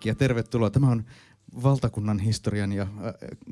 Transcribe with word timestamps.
kaikki 0.00 0.08
ja 0.08 0.14
tervetuloa. 0.14 0.70
Tämä 0.70 0.88
on 0.88 1.04
valtakunnan 1.62 2.18
historian 2.18 2.72
ja 2.72 2.82
äh, 2.82 2.88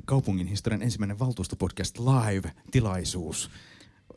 kaupungin 0.04 0.46
historian 0.46 0.82
ensimmäinen 0.82 1.18
valtuustopodcast 1.18 1.98
live-tilaisuus. 1.98 3.50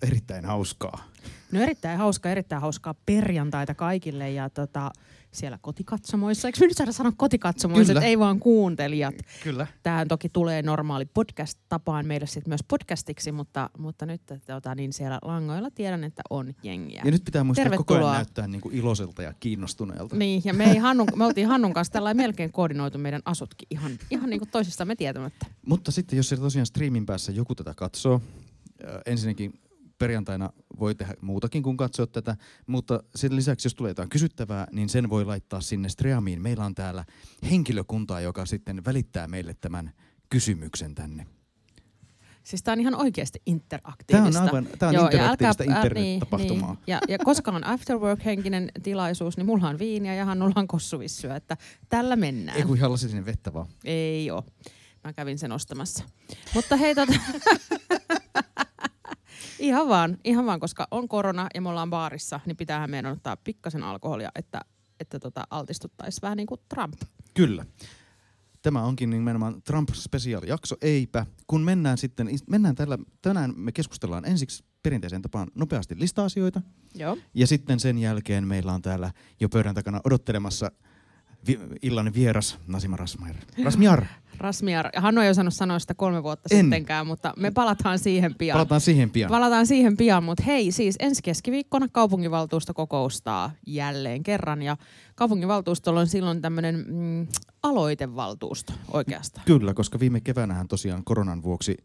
Erittäin 0.01 0.45
hauskaa. 0.45 1.03
No 1.51 1.61
erittäin 1.61 1.97
hauskaa, 1.97 2.31
erittäin 2.31 2.61
hauskaa 2.61 2.95
perjantaita 3.05 3.75
kaikille 3.75 4.31
ja 4.31 4.49
tota, 4.49 4.91
siellä 5.31 5.59
kotikatsomoissa. 5.61 6.47
Eikö 6.47 6.59
me 6.59 6.67
nyt 6.67 6.77
saada 6.77 6.91
sanoa 6.91 7.13
kotikatsomoissa, 7.17 7.93
että 7.93 8.05
ei 8.05 8.19
vaan 8.19 8.39
kuuntelijat. 8.39 9.15
Kyllä. 9.43 9.67
Tähän 9.83 10.07
toki 10.07 10.29
tulee 10.29 10.61
normaali 10.61 11.05
podcast-tapaan 11.05 12.05
meille 12.05 12.27
sitten 12.27 12.49
myös 12.49 12.63
podcastiksi, 12.67 13.31
mutta, 13.31 13.69
mutta 13.77 14.05
nyt 14.05 14.21
tota, 14.45 14.75
niin 14.75 14.93
siellä 14.93 15.19
langoilla 15.21 15.71
tiedän, 15.71 16.03
että 16.03 16.21
on 16.29 16.53
jengiä. 16.63 17.01
Ja 17.05 17.11
nyt 17.11 17.25
pitää 17.25 17.43
muistaa 17.43 17.63
Tervetuloa. 17.63 17.85
koko 17.85 18.05
ajan 18.05 18.15
näyttää 18.15 18.47
niin 18.47 18.61
kuin 18.61 18.75
iloiselta 18.75 19.21
ja 19.21 19.33
kiinnostuneelta. 19.39 20.15
Niin, 20.15 20.41
ja 20.45 20.53
me, 20.53 20.71
ei 20.71 20.77
Hannun, 20.77 21.07
me 21.15 21.25
oltiin 21.25 21.47
Hannun 21.47 21.73
kanssa 21.73 21.93
tällä 21.93 22.13
melkein 22.13 22.51
koordinoitu 22.51 22.97
meidän 22.97 23.21
asutkin 23.25 23.67
ihan, 23.71 23.91
ihan 24.09 24.29
niin 24.29 24.39
kuin 24.39 24.49
toisistamme 24.49 24.95
tietämättä. 24.95 25.45
Mutta 25.65 25.91
sitten 25.91 26.17
jos 26.17 26.29
siellä 26.29 26.43
tosiaan 26.43 26.65
streamin 26.65 27.05
päässä 27.05 27.31
joku 27.31 27.55
tätä 27.55 27.73
katsoo, 27.75 28.21
ensinnäkin 29.05 29.59
perjantaina 30.01 30.49
voi 30.79 30.95
tehdä 30.95 31.13
muutakin 31.21 31.63
kuin 31.63 31.77
katsoa 31.77 32.07
tätä, 32.07 32.35
mutta 32.67 33.03
sen 33.15 33.35
lisäksi 33.35 33.65
jos 33.65 33.75
tulee 33.75 33.89
jotain 33.89 34.09
kysyttävää, 34.09 34.67
niin 34.71 34.89
sen 34.89 35.09
voi 35.09 35.25
laittaa 35.25 35.61
sinne 35.61 35.89
streamiin. 35.89 36.41
Meillä 36.41 36.65
on 36.65 36.75
täällä 36.75 37.05
henkilökuntaa, 37.51 38.21
joka 38.21 38.45
sitten 38.45 38.85
välittää 38.85 39.27
meille 39.27 39.53
tämän 39.53 39.91
kysymyksen 40.29 40.95
tänne. 40.95 41.27
Siis 42.43 42.63
tämä 42.63 42.73
on 42.73 42.79
ihan 42.81 42.95
oikeasti 42.95 43.39
Tämä 43.45 43.53
interaktiivista. 43.55 44.41
on 44.41 44.47
aivan 44.47 44.67
tämä 44.79 44.89
on 44.89 44.95
Joo, 44.95 45.03
ja 45.03 45.09
interaktiivista 45.09 45.63
älkää- 45.63 45.75
ää, 45.75 45.83
internet-tapahtumaa. 45.83 46.73
Niin, 46.73 46.83
ja, 46.87 46.99
ja 47.09 47.17
koska 47.17 47.51
on 47.51 47.63
afterwork-henkinen 47.63 48.71
tilaisuus, 48.83 49.37
niin 49.37 49.45
mulla 49.45 49.69
on 49.69 49.79
viiniä 49.79 50.15
ja 50.15 50.25
Hannulla 50.25 50.53
on 50.55 50.67
kossuvissyä, 50.67 51.35
että 51.35 51.57
tällä 51.89 52.15
mennään. 52.15 52.57
Ei 52.57 52.63
kun 52.63 52.77
ihan 52.77 52.91
vettä 53.25 53.53
vaan. 53.53 53.67
Ei 53.85 54.31
oo. 54.31 54.43
Mä 55.03 55.13
kävin 55.13 55.39
sen 55.39 55.51
ostamassa. 55.51 56.03
Mutta 56.53 56.75
hei 56.75 56.95
tota... 56.95 57.13
ihan 59.61 59.87
vaan, 59.89 60.17
ihan 60.23 60.45
vaan, 60.45 60.59
koska 60.59 60.87
on 60.91 61.07
korona 61.07 61.47
ja 61.55 61.61
me 61.61 61.69
ollaan 61.69 61.89
baarissa, 61.89 62.39
niin 62.45 62.57
pitäähän 62.57 62.89
meidän 62.89 63.11
ottaa 63.11 63.37
pikkasen 63.37 63.83
alkoholia, 63.83 64.31
että, 64.35 64.61
että 64.99 65.19
tota 65.19 65.43
altistuttaisiin 65.49 66.21
vähän 66.21 66.37
niin 66.37 66.47
kuin 66.47 66.61
Trump. 66.69 66.93
Kyllä. 67.33 67.65
Tämä 68.61 68.83
onkin 68.83 69.09
nimenomaan 69.09 69.61
Trump 69.61 69.89
Special 69.93 70.43
jakso, 70.47 70.75
eipä. 70.81 71.25
Kun 71.47 71.61
mennään 71.61 71.97
sitten, 71.97 72.29
mennään 72.49 72.75
tällä, 72.75 72.97
tänään 73.21 73.53
me 73.55 73.71
keskustellaan 73.71 74.25
ensiksi 74.25 74.63
perinteiseen 74.83 75.21
tapaan 75.21 75.47
nopeasti 75.55 75.99
lista-asioita. 75.99 76.61
Joo. 76.95 77.17
Ja 77.33 77.47
sitten 77.47 77.79
sen 77.79 77.97
jälkeen 77.97 78.47
meillä 78.47 78.73
on 78.73 78.81
täällä 78.81 79.11
jo 79.39 79.49
pöydän 79.49 79.75
takana 79.75 80.01
odottelemassa 80.03 80.71
vi- 81.47 81.59
illan 81.81 82.13
vieras 82.13 82.57
Nasima 82.67 82.95
Rasmair. 82.97 83.35
Rasmiar, 83.63 84.05
Rasmiar. 84.37 84.89
Hannu 84.97 85.21
ei 85.21 85.29
osannut 85.29 85.53
sanoa 85.53 85.79
sitä 85.79 85.93
kolme 85.93 86.23
vuotta 86.23 86.49
En. 86.51 86.65
sittenkään, 86.65 87.07
mutta 87.07 87.33
me 87.37 87.51
palataan 87.51 87.99
siihen 87.99 88.35
pian. 88.35 88.55
palataan 88.55 88.81
siihen 88.81 89.09
pian. 89.09 89.29
Palataan 89.29 89.67
siihen 89.67 89.97
pian, 89.97 90.23
mutta 90.23 90.43
hei, 90.43 90.71
siis 90.71 90.95
ensi 90.99 91.21
keskiviikkona 91.23 91.87
kaupunginvaltuusto 91.91 92.73
kokoustaa 92.73 93.51
jälleen 93.67 94.23
kerran 94.23 94.61
ja 94.61 94.77
kaupunginvaltuustolla 95.15 95.99
on 95.99 96.07
silloin 96.07 96.41
tämmöinen 96.41 96.85
mm, 96.87 97.27
aloitevaltuusto 97.63 98.73
oikeastaan. 98.93 99.45
Kyllä, 99.45 99.73
koska 99.73 99.99
viime 99.99 100.21
keväänähän 100.21 100.67
tosiaan 100.67 101.03
koronan 101.03 101.43
vuoksi 101.43 101.77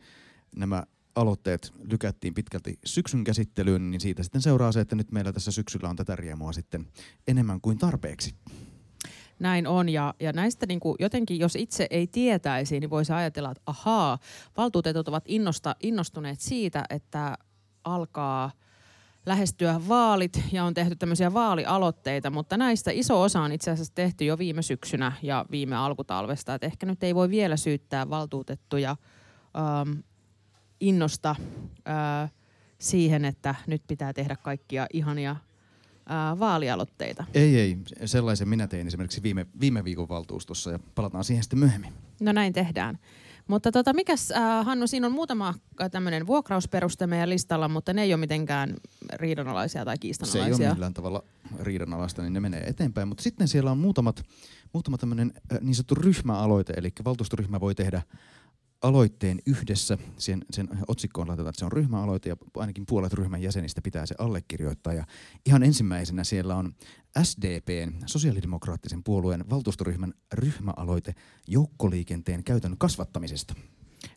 nämä 0.56 0.84
aloitteet 1.14 1.72
lykättiin 1.90 2.34
pitkälti 2.34 2.78
syksyn 2.84 3.24
käsittelyyn, 3.24 3.90
niin 3.90 4.00
siitä 4.00 4.22
sitten 4.22 4.42
seuraa 4.42 4.72
se, 4.72 4.80
että 4.80 4.96
nyt 4.96 5.12
meillä 5.12 5.32
tässä 5.32 5.50
syksyllä 5.50 5.88
on 5.88 5.96
tätä 5.96 6.16
riemua 6.16 6.52
sitten 6.52 6.86
enemmän 7.28 7.60
kuin 7.60 7.78
tarpeeksi. 7.78 8.34
Näin 9.38 9.66
on 9.66 9.88
ja, 9.88 10.14
ja 10.20 10.32
näistä 10.32 10.66
niin 10.66 10.80
kuin 10.80 10.96
jotenkin, 11.00 11.38
jos 11.38 11.56
itse 11.56 11.86
ei 11.90 12.06
tietäisi, 12.06 12.80
niin 12.80 12.90
voisi 12.90 13.12
ajatella, 13.12 13.50
että 13.50 13.62
ahaa, 13.66 14.18
valtuutetut 14.56 15.08
ovat 15.08 15.24
innosta, 15.26 15.76
innostuneet 15.82 16.40
siitä, 16.40 16.84
että 16.90 17.38
alkaa 17.84 18.50
lähestyä 19.26 19.80
vaalit 19.88 20.42
ja 20.52 20.64
on 20.64 20.74
tehty 20.74 20.96
tämmöisiä 20.96 21.34
vaalialoitteita, 21.34 22.30
mutta 22.30 22.56
näistä 22.56 22.90
iso 22.90 23.22
osa 23.22 23.40
on 23.40 23.52
itse 23.52 23.70
asiassa 23.70 23.94
tehty 23.94 24.24
jo 24.24 24.38
viime 24.38 24.62
syksynä 24.62 25.12
ja 25.22 25.44
viime 25.50 25.76
alkutalvesta. 25.76 26.54
Et 26.54 26.64
ehkä 26.64 26.86
nyt 26.86 27.02
ei 27.02 27.14
voi 27.14 27.30
vielä 27.30 27.56
syyttää 27.56 28.10
valtuutettuja 28.10 28.96
ähm, 29.58 29.98
innosta 30.80 31.36
äh, 31.88 32.32
siihen, 32.78 33.24
että 33.24 33.54
nyt 33.66 33.82
pitää 33.86 34.12
tehdä 34.12 34.36
kaikkia 34.36 34.86
ihania 34.92 35.36
äh, 36.10 36.38
vaalialoitteita. 36.38 37.24
Ei, 37.34 37.58
ei. 37.60 37.78
Sellaisen 38.04 38.48
minä 38.48 38.66
tein 38.66 38.86
esimerkiksi 38.86 39.22
viime, 39.22 39.46
viime 39.60 39.84
viikon 39.84 40.08
valtuustossa 40.08 40.70
ja 40.70 40.78
palataan 40.94 41.24
siihen 41.24 41.42
sitten 41.42 41.58
myöhemmin. 41.58 41.92
No 42.20 42.32
näin 42.32 42.52
tehdään. 42.52 42.98
Mutta 43.48 43.72
tota, 43.72 43.92
mikäs, 43.92 44.30
äh, 44.30 44.66
Hannu, 44.66 44.86
siinä 44.86 45.06
on 45.06 45.12
muutama 45.12 45.54
tämmöinen 45.90 46.26
vuokrausperuste 46.26 47.06
meidän 47.06 47.30
listalla, 47.30 47.68
mutta 47.68 47.92
ne 47.92 48.02
ei 48.02 48.12
ole 48.14 48.20
mitenkään 48.20 48.74
riidanalaisia 49.12 49.84
tai 49.84 49.94
Se 49.94 49.98
ei 49.98 50.00
kiistanalaisia. 50.00 50.66
ole 50.66 50.74
millään 50.74 50.94
tavalla 50.94 51.22
riidanalaista, 51.60 52.22
niin 52.22 52.32
ne 52.32 52.40
menee 52.40 52.60
eteenpäin. 52.66 53.08
Mutta 53.08 53.22
sitten 53.22 53.48
siellä 53.48 53.70
on 53.70 53.78
muutamat, 53.78 54.22
muutama 54.72 54.98
tämmöinen 54.98 55.32
äh, 55.52 55.58
niin 55.60 55.74
sanottu 55.74 55.94
ryhmäaloite, 55.94 56.72
eli 56.76 56.92
valtuustoryhmä 57.04 57.60
voi 57.60 57.74
tehdä 57.74 58.02
aloitteen 58.82 59.38
yhdessä. 59.46 59.98
Sen, 60.18 60.44
sen 60.50 60.68
otsikkoon 60.88 61.28
laitetaan, 61.28 61.50
että 61.50 61.58
se 61.58 61.64
on 61.64 61.72
ryhmäaloite 61.72 62.28
ja 62.28 62.36
ainakin 62.56 62.86
puolet 62.86 63.12
ryhmän 63.12 63.42
jäsenistä 63.42 63.82
pitää 63.82 64.06
se 64.06 64.14
allekirjoittaa. 64.18 64.92
Ja 64.92 65.04
ihan 65.46 65.62
ensimmäisenä 65.62 66.24
siellä 66.24 66.56
on 66.56 66.74
SDPn, 67.22 67.92
sosiaalidemokraattisen 68.06 69.04
puolueen 69.04 69.50
valtuustoryhmän 69.50 70.14
ryhmäaloite 70.32 71.14
joukkoliikenteen 71.48 72.44
käytön 72.44 72.78
kasvattamisesta. 72.78 73.54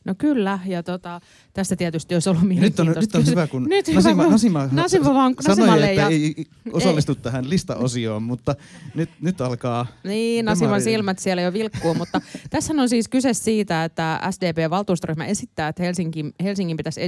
No 0.05 0.15
kyllä, 0.17 0.59
ja 0.65 0.83
tota, 0.83 1.21
tästä 1.53 1.75
tietysti 1.75 2.13
olisi 2.13 2.29
ollut 2.29 2.43
Ja 2.43 2.47
nyt 2.47 2.79
on, 2.79 2.85
mielenkiintoista. 2.85 3.17
nyt 3.17 3.27
on 3.27 3.31
hyvä, 3.31 3.47
kun 3.47 3.63
nyt 3.63 3.87
hyvä, 3.87 3.95
Nasima, 3.99 4.27
Nasima, 4.27 4.69
Nasima 4.71 5.13
vaan- 5.13 5.35
sanoi, 5.55 5.83
että 5.83 6.01
ja- 6.01 6.07
ei 6.07 6.35
osallistu 6.73 7.15
tähän 7.15 7.49
listaosioon, 7.49 8.23
mutta 8.23 8.55
nyt, 8.95 9.09
nyt 9.21 9.41
alkaa 9.41 9.87
Niin, 10.03 10.45
Nasiman 10.45 10.79
Demari- 10.79 10.83
silmät 10.83 11.19
siellä 11.19 11.41
jo 11.41 11.53
vilkkuu, 11.53 11.93
mutta 11.93 12.21
tässä 12.49 12.73
on 12.77 12.89
siis 12.89 13.07
kyse 13.07 13.33
siitä, 13.33 13.83
että 13.83 14.19
SDP-valtuustoryhmä 14.31 15.25
esittää, 15.25 15.67
että 15.67 15.83
Helsingin, 15.83 16.33
Helsingin 16.43 16.77
pitäisi 16.77 17.01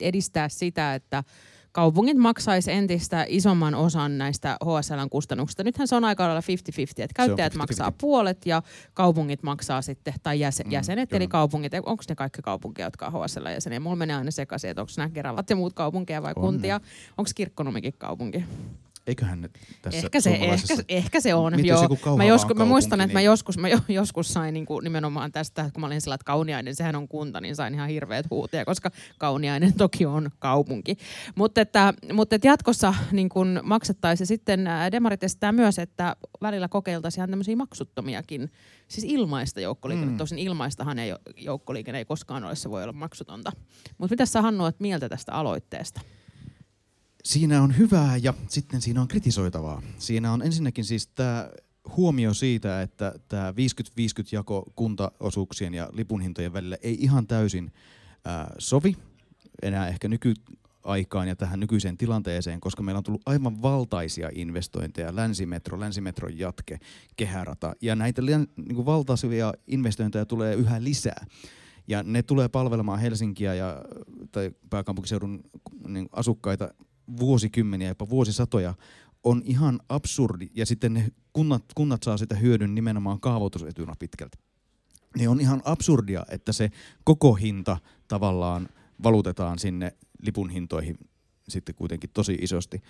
edistää 0.00 0.48
sitä, 0.48 0.94
että 0.94 1.24
kaupungit 1.78 2.16
maksaisi 2.16 2.72
entistä 2.72 3.24
isomman 3.28 3.74
osan 3.74 4.18
näistä 4.18 4.56
HSLn 4.64 5.10
kustannuksista. 5.10 5.64
Nythän 5.64 5.88
se 5.88 5.96
on 5.96 6.04
aika 6.04 6.24
lailla 6.24 6.40
50-50, 6.40 6.44
että 6.98 7.14
käyttäjät 7.14 7.54
50-50. 7.54 7.56
maksaa 7.58 7.92
puolet 7.92 8.46
ja 8.46 8.62
kaupungit 8.94 9.42
maksaa 9.42 9.82
sitten, 9.82 10.14
tai 10.22 10.40
jäsen, 10.40 10.66
Mm, 10.66 10.72
jäsenet, 10.72 11.12
eli 11.12 11.18
kyllä. 11.18 11.28
kaupungit. 11.30 11.72
Onko 11.74 12.02
ne 12.08 12.14
kaikki 12.14 12.42
kaupunkeja, 12.42 12.86
jotka 12.86 13.06
on 13.06 13.12
HSL-jäseniä? 13.12 13.80
Mulla 13.80 13.96
menee 13.96 14.16
aina 14.16 14.30
sekaisin, 14.30 14.70
että 14.70 14.82
onko 14.82 14.92
nämä 14.96 15.10
Keravat 15.10 15.50
ja 15.50 15.56
muut 15.56 15.72
kaupunkeja 15.72 16.22
vai 16.22 16.32
On 16.36 16.42
kuntia. 16.42 16.80
Onko 17.18 17.30
Kirkkonumikin 17.34 17.94
kaupunki? 17.98 18.44
Eiköhän 19.08 19.40
nyt 19.40 19.58
tässä 19.82 19.98
Ehkä 19.98 20.20
se, 20.20 20.30
ehkä, 20.30 20.74
ehkä 20.88 21.20
se 21.20 21.34
on, 21.34 21.66
joo. 21.66 21.82
joku 21.82 22.16
Mä, 22.16 22.24
joskus, 22.24 22.56
mä 22.56 22.64
muistan, 22.64 23.00
että 23.00 23.12
mä 23.12 23.18
niin- 23.18 23.26
joskus, 23.26 23.58
mä 23.58 23.68
jo, 23.68 23.78
joskus 23.88 24.32
sain 24.32 24.54
niinku 24.54 24.80
nimenomaan 24.80 25.32
tästä, 25.32 25.70
kun 25.72 25.80
mä 25.80 25.86
olin 25.86 26.00
sillä, 26.00 26.14
että 26.14 26.24
Kauniainen, 26.24 26.74
sehän 26.74 26.96
on 26.96 27.08
kunta, 27.08 27.40
niin 27.40 27.56
sain 27.56 27.74
ihan 27.74 27.88
hirveät 27.88 28.26
huuteja, 28.30 28.64
koska 28.64 28.90
Kauniainen 29.18 29.72
toki 29.84 30.06
on 30.06 30.30
kaupunki. 30.38 30.96
Mutta 31.34 31.60
että, 31.60 31.94
mutta 32.12 32.34
että 32.34 32.48
jatkossa 32.48 32.94
niin 33.12 33.28
kun 33.28 33.60
maksettaisiin. 33.62 34.26
Sitten 34.26 34.68
Demarit 34.92 35.22
esittää 35.24 35.52
myös, 35.52 35.78
että 35.78 36.16
välillä 36.42 36.68
kokeiltaisiin 36.68 37.20
ihan 37.20 37.30
tämmöisiä 37.30 37.56
maksuttomiakin, 37.56 38.50
siis 38.88 39.04
ilmaista 39.04 39.60
joukkoliikennettä. 39.60 40.14
Mm. 40.14 40.18
Tosin 40.18 40.38
ilmaistahan 40.38 40.98
ei, 40.98 41.14
joukkoliikenne 41.36 41.98
ei 41.98 42.04
koskaan 42.04 42.44
ole, 42.44 42.56
se 42.56 42.70
voi 42.70 42.82
olla 42.82 42.92
maksutonta. 42.92 43.52
Mutta 43.98 44.12
mitä 44.12 44.26
sä 44.26 44.42
Hannu 44.42 44.64
mieltä 44.78 45.08
tästä 45.08 45.32
aloitteesta? 45.32 46.00
Siinä 47.28 47.62
on 47.62 47.78
hyvää 47.78 48.16
ja 48.16 48.34
sitten 48.48 48.80
siinä 48.80 49.00
on 49.00 49.08
kritisoitavaa. 49.08 49.82
Siinä 49.98 50.32
on 50.32 50.42
ensinnäkin 50.42 50.84
siis 50.84 51.06
tämä 51.06 51.50
huomio 51.96 52.34
siitä, 52.34 52.82
että 52.82 53.14
tämä 53.28 53.50
50-50 53.50 53.54
jako 54.32 54.72
kuntaosuuksien 54.76 55.74
ja 55.74 55.88
lipunhintojen 55.92 56.52
välillä 56.52 56.76
ei 56.82 56.96
ihan 57.00 57.26
täysin 57.26 57.72
ää, 58.24 58.54
sovi 58.58 58.96
enää 59.62 59.88
ehkä 59.88 60.08
nykyaikaan 60.08 61.28
ja 61.28 61.36
tähän 61.36 61.60
nykyiseen 61.60 61.96
tilanteeseen, 61.98 62.60
koska 62.60 62.82
meillä 62.82 62.98
on 62.98 63.04
tullut 63.04 63.22
aivan 63.26 63.62
valtaisia 63.62 64.30
investointeja, 64.34 65.16
länsimetro, 65.16 65.80
länsimetron 65.80 66.38
jatke, 66.38 66.78
kehärata 67.16 67.74
ja 67.80 67.96
näitä 67.96 68.22
niin 68.22 68.86
valtaisia 68.86 69.54
investointeja 69.66 70.26
tulee 70.26 70.54
yhä 70.54 70.84
lisää. 70.84 71.26
Ja 71.88 72.02
ne 72.02 72.22
tulee 72.22 72.48
palvelemaan 72.48 73.00
Helsinkiä 73.00 73.54
ja, 73.54 73.82
tai 74.32 74.50
pääkaupunkiseudun 74.70 75.40
niin 75.88 76.08
asukkaita 76.12 76.70
vuosikymmeniä, 77.20 77.88
jopa 77.88 78.08
vuosisatoja, 78.08 78.74
on 79.24 79.42
ihan 79.44 79.80
absurdi. 79.88 80.50
Ja 80.54 80.66
sitten 80.66 80.94
ne 80.94 81.12
kunnat, 81.32 81.64
kunnat 81.74 82.02
saa 82.02 82.16
sitä 82.16 82.34
hyödyn 82.34 82.74
nimenomaan 82.74 83.20
kaavoitusetuna 83.20 83.94
pitkälti. 83.98 84.38
Niin 85.16 85.28
on 85.28 85.40
ihan 85.40 85.62
absurdia, 85.64 86.26
että 86.30 86.52
se 86.52 86.70
koko 87.04 87.34
hinta 87.34 87.76
tavallaan 88.08 88.68
valutetaan 89.02 89.58
sinne 89.58 89.96
lipun 90.22 90.50
hintoihin 90.50 90.98
sitten 91.48 91.74
kuitenkin 91.74 92.10
tosi 92.14 92.38
isosti, 92.40 92.82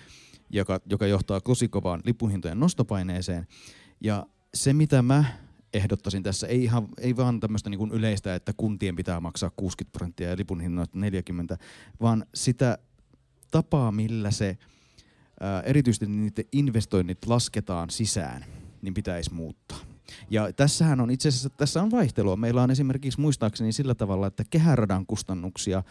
joka, 0.51 0.81
joka 0.91 1.07
johtaa 1.07 1.41
tosi 1.41 1.69
kovaan 1.69 2.01
lipunhintojen 2.05 2.61
nostopaineeseen. 2.61 3.47
Ja 4.01 4.27
se, 4.55 4.73
mitä 4.73 5.03
mä 5.03 5.25
ehdottaisin 5.73 6.23
tässä, 6.23 6.47
ei, 6.47 6.65
ihan, 6.65 6.89
ei 6.99 7.17
vaan 7.17 7.41
tämmöistä 7.41 7.71
niin 7.71 7.93
yleistä, 7.93 8.35
että 8.35 8.53
kuntien 8.57 8.97
pitää 8.97 9.21
maksaa 9.21 9.51
60 9.57 9.99
prosenttia 9.99 10.29
ja 10.29 10.37
lipun 10.37 10.61
hinnoista 10.61 10.99
40, 10.99 11.59
vaan 12.01 12.27
sitä 12.35 12.79
tapaa, 13.51 13.93
millä 13.93 14.31
se 14.31 14.59
ää, 15.41 15.61
erityisesti 15.61 16.07
niiden 16.07 16.45
investoinnit 16.53 17.27
lasketaan 17.27 17.91
sisään, 17.91 18.45
niin 18.83 18.95
pitäisi 18.95 19.35
muuttaa. 19.35 19.79
Ja 20.31 20.53
tässähän 20.53 21.01
on 21.01 21.11
itse 21.11 21.29
asiassa, 21.29 21.51
tässä 21.51 21.83
on 21.83 21.91
vaihtelua. 21.91 22.37
Meillä 22.37 22.63
on 22.63 22.71
esimerkiksi 22.71 23.21
muistaakseni 23.21 23.73
sillä 23.73 23.95
tavalla, 23.95 24.27
että 24.27 24.45
kehäradan 24.51 25.07
kustannuksia 25.07 25.83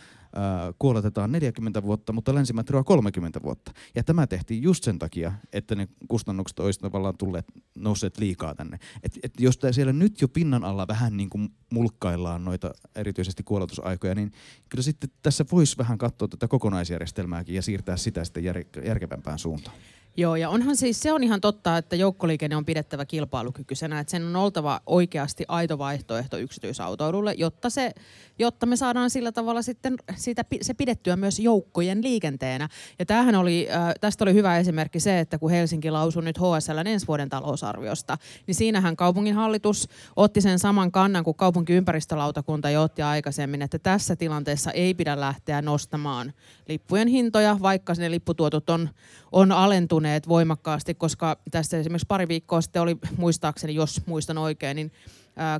kuoletetaan 0.80 1.32
40 1.32 1.84
vuotta, 1.84 2.14
mutta 2.14 2.36
länsimetroa 2.36 2.84
30 2.84 3.44
vuotta. 3.44 3.72
Ja 3.96 4.04
tämä 4.04 4.28
tehtiin 4.28 4.64
just 4.64 4.84
sen 4.84 5.00
takia, 5.00 5.34
että 5.54 5.76
ne 5.76 5.88
kustannukset 6.08 6.60
olisivat 6.60 6.82
tavallaan 6.92 7.18
tulleet, 7.18 7.46
nousseet 7.76 8.18
liikaa 8.18 8.56
tänne. 8.56 8.80
Et, 9.04 9.20
et 9.24 9.34
jos 9.40 9.60
siellä 9.72 9.94
nyt 9.94 10.22
jo 10.22 10.28
pinnan 10.28 10.64
alla 10.64 10.88
vähän 10.88 11.18
niin 11.18 11.30
kuin 11.30 11.50
mulkkaillaan 11.74 12.46
noita 12.46 12.74
erityisesti 12.96 13.44
kuoletusaikoja, 13.44 14.16
niin 14.16 14.32
kyllä 14.70 14.82
sitten 14.82 15.10
tässä 15.22 15.46
voisi 15.52 15.78
vähän 15.78 15.98
katsoa 15.98 16.28
tätä 16.28 16.48
kokonaisjärjestelmääkin 16.48 17.56
ja 17.56 17.62
siirtää 17.62 17.98
sitä 17.98 18.24
sitten 18.24 18.44
jär, 18.44 18.64
järkevämpään 18.86 19.40
suuntaan. 19.40 19.78
Joo, 20.20 20.36
ja 20.36 20.50
onhan 20.50 20.78
siis, 20.78 21.02
se 21.02 21.14
on 21.14 21.24
ihan 21.24 21.42
totta, 21.42 21.78
että 21.78 21.96
joukkoliikenne 21.96 22.56
on 22.56 22.66
pidettävä 22.66 23.06
kilpailukykyisenä, 23.06 24.00
että 24.00 24.12
sen 24.12 24.24
on 24.24 24.36
oltava 24.36 24.82
oikeasti 24.86 25.46
aito 25.48 25.78
vaihtoehto 25.78 26.38
yksityisautoilulle, 26.38 27.34
jotta, 27.38 27.70
se, 27.70 27.92
jotta 28.40 28.66
me 28.66 28.76
saadaan 28.76 29.10
sillä 29.10 29.32
tavalla 29.32 29.62
sitten 29.62 29.96
siitä, 30.28 30.46
se 30.62 30.74
pidettyä 30.74 31.16
myös 31.16 31.40
joukkojen 31.40 32.04
liikenteenä. 32.04 32.70
Ja 33.00 33.06
tämähän 33.06 33.36
oli, 33.36 33.68
äh, 33.72 33.94
tästä 34.02 34.24
oli 34.24 34.34
hyvä 34.34 34.58
esimerkki 34.58 35.00
se, 35.00 35.20
että 35.20 35.38
kun 35.38 35.52
Helsinki 35.52 35.92
lausui 35.92 36.24
nyt 36.24 36.38
HSL 36.38 36.78
ensi 36.86 37.08
vuoden 37.08 37.30
talousarviosta, 37.30 38.18
niin 38.48 38.56
siinähän 38.56 38.96
kaupungin 38.96 39.36
hallitus 39.36 39.90
otti 40.16 40.42
sen 40.42 40.60
saman 40.60 40.92
kannan 40.92 41.24
kuin 41.24 41.38
kaupunkiympäristölautakunta 41.38 42.70
jo 42.70 42.82
otti 42.82 43.02
aikaisemmin, 43.02 43.62
että 43.62 43.80
tässä 43.80 44.16
tilanteessa 44.16 44.72
ei 44.72 44.94
pidä 44.94 45.20
lähteä 45.20 45.62
nostamaan 45.62 46.34
lippujen 46.68 47.08
hintoja, 47.08 47.58
vaikka 47.62 47.94
ne 47.98 48.12
lipputuotot 48.12 48.70
on, 48.70 48.90
on 49.32 49.52
alentuneet 49.52 50.28
voimakkaasti, 50.28 50.94
koska 50.94 51.38
tässä 51.52 51.78
esimerkiksi 51.78 52.08
pari 52.08 52.28
viikkoa 52.28 52.62
sitten 52.62 52.82
oli 52.82 52.98
muistaakseni, 53.18 53.76
jos 53.76 54.02
muistan 54.06 54.38
oikein, 54.38 54.76
niin 54.76 54.92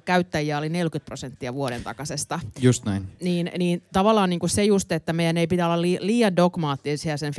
käyttäjiä 0.06 0.58
oli 0.58 0.70
40 0.70 1.06
prosenttia 1.06 1.54
vuoden 1.54 1.84
takaisesta. 1.84 2.40
Just 2.60 2.86
näin. 2.86 3.08
Niin, 3.22 3.52
niin 3.58 3.84
tavallaan 3.94 4.30
niin 4.30 4.40
kuin 4.40 4.50
se 4.50 4.64
just, 4.64 4.92
että 4.92 5.14
meidän 5.14 5.38
ei 5.38 5.48
pidä 5.48 5.66
olla 5.66 5.82
liian 5.82 6.36
dogmaattisia 6.36 7.18
sen 7.18 7.34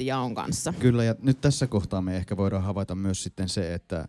50-50 0.00 0.04
jaon 0.04 0.34
kanssa. 0.34 0.74
Kyllä, 0.78 1.04
ja 1.04 1.14
nyt 1.22 1.40
tässä 1.40 1.66
kohtaa 1.66 2.02
me 2.02 2.16
ehkä 2.16 2.36
voidaan 2.36 2.62
havaita 2.62 2.94
myös 2.94 3.22
sitten 3.22 3.48
se, 3.48 3.74
että 3.74 4.08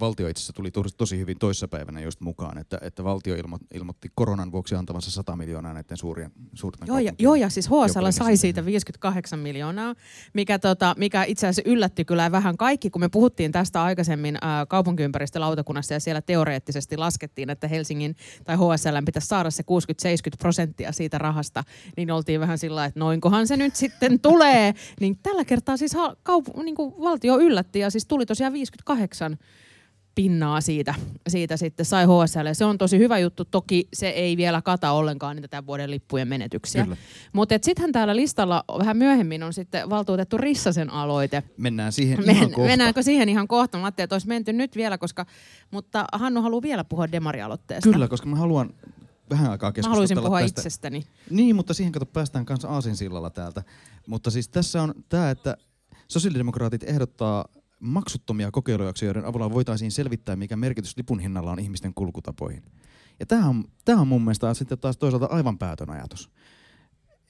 valtio 0.00 0.28
itse 0.28 0.40
asiassa 0.40 0.52
tuli 0.52 0.70
tosi 0.96 1.18
hyvin 1.18 1.38
toissapäivänä 1.38 2.00
just 2.00 2.20
mukaan, 2.20 2.58
että, 2.58 2.78
että 2.80 3.04
valtio 3.04 3.34
ilmo, 3.34 3.58
ilmoitti 3.74 4.08
koronan 4.14 4.52
vuoksi 4.52 4.74
antavansa 4.74 5.10
100 5.10 5.36
miljoonaa 5.36 5.72
näiden 5.72 5.96
suurien, 5.96 6.30
suurten 6.54 6.86
joo, 6.86 6.98
ja, 6.98 7.12
joo, 7.18 7.34
ja 7.34 7.48
siis 7.48 7.68
HSL 7.68 8.10
sai 8.10 8.36
siitä 8.36 8.64
58 8.64 9.38
miljoonaa, 9.38 9.94
mikä, 10.34 10.58
tota, 10.58 10.94
mikä 10.98 11.24
itse 11.24 11.46
asiassa 11.46 11.70
yllätti 11.70 12.04
kyllä 12.04 12.32
vähän 12.32 12.56
kaikki, 12.56 12.90
kun 12.90 13.00
me 13.00 13.08
puhuttiin 13.08 13.52
tästä 13.52 13.82
aikaisemmin 13.82 14.38
ää, 14.42 14.66
kaupunkiympäristölautakunnassa 14.66 15.94
ja 15.94 16.00
siellä 16.00 16.22
teoreettisesti 16.22 16.96
laskettiin, 16.96 17.50
että 17.50 17.68
Helsingin 17.68 18.16
tai 18.44 18.56
HSL 18.56 18.96
pitäisi 19.04 19.28
saada 19.28 19.50
se 19.50 19.62
60-70 19.62 19.64
prosenttia 20.38 20.92
siitä 20.92 21.18
rahasta, 21.18 21.64
niin 21.96 22.10
oltiin 22.10 22.40
vähän 22.40 22.58
sillä 22.58 22.84
että 22.84 23.00
noinkohan 23.00 23.46
se 23.46 23.56
nyt 23.56 23.76
sitten 23.76 24.20
tulee. 24.28 24.74
niin 25.00 25.18
tällä 25.22 25.44
kertaa 25.44 25.76
siis 25.76 25.94
kaup- 26.30 26.62
niin 26.62 26.76
valtio 26.76 27.38
yllätti 27.38 27.78
ja 27.78 27.90
siis 27.90 28.06
tuli 28.06 28.26
tosiaan 28.26 28.52
58 28.52 29.38
pinnaa 30.14 30.60
siitä, 30.60 30.94
siitä 31.28 31.56
sitten 31.56 31.86
sai 31.86 32.04
HSL. 32.04 32.46
Se 32.52 32.64
on 32.64 32.78
tosi 32.78 32.98
hyvä 32.98 33.18
juttu. 33.18 33.44
Toki 33.44 33.88
se 33.92 34.08
ei 34.08 34.36
vielä 34.36 34.62
kata 34.62 34.90
ollenkaan 34.90 35.36
niitä 35.36 35.48
tämän 35.48 35.66
vuoden 35.66 35.90
lippujen 35.90 36.28
menetyksiä. 36.28 36.86
Mutta 37.32 37.54
sittenhän 37.62 37.92
täällä 37.92 38.16
listalla 38.16 38.64
vähän 38.78 38.96
myöhemmin 38.96 39.42
on 39.42 39.52
sitten 39.52 39.90
valtuutettu 39.90 40.38
Rissasen 40.38 40.90
aloite. 40.90 41.42
Mennään 41.56 41.92
siihen 41.92 42.26
Men, 42.26 42.36
ihan 42.36 42.50
kohta. 42.50 42.68
Mennäänkö 42.68 43.02
siihen 43.02 43.28
ihan 43.28 43.48
kohta? 43.48 43.78
Mä 43.78 43.84
ajattelin, 43.84 44.04
että 44.04 44.14
olisi 44.14 44.28
menty 44.28 44.52
nyt 44.52 44.76
vielä, 44.76 44.98
koska, 44.98 45.26
mutta 45.70 46.04
Hannu 46.12 46.42
haluaa 46.42 46.62
vielä 46.62 46.84
puhua 46.84 47.12
demarialoitteesta. 47.12 47.90
Kyllä, 47.92 48.08
koska 48.08 48.28
mä 48.28 48.36
haluan 48.36 48.74
vähän 49.30 49.50
aikaa 49.50 49.72
keskustella 49.72 49.90
Mä 49.90 49.94
haluaisin 49.94 50.18
puhua 50.18 50.40
tästä. 50.40 50.60
itsestäni. 50.60 51.04
Niin, 51.30 51.56
mutta 51.56 51.74
siihen 51.74 51.92
kato 51.92 52.06
päästään 52.06 52.46
kanssa 52.46 52.68
aasinsillalla 52.68 53.30
täältä. 53.30 53.62
Mutta 54.06 54.30
siis 54.30 54.48
tässä 54.48 54.82
on 54.82 54.94
tämä, 55.08 55.30
että 55.30 55.56
sosiaalidemokraatit 56.08 56.82
ehdottaa 56.82 57.44
maksuttomia 57.82 58.50
kokeilujaksoja, 58.50 59.08
joiden 59.08 59.24
avulla 59.24 59.50
voitaisiin 59.50 59.92
selvittää, 59.92 60.36
mikä 60.36 60.56
merkitys 60.56 60.96
lipun 60.96 61.20
hinnalla 61.20 61.52
on 61.52 61.58
ihmisten 61.58 61.94
kulkutapoihin. 61.94 62.62
Ja 63.20 63.26
tämä 63.26 63.48
on, 63.48 63.64
on 63.88 64.08
mun 64.08 64.22
mielestä 64.22 64.54
sitten 64.54 64.78
taas 64.78 64.96
toisaalta 64.96 65.26
aivan 65.26 65.58
päätön 65.58 65.90
ajatus. 65.90 66.30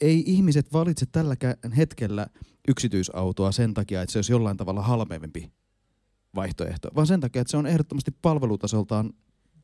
Ei 0.00 0.22
ihmiset 0.26 0.72
valitse 0.72 1.06
tällä 1.06 1.36
hetkellä 1.76 2.26
yksityisautoa 2.68 3.52
sen 3.52 3.74
takia, 3.74 4.02
että 4.02 4.12
se 4.12 4.18
olisi 4.18 4.32
jollain 4.32 4.56
tavalla 4.56 4.82
halvempi 4.82 5.52
vaihtoehto, 6.34 6.88
vaan 6.94 7.06
sen 7.06 7.20
takia, 7.20 7.42
että 7.42 7.50
se 7.50 7.56
on 7.56 7.66
ehdottomasti 7.66 8.10
palvelutasoltaan 8.22 9.12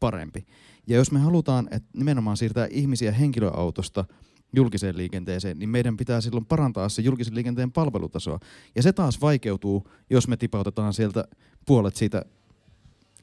parempi. 0.01 0.47
Ja 0.87 0.97
jos 0.97 1.13
me 1.13 1.19
halutaan 1.19 1.69
että 1.71 1.89
nimenomaan 1.97 2.37
siirtää 2.37 2.69
ihmisiä 2.71 3.13
henkilöautosta– 3.13 4.05
julkiseen 4.53 4.97
liikenteeseen, 4.97 5.59
niin 5.59 5.69
meidän 5.69 5.97
pitää 5.97 6.21
silloin 6.21 6.47
parantaa 6.47 6.89
se 6.89 7.03
julkisen 7.03 7.35
liikenteen 7.35 7.73
palvelutasoa. 7.73 8.41
Ja 8.75 8.83
se 8.83 8.93
taas 8.93 9.21
vaikeutuu, 9.21 9.89
jos 10.11 10.29
me 10.29 10.37
tipautetaan 10.37 10.95
sieltä 10.95 11.25
puolet 11.67 11.97
siitä 11.97 12.25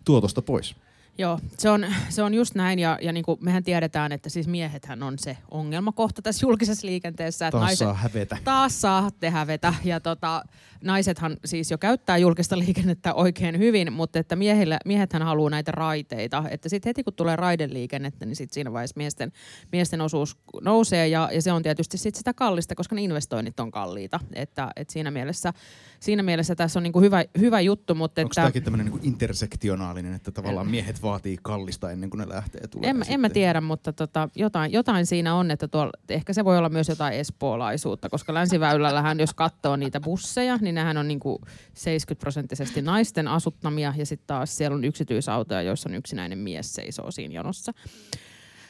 tuotosta 0.06 0.42
pois. 0.42 0.76
Joo, 1.18 1.40
se 1.58 1.70
on, 1.70 1.86
se 2.10 2.24
on 2.24 2.34
just 2.34 2.56
näin 2.56 2.80
ja, 2.80 3.00
ja 3.02 3.14
niin 3.14 3.24
kuin 3.24 3.38
mehän 3.42 3.64
tiedetään, 3.64 4.12
että 4.12 4.30
siis 4.30 4.48
miehethän 4.48 5.04
on 5.04 5.20
se 5.20 5.38
ongelmakohta 5.52 6.22
tässä 6.22 6.46
julkisessa 6.46 6.88
liikenteessä. 6.88 7.48
Että 7.48 7.58
taas 7.58 7.68
naiset, 7.68 7.86
saa 7.86 7.94
hävetä. 7.94 8.38
Taas 8.44 8.82
saatte 8.82 9.30
hävetä 9.30 9.74
ja 9.84 10.00
tota, 10.00 10.44
naisethan 10.84 11.38
siis 11.46 11.72
jo 11.72 11.78
käyttää 11.78 12.18
julkista 12.18 12.60
liikennettä 12.60 13.14
oikein 13.14 13.58
hyvin, 13.58 13.94
mutta 13.94 14.20
että 14.20 14.36
miehillä, 14.36 14.80
miehethän 14.86 15.22
haluaa 15.24 15.50
näitä 15.50 15.72
raiteita. 15.72 16.44
Että 16.50 16.70
sitten 16.70 16.90
heti 16.90 17.04
kun 17.04 17.14
tulee 17.14 17.36
raideliikennettä, 17.36 18.26
niin 18.26 18.36
sitten 18.36 18.54
siinä 18.54 18.74
vaiheessa 18.74 18.98
miesten, 18.98 19.32
miesten 19.72 20.02
osuus 20.02 20.38
nousee 20.62 21.08
ja, 21.08 21.30
ja 21.34 21.42
se 21.42 21.52
on 21.52 21.64
tietysti 21.64 21.98
sit 21.98 22.16
sitä 22.16 22.34
kallista, 22.34 22.76
koska 22.76 22.96
ne 22.96 23.02
investoinnit 23.02 23.60
on 23.60 23.72
kalliita. 23.72 24.20
Että, 24.34 24.72
että 24.76 24.94
siinä, 24.94 25.12
mielessä, 25.12 25.54
siinä 26.00 26.24
mielessä 26.24 26.56
tässä 26.56 26.80
on 26.80 26.84
niinku 26.84 27.02
hyvä, 27.02 27.26
hyvä 27.40 27.62
juttu. 27.62 27.96
Mutta 27.96 28.22
Onko 28.22 28.34
tämäkin 28.36 28.64
tämmöinen 28.64 28.86
niinku 28.86 29.00
intersektionaalinen, 29.04 30.14
että 30.14 30.32
tavallaan 30.32 30.68
miehet 30.68 31.02
vaatii 31.06 31.38
kallista 31.42 31.92
ennen 31.92 32.10
kuin 32.10 32.20
ne 32.20 32.30
lähtee 32.30 32.68
tulemaan? 32.68 33.08
En, 33.08 33.14
en 33.14 33.20
mä 33.20 33.30
tiedä, 33.30 33.62
mutta 33.62 33.94
tota, 33.94 34.30
jotain, 34.36 34.72
jotain 34.72 35.06
siinä 35.06 35.36
on, 35.36 35.52
että 35.52 35.68
tuolla, 35.68 35.92
ehkä 36.10 36.34
se 36.34 36.46
voi 36.46 36.58
olla 36.58 36.70
myös 36.70 36.90
jotain 36.90 37.14
espoolaisuutta, 37.14 38.10
koska 38.10 38.34
länsiväylällähän 38.34 39.20
jos 39.20 39.34
katsoo 39.34 39.76
niitä 39.76 40.00
busseja, 40.00 40.58
niin 40.62 40.76
nehän 40.76 40.98
on 40.98 41.08
niinku 41.08 41.42
70 41.74 42.22
prosenttisesti 42.22 42.82
naisten 42.82 43.28
asuttamia 43.28 43.94
ja 43.98 44.06
sitten 44.06 44.28
taas 44.28 44.58
siellä 44.58 44.76
on 44.76 44.84
yksityisautoja, 44.86 45.62
joissa 45.62 45.90
on 45.90 45.96
yksinäinen 45.96 46.38
mies 46.40 46.76
seisoo 46.76 47.12
siinä 47.12 47.34
jonossa. 47.34 47.74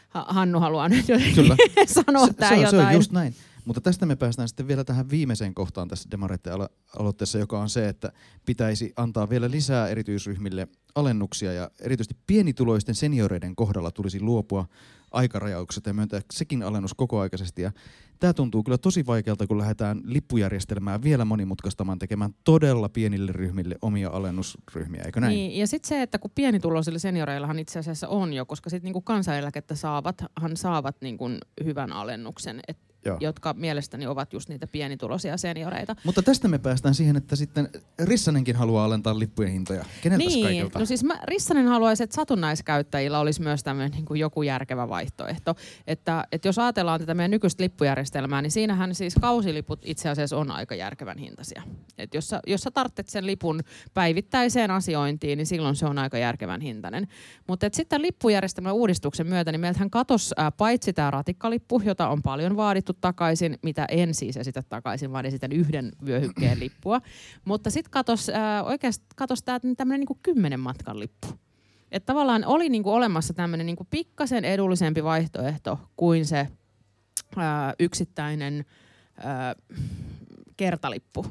Hannu 0.10 0.60
haluaa 0.60 0.89
nyt 0.89 1.06
Kyllä. 1.36 1.56
sanoa 2.06 2.27
tämä 2.27 2.56
jotain. 2.56 2.70
Se 2.70 2.77
on 2.77 2.94
just 2.94 3.12
näin. 3.12 3.36
Mutta 3.65 3.81
tästä 3.81 4.05
me 4.05 4.15
päästään 4.15 4.48
sitten 4.48 4.67
vielä 4.67 4.84
tähän 4.84 5.10
viimeiseen 5.10 5.53
kohtaan 5.53 5.88
tässä 5.88 6.12
Demareiden 6.12 6.53
aloitteessa, 7.00 7.38
joka 7.39 7.60
on 7.60 7.69
se, 7.69 7.89
että 7.89 8.12
pitäisi 8.45 8.93
antaa 8.95 9.29
vielä 9.29 9.51
lisää 9.51 9.88
erityisryhmille 9.88 10.67
alennuksia 10.95 11.53
ja 11.53 11.72
erityisesti 11.81 12.17
pienituloisten 12.27 12.95
senioreiden 12.95 13.55
kohdalla 13.55 13.91
tulisi 13.91 14.22
luopua 14.22 14.65
aikarajaukset 15.12 15.86
ja 15.86 15.93
myöntää 15.93 16.22
sekin 16.34 16.63
alennus 16.63 16.93
kokoaikaisesti. 16.93 17.62
Ja 17.62 17.72
tämä 18.19 18.34
tuntuu 18.34 18.63
kyllä 18.63 18.77
tosi 18.77 19.05
vaikealta, 19.05 19.48
kun 19.48 19.57
lähdetään 19.57 20.01
lippujärjestelmää 20.03 21.01
vielä 21.01 21.25
monimutkaistamaan 21.25 22.00
tekemään 22.00 22.31
todella 22.43 22.89
pienille 22.89 23.31
ryhmille 23.31 23.75
omia 23.81 24.10
alennusryhmiä, 24.10 25.03
eikö 25.05 25.19
näin? 25.19 25.34
Niin, 25.36 25.60
ja 25.60 25.67
sitten 25.67 25.89
se, 25.89 26.01
että 26.01 26.19
kun 26.19 26.31
pienituloisilla 26.36 27.00
senioreillahan 27.00 27.60
itse 27.60 27.79
asiassa 27.79 28.07
on 28.07 28.34
jo, 28.34 28.45
koska 28.45 28.69
sitten 28.69 28.86
niinku 28.86 29.01
kansaneläkettä 29.01 29.75
saavathan 29.75 30.57
saavat 30.57 30.95
niinku 31.01 31.25
hyvän 31.63 31.93
alennuksen. 31.93 32.60
Et 32.67 32.77
Joo. 33.05 33.17
jotka 33.19 33.53
mielestäni 33.53 34.07
ovat 34.07 34.33
just 34.33 34.50
niitä 34.50 34.67
pienituloisia 34.67 35.38
senioreita. 35.38 35.95
Mutta 36.03 36.21
tästä 36.21 36.47
me 36.47 36.57
päästään 36.57 36.95
siihen, 36.95 37.15
että 37.15 37.35
sitten 37.35 37.69
Rissanenkin 38.00 38.55
haluaa 38.55 38.85
alentaa 38.85 39.19
lippujen 39.19 39.51
hintoja. 39.51 39.85
Keneltäs 40.01 40.27
niin, 40.27 40.45
kaikilta? 40.45 40.79
no 40.79 40.85
siis 40.85 41.03
mä, 41.03 41.19
Rissanen 41.24 41.67
haluaisi, 41.67 42.03
että 42.03 42.15
satunnaiskäyttäjillä 42.15 43.19
olisi 43.19 43.41
myös 43.41 43.63
tämmöinen 43.63 43.91
niin 43.91 44.05
kuin 44.05 44.19
joku 44.19 44.43
järkevä 44.43 44.89
vaihtoehto. 44.89 45.55
Että, 45.88 46.24
että 46.31 46.47
jos 46.47 46.59
ajatellaan 46.59 47.00
tätä 47.00 47.13
meidän 47.13 47.31
nykyistä 47.31 47.63
lippujärjestelmää, 47.63 48.41
niin 48.41 48.51
siinähän 48.51 48.95
siis 48.95 49.15
kausiliput 49.21 49.79
itse 49.85 50.09
asiassa 50.09 50.38
on 50.38 50.51
aika 50.51 50.75
järkevän 50.75 51.17
hintaisia. 51.17 51.63
Et 51.97 52.13
jos, 52.13 52.29
sä, 52.29 52.39
jos 52.47 52.62
sä 52.62 52.71
tarvitset 52.71 53.07
sen 53.07 53.25
lipun 53.25 53.62
päivittäiseen 53.93 54.71
asiointiin, 54.71 55.38
niin 55.38 55.45
silloin 55.45 55.75
se 55.75 55.85
on 55.85 55.97
aika 55.97 56.17
järkevän 56.17 56.62
hintainen. 56.62 57.07
Mutta 57.47 57.67
sitten 57.71 58.01
lippujärjestelmän 58.01 58.74
uudistuksen 58.74 59.27
myötä, 59.27 59.51
niin 59.51 59.62
meiltähän 59.62 59.89
katosi 59.89 60.35
paitsi 60.57 60.93
tämä 60.93 61.12
ratikkalippu, 61.12 61.81
jota 61.85 62.07
on 62.07 62.21
paljon 62.21 62.57
vaadittu 62.57 62.93
takaisin, 63.02 63.58
mitä 63.62 63.86
en 63.90 64.14
siis 64.14 64.38
esitä 64.38 64.64
takaisin, 64.70 65.12
vaan 65.12 65.25
esitän 65.25 65.52
yhden 65.52 65.92
vyöhykkeen 66.06 66.60
lippua. 66.60 67.02
Mutta 67.46 67.70
sitten 67.70 67.92
katos, 67.92 68.30
äh, 68.30 68.66
oikeasti 68.66 69.06
katos 69.16 69.44
tämä 69.44 69.60
tämmöinen 69.78 70.00
niinku 70.00 70.20
kymmenen 70.24 70.60
matkan 70.60 71.00
lippu. 71.00 71.28
Että 71.92 72.06
tavallaan 72.06 72.46
oli 72.46 72.70
niinku 72.70 72.94
olemassa 72.94 73.34
tämmöinen 73.34 73.66
niinku 73.66 73.88
pikkasen 73.90 74.46
edullisempi 74.46 75.04
vaihtoehto 75.04 75.80
kuin 75.98 76.25
se 76.25 76.48
ää, 77.38 77.74
yksittäinen 77.80 78.66
ää, 79.18 79.56
kertalippu. 80.58 81.25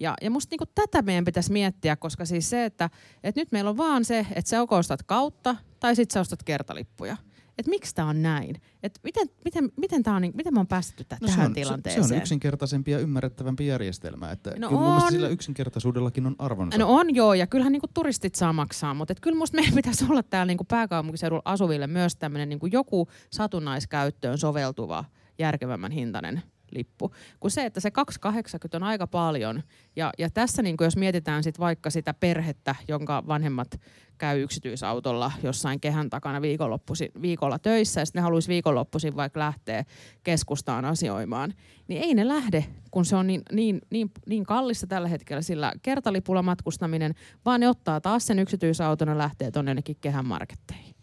Ja, 0.00 0.14
ja 0.22 0.30
musta 0.30 0.52
niinku 0.52 0.66
tätä 0.74 1.02
meidän 1.02 1.24
pitäisi 1.24 1.52
miettiä, 1.52 1.96
koska 1.96 2.24
siis 2.24 2.50
se, 2.50 2.64
että 2.64 2.90
et 3.24 3.36
nyt 3.36 3.52
meillä 3.52 3.70
on 3.70 3.76
vaan 3.76 4.04
se, 4.04 4.26
että 4.34 4.48
sä 4.48 4.62
ostat 4.70 5.02
kautta 5.02 5.56
tai 5.80 5.96
sitten 5.96 6.14
sä 6.14 6.20
ostat 6.20 6.42
kertalippuja. 6.42 7.16
Että 7.60 7.70
miksi 7.70 7.94
tämä 7.94 8.08
on 8.08 8.22
näin? 8.22 8.56
Et 8.82 9.00
miten, 9.04 9.28
miten, 9.44 9.72
miten, 9.76 10.02
tää 10.02 10.14
on, 10.14 10.22
niin- 10.22 10.32
miten 10.36 10.54
me 10.54 10.60
on 10.60 10.66
päästetty 10.66 11.04
tää, 11.04 11.18
No 11.20 11.26
tähän 11.26 11.40
se 11.42 11.46
on, 11.46 11.54
tilanteeseen? 11.54 12.04
Se, 12.04 12.14
on 12.14 12.20
yksinkertaisempi 12.20 12.90
ja 12.90 12.98
ymmärrettävämpi 12.98 13.66
järjestelmä. 13.66 14.30
Että 14.30 14.52
No 14.58 14.68
kyllä 14.68 14.80
on. 14.80 15.10
sillä 15.12 15.28
yksinkertaisuudellakin 15.28 16.26
on 16.26 16.36
arvonsa. 16.38 16.78
No 16.78 16.94
on 16.94 17.14
joo, 17.14 17.34
ja 17.34 17.46
kyllähän 17.46 17.72
niinku 17.72 17.88
turistit 17.94 18.34
saa 18.34 18.52
maksaa, 18.52 18.94
mutta 18.94 19.12
et 19.12 19.20
kyllä 19.20 19.38
musta 19.38 19.56
meidän 19.56 19.74
pitäisi 19.80 20.04
olla 20.10 20.22
täällä 20.22 20.50
niinku 20.50 20.64
pääkaupunkiseudulla 20.64 21.42
asuville 21.44 21.86
myös 21.86 22.16
tämmöinen 22.16 22.48
niinku 22.48 22.66
joku 22.66 23.08
satunnaiskäyttöön 23.30 24.38
soveltuva 24.38 25.04
järkevämmän 25.38 25.92
hintainen 25.92 26.42
lippu. 26.70 27.14
Kun 27.40 27.50
se, 27.50 27.64
että 27.64 27.80
se 27.80 27.90
280 27.90 28.76
on 28.76 28.82
aika 28.82 29.06
paljon. 29.06 29.62
Ja, 29.96 30.12
ja 30.18 30.30
tässä 30.30 30.62
niin 30.62 30.76
jos 30.80 30.96
mietitään 30.96 31.42
sit 31.42 31.58
vaikka 31.58 31.90
sitä 31.90 32.14
perhettä, 32.14 32.74
jonka 32.88 33.22
vanhemmat 33.26 33.80
käy 34.20 34.42
yksityisautolla 34.42 35.32
jossain 35.42 35.80
kehän 35.80 36.10
takana 36.10 36.42
viikonloppuisin, 36.42 37.10
viikolla 37.22 37.58
töissä 37.58 38.00
ja 38.00 38.04
sitten 38.04 38.20
ne 38.20 38.22
haluaisi 38.22 38.48
viikonloppuisin 38.48 39.16
vaikka 39.16 39.40
lähteä 39.40 39.84
keskustaan 40.22 40.84
asioimaan, 40.84 41.54
niin 41.88 42.02
ei 42.02 42.14
ne 42.14 42.28
lähde, 42.28 42.64
kun 42.90 43.04
se 43.04 43.16
on 43.16 43.26
niin, 43.26 43.42
niin, 43.52 43.80
niin, 43.90 44.10
niin 44.26 44.44
kallista 44.44 44.86
tällä 44.86 45.08
hetkellä 45.08 45.42
sillä 45.42 45.72
kertalipulla 45.82 46.42
matkustaminen, 46.42 47.14
vaan 47.44 47.60
ne 47.60 47.68
ottaa 47.68 48.00
taas 48.00 48.26
sen 48.26 48.38
yksityisauton 48.38 49.08
ja 49.08 49.18
lähtee 49.18 49.50
tuonne 49.50 49.70
jonnekin 49.70 49.96
kehän 50.00 50.26
marketteihin. 50.26 50.94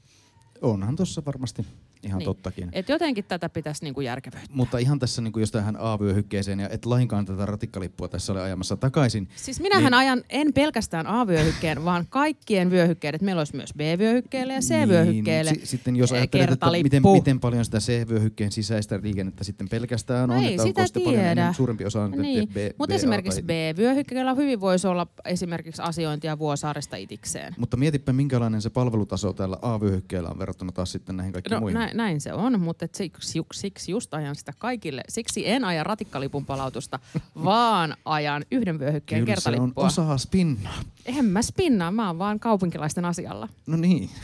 Onhan 0.61 0.95
tuossa 0.95 1.25
varmasti 1.25 1.65
ihan 2.03 2.17
Niin. 2.17 2.19
niin. 2.19 2.25
tottakin. 2.25 2.69
Et 2.73 2.89
jotenkin 2.89 3.25
tätä 3.25 3.49
pitäisi 3.49 3.83
niinku 3.83 4.01
järkevöittää. 4.01 4.55
Mutta 4.55 4.77
ihan 4.77 4.99
tässä, 4.99 5.21
niin 5.21 5.33
jos 5.37 5.51
tähän 5.51 5.77
A-vyöhykkeeseen, 5.79 6.59
ja 6.59 6.69
et 6.69 6.85
lainkaan 6.85 7.25
tätä 7.25 7.45
ratikkalippua 7.45 8.07
tässä 8.07 8.33
ole 8.33 8.41
ajamassa 8.41 8.77
takaisin. 8.77 9.27
Siis 9.35 9.59
minähän 9.59 9.83
niin. 9.83 9.93
ajan 9.93 10.23
en 10.29 10.53
pelkästään 10.53 11.07
A-vyöhykkeen, 11.07 11.85
vaan 11.85 12.05
kaikkien 12.09 12.69
vyöhykkeiden. 12.71 13.15
että 13.17 13.25
Meillä 13.25 13.39
olisi 13.39 13.55
myös 13.55 13.73
B-vyöhykkeelle 13.77 14.53
ja 14.53 14.59
C-vyöhykkeelle. 14.59 15.51
Niin, 15.51 15.61
si- 15.61 15.67
sitten 15.67 15.95
jos 15.95 16.11
eh, 16.11 16.17
ajattelet, 16.17 16.51
että 16.51 16.71
miten, 16.83 17.01
miten 17.13 17.39
paljon 17.39 17.65
sitä 17.65 17.77
C-vyöhykkeen 17.79 18.51
sisäistä 18.51 18.99
liikennettä 19.03 19.43
sitten 19.43 19.69
pelkästään 19.69 20.29
No 20.29 20.35
on, 20.35 20.41
ei 20.43 20.53
että 20.53 20.63
sitä 20.63 20.81
onko 20.81 20.87
sitten 20.87 21.03
paljon 21.03 21.19
tiedä. 21.19 21.31
enemmän, 21.31 21.53
suurempi 21.53 21.85
osa 21.85 22.01
on 22.03 22.11
Niin, 22.11 22.47
B, 22.49 22.55
mutta 22.77 22.95
esimerkiksi 22.95 23.41
tai- 23.43 23.73
B-vyöhykkeellä 23.73 24.33
hyvin 24.33 24.59
voisi 24.61 24.87
olla 24.87 25.07
esimerkiksi 25.25 25.81
asiointia 25.81 26.39
Vuosaaresta 26.39 26.95
itikseen. 26.95 27.55
Mutta 27.57 27.77
mietipä, 27.77 28.13
minkälainen 28.13 28.61
se 28.61 28.69
palvelutaso 28.69 29.33
tällä 29.33 29.57
A-vyöhykkeellä 29.61 30.29
on 30.29 30.39
verrattuna 30.39 30.71
taas 30.71 30.91
sitten 30.91 31.17
näihin 31.17 31.33
kaikkiin 31.33 31.53
No 31.53 31.59
muihin. 31.59 31.79
näin, 31.79 31.86
näin 31.93 32.21
se 32.21 32.33
on, 32.33 32.59
mutta 32.59 32.85
et 32.85 32.95
siksi, 32.95 33.41
siksi 33.53 33.91
just 33.91 34.13
ajan 34.13 34.35
sitä 34.35 34.53
kaikille. 34.59 35.03
Siksi 35.09 35.49
en 35.49 35.65
aja 35.65 35.83
ratikkalipun 35.83 36.45
palautusta, 36.45 36.99
vaan 37.43 37.95
ajan 38.05 38.45
yhden 38.51 38.79
vyöhykkeen 38.79 39.25
Kyllä 39.25 39.39
se 39.39 39.49
on 39.49 39.53
kertalippua. 39.53 39.85
osaa 39.85 40.17
spinnaa. 40.17 40.79
En 41.05 41.25
mä 41.25 41.41
spinnaa, 41.41 41.91
mä 41.91 42.07
oon 42.07 42.19
vaan 42.19 42.39
kaupunkilaisten 42.39 43.05
asialla. 43.05 43.49
No 43.67 43.77
niin. 43.77 44.09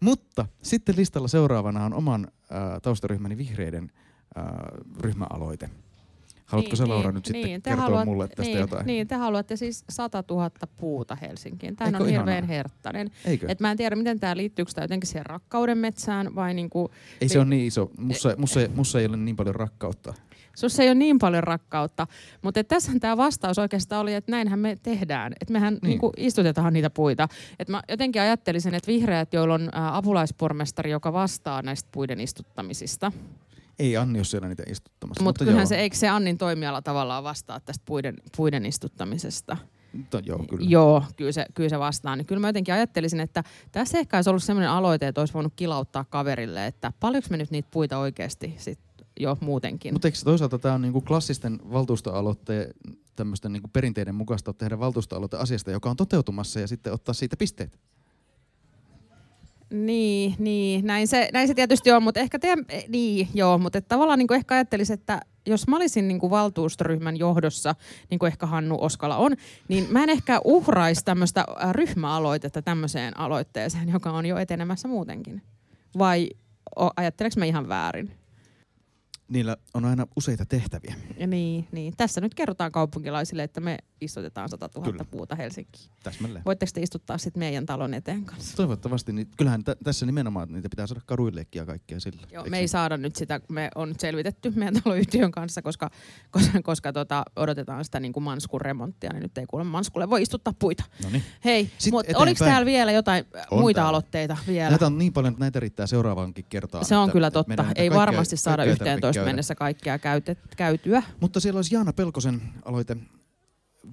Mutta 0.00 0.46
sitten 0.62 0.96
listalla 0.96 1.28
seuraavana 1.28 1.84
on 1.84 1.94
oman 1.94 2.28
äh, 2.32 2.80
taustaryhmäni 2.82 3.36
vihreiden 3.36 3.92
äh, 4.38 4.44
ryhmäaloite. 5.00 5.70
Haluatko 6.48 6.76
sä 6.76 6.88
Laura 6.88 7.12
nyt 7.12 7.24
sitten 7.24 7.42
niin, 7.42 7.62
kertoa 7.62 7.82
haluat, 7.82 8.04
mulle 8.04 8.28
tästä 8.28 8.42
niin, 8.42 8.58
jotain? 8.58 8.86
Niin, 8.86 9.08
te 9.08 9.14
haluatte 9.14 9.56
siis 9.56 9.84
100 9.88 10.24
000 10.30 10.50
puuta 10.76 11.14
Helsinkiin. 11.14 11.76
Tämä 11.76 11.98
on 11.98 12.06
hirveän 12.06 12.28
ihanaa? 12.28 12.46
herttainen. 12.46 13.10
Eikö? 13.24 13.46
Et 13.48 13.60
mä 13.60 13.70
en 13.70 13.76
tiedä, 13.76 13.96
miten 13.96 14.20
tämä 14.20 14.36
liittyykö 14.36 14.72
tämä 14.74 14.84
jotenkin 14.84 15.08
siihen 15.08 15.26
rakkauden 15.26 15.78
metsään 15.78 16.34
vai 16.34 16.54
niinku, 16.54 16.90
ei 17.20 17.28
se 17.28 17.38
ole 17.38 17.46
niin 17.48 17.66
iso. 17.66 17.90
Mussa, 17.98 18.34
mussa, 18.38 18.60
mussa 18.74 19.00
ei 19.00 19.06
ole 19.06 19.16
niin 19.16 19.36
paljon 19.36 19.54
rakkautta. 19.54 20.14
Sussa 20.56 20.82
ei 20.82 20.88
ole 20.88 20.94
niin 20.94 21.18
paljon 21.18 21.44
rakkautta, 21.44 22.06
mutta 22.42 22.64
tässä 22.64 22.92
tämä 23.00 23.16
vastaus 23.16 23.58
oikeastaan 23.58 24.02
oli, 24.02 24.14
että 24.14 24.30
näinhän 24.30 24.58
me 24.58 24.76
tehdään. 24.82 25.32
Että 25.40 25.52
mehän 25.52 25.72
niin. 25.74 25.80
Niin. 25.82 25.88
Niinku 25.88 26.12
istutetaan 26.16 26.72
niitä 26.72 26.90
puita. 26.90 27.28
Et 27.58 27.68
mä 27.68 27.82
jotenkin 27.88 28.22
ajattelisin, 28.22 28.74
että 28.74 28.86
vihreät, 28.86 29.32
joilla 29.32 29.54
on 29.54 29.68
apulaispormestari, 29.72 30.90
joka 30.90 31.12
vastaa 31.12 31.62
näistä 31.62 31.88
puiden 31.92 32.20
istuttamisista. 32.20 33.12
Ei 33.78 33.96
Anni 33.96 34.18
ole 34.18 34.24
siellä 34.24 34.48
niitä 34.48 34.62
istuttamassa. 34.66 35.24
Mutta 35.24 35.44
kyllähän 35.44 35.60
joo. 35.60 35.66
se, 35.66 35.76
eikö 35.76 35.96
se 35.96 36.08
Annin 36.08 36.38
toimiala 36.38 36.82
tavallaan 36.82 37.24
vastaa 37.24 37.60
tästä 37.60 37.82
puiden, 37.86 38.14
puiden 38.36 38.66
istuttamisesta? 38.66 39.56
Mutta 39.92 40.20
joo, 40.24 40.44
kyllä. 40.48 40.66
Joo, 40.68 41.04
kyllä 41.16 41.32
se, 41.32 41.46
kyllä 41.54 41.68
se 41.68 41.78
vastaa. 41.78 42.16
Niin 42.16 42.26
kyllä 42.26 42.40
mä 42.40 42.48
jotenkin 42.48 42.74
ajattelisin, 42.74 43.20
että 43.20 43.44
tässä 43.72 43.98
ehkä 43.98 44.16
olisi 44.16 44.30
ollut 44.30 44.42
sellainen 44.42 44.70
aloite, 44.70 45.08
että 45.08 45.20
olisi 45.20 45.34
voinut 45.34 45.52
kilauttaa 45.56 46.04
kaverille, 46.04 46.66
että 46.66 46.92
paljonko 47.00 47.28
me 47.30 47.36
nyt 47.36 47.50
niitä 47.50 47.68
puita 47.72 47.98
oikeasti 47.98 48.54
sit 48.58 48.78
jo 49.20 49.38
muutenkin. 49.40 49.94
Mutta 49.94 50.08
eikö 50.08 50.18
toisaalta 50.24 50.58
tämä 50.58 50.74
on 50.74 50.82
niinku 50.82 51.00
klassisten 51.00 51.60
valtuustoaloitteen 51.72 52.74
tämmöisten 53.16 53.52
niinku 53.52 53.68
perinteiden 53.68 54.14
mukaista 54.14 54.52
tehdä 54.52 54.78
valtuustoaloite 54.78 55.36
asiasta, 55.36 55.70
joka 55.70 55.90
on 55.90 55.96
toteutumassa 55.96 56.60
ja 56.60 56.68
sitten 56.68 56.92
ottaa 56.92 57.12
siitä 57.12 57.36
pisteet? 57.36 57.78
Niin, 59.70 60.34
niin 60.38 60.86
näin, 60.86 61.08
se, 61.08 61.28
näin 61.32 61.48
se 61.48 61.54
tietysti 61.54 61.92
on, 61.92 62.02
mutta 62.02 62.20
ehkä 62.20 62.38
teidän, 62.38 62.64
niin, 62.88 63.28
joo, 63.34 63.58
mutta 63.58 63.78
et 63.78 63.88
tavallaan 63.88 64.18
niin 64.18 64.34
ehkä 64.34 64.54
ajattelisin, 64.54 64.94
että 64.94 65.20
jos 65.46 65.68
mä 65.68 65.76
olisin 65.76 66.08
niin 66.08 66.20
kuin 66.20 66.30
valtuustoryhmän 66.30 67.16
johdossa, 67.16 67.74
niin 68.10 68.18
kuin 68.18 68.26
ehkä 68.26 68.46
Hannu 68.46 68.78
Oskala 68.80 69.16
on, 69.16 69.32
niin 69.68 69.86
mä 69.90 70.02
en 70.02 70.10
ehkä 70.10 70.40
uhraisi 70.44 71.04
tämmöistä 71.04 71.44
ryhmäaloitetta 71.72 72.62
tämmöiseen 72.62 73.18
aloitteeseen, 73.20 73.88
joka 73.88 74.10
on 74.10 74.26
jo 74.26 74.36
etenemässä 74.36 74.88
muutenkin. 74.88 75.42
Vai 75.98 76.30
ajatteleks 76.96 77.36
mä 77.36 77.44
ihan 77.44 77.68
väärin? 77.68 78.10
Niillä 79.28 79.56
on 79.74 79.84
aina 79.84 80.06
useita 80.16 80.46
tehtäviä. 80.46 80.94
Ja 81.18 81.26
niin, 81.26 81.68
niin. 81.72 81.94
Tässä 81.96 82.20
nyt 82.20 82.34
kerrotaan 82.34 82.72
kaupunkilaisille, 82.72 83.42
että 83.42 83.60
me 83.60 83.78
istutetaan 84.00 84.48
100 84.48 84.68
000 84.76 84.90
Kyllä. 84.92 85.04
puuta 85.04 85.34
Helsinkiin. 85.36 85.90
Täsmälleen. 86.02 86.44
Voitteko 86.44 86.70
te 86.74 86.80
istuttaa 86.82 87.18
sitten 87.18 87.38
meidän 87.40 87.66
talon 87.66 87.94
eteen 87.94 88.24
kanssa? 88.24 88.56
Toivottavasti, 88.56 89.12
niin 89.12 89.28
kyllähän 89.36 89.64
tä- 89.64 89.76
tässä 89.84 90.06
nimenomaan 90.06 90.52
niitä 90.52 90.68
pitää 90.68 90.86
saada 90.86 91.00
kaduillekin 91.06 91.60
ja 91.60 91.66
kaikkea 91.66 92.00
sillä. 92.00 92.22
Joo, 92.32 92.40
Eikö 92.42 92.50
me 92.50 92.58
ei 92.58 92.68
saada 92.68 92.96
nyt 92.96 93.16
sitä, 93.16 93.40
me 93.48 93.70
on 93.74 93.88
nyt 93.88 94.00
selvitetty 94.00 94.50
meidän 94.56 94.82
taloyhtiön 94.82 95.30
kanssa, 95.30 95.62
koska, 95.62 95.90
koska, 96.30 96.62
koska 96.62 96.92
tota, 96.92 97.22
odotetaan 97.36 97.84
sitä 97.84 98.00
niin 98.00 98.12
kuin 98.12 98.24
Manskun 98.24 98.60
remonttia, 98.60 99.10
niin 99.12 99.22
nyt 99.22 99.38
ei 99.38 99.46
kuule 99.46 99.64
Manskulle 99.64 100.10
voi 100.10 100.22
istuttaa 100.22 100.54
puita. 100.58 100.84
Noniin. 101.04 101.22
Hei, 101.44 101.70
mutta 101.90 102.18
oliko 102.18 102.44
täällä 102.44 102.66
vielä 102.66 102.92
jotain 102.92 103.24
äh, 103.36 103.46
On 103.50 103.60
muita 103.60 103.76
täällä. 103.78 103.88
aloitteita 103.88 104.36
vielä? 104.46 104.70
Näitä 104.70 104.86
on 104.86 104.98
niin 104.98 105.12
paljon, 105.12 105.32
että 105.32 105.40
näitä 105.44 105.60
riittää 105.60 105.86
seuraavaankin 105.86 106.44
kertaan. 106.48 106.84
Se 106.84 106.96
on 106.96 107.04
että- 107.04 107.12
kyllä 107.12 107.30
totta. 107.30 107.52
Ei 107.62 107.74
kaikkea- 107.74 107.94
varmasti 107.98 108.36
saada 108.36 108.56
kaikkea 108.64 108.72
ei 108.72 108.76
tarvitse 108.78 108.94
11 108.94 109.18
käydä. 109.18 109.28
mennessä 109.28 109.54
kaikkea 109.54 109.98
käytet, 109.98 110.38
käytyä. 110.56 111.02
Mutta 111.20 111.40
siellä 111.40 111.58
olisi 111.58 111.74
Jaana 111.74 111.92
Pelkosen 111.92 112.40
aloite 112.64 112.96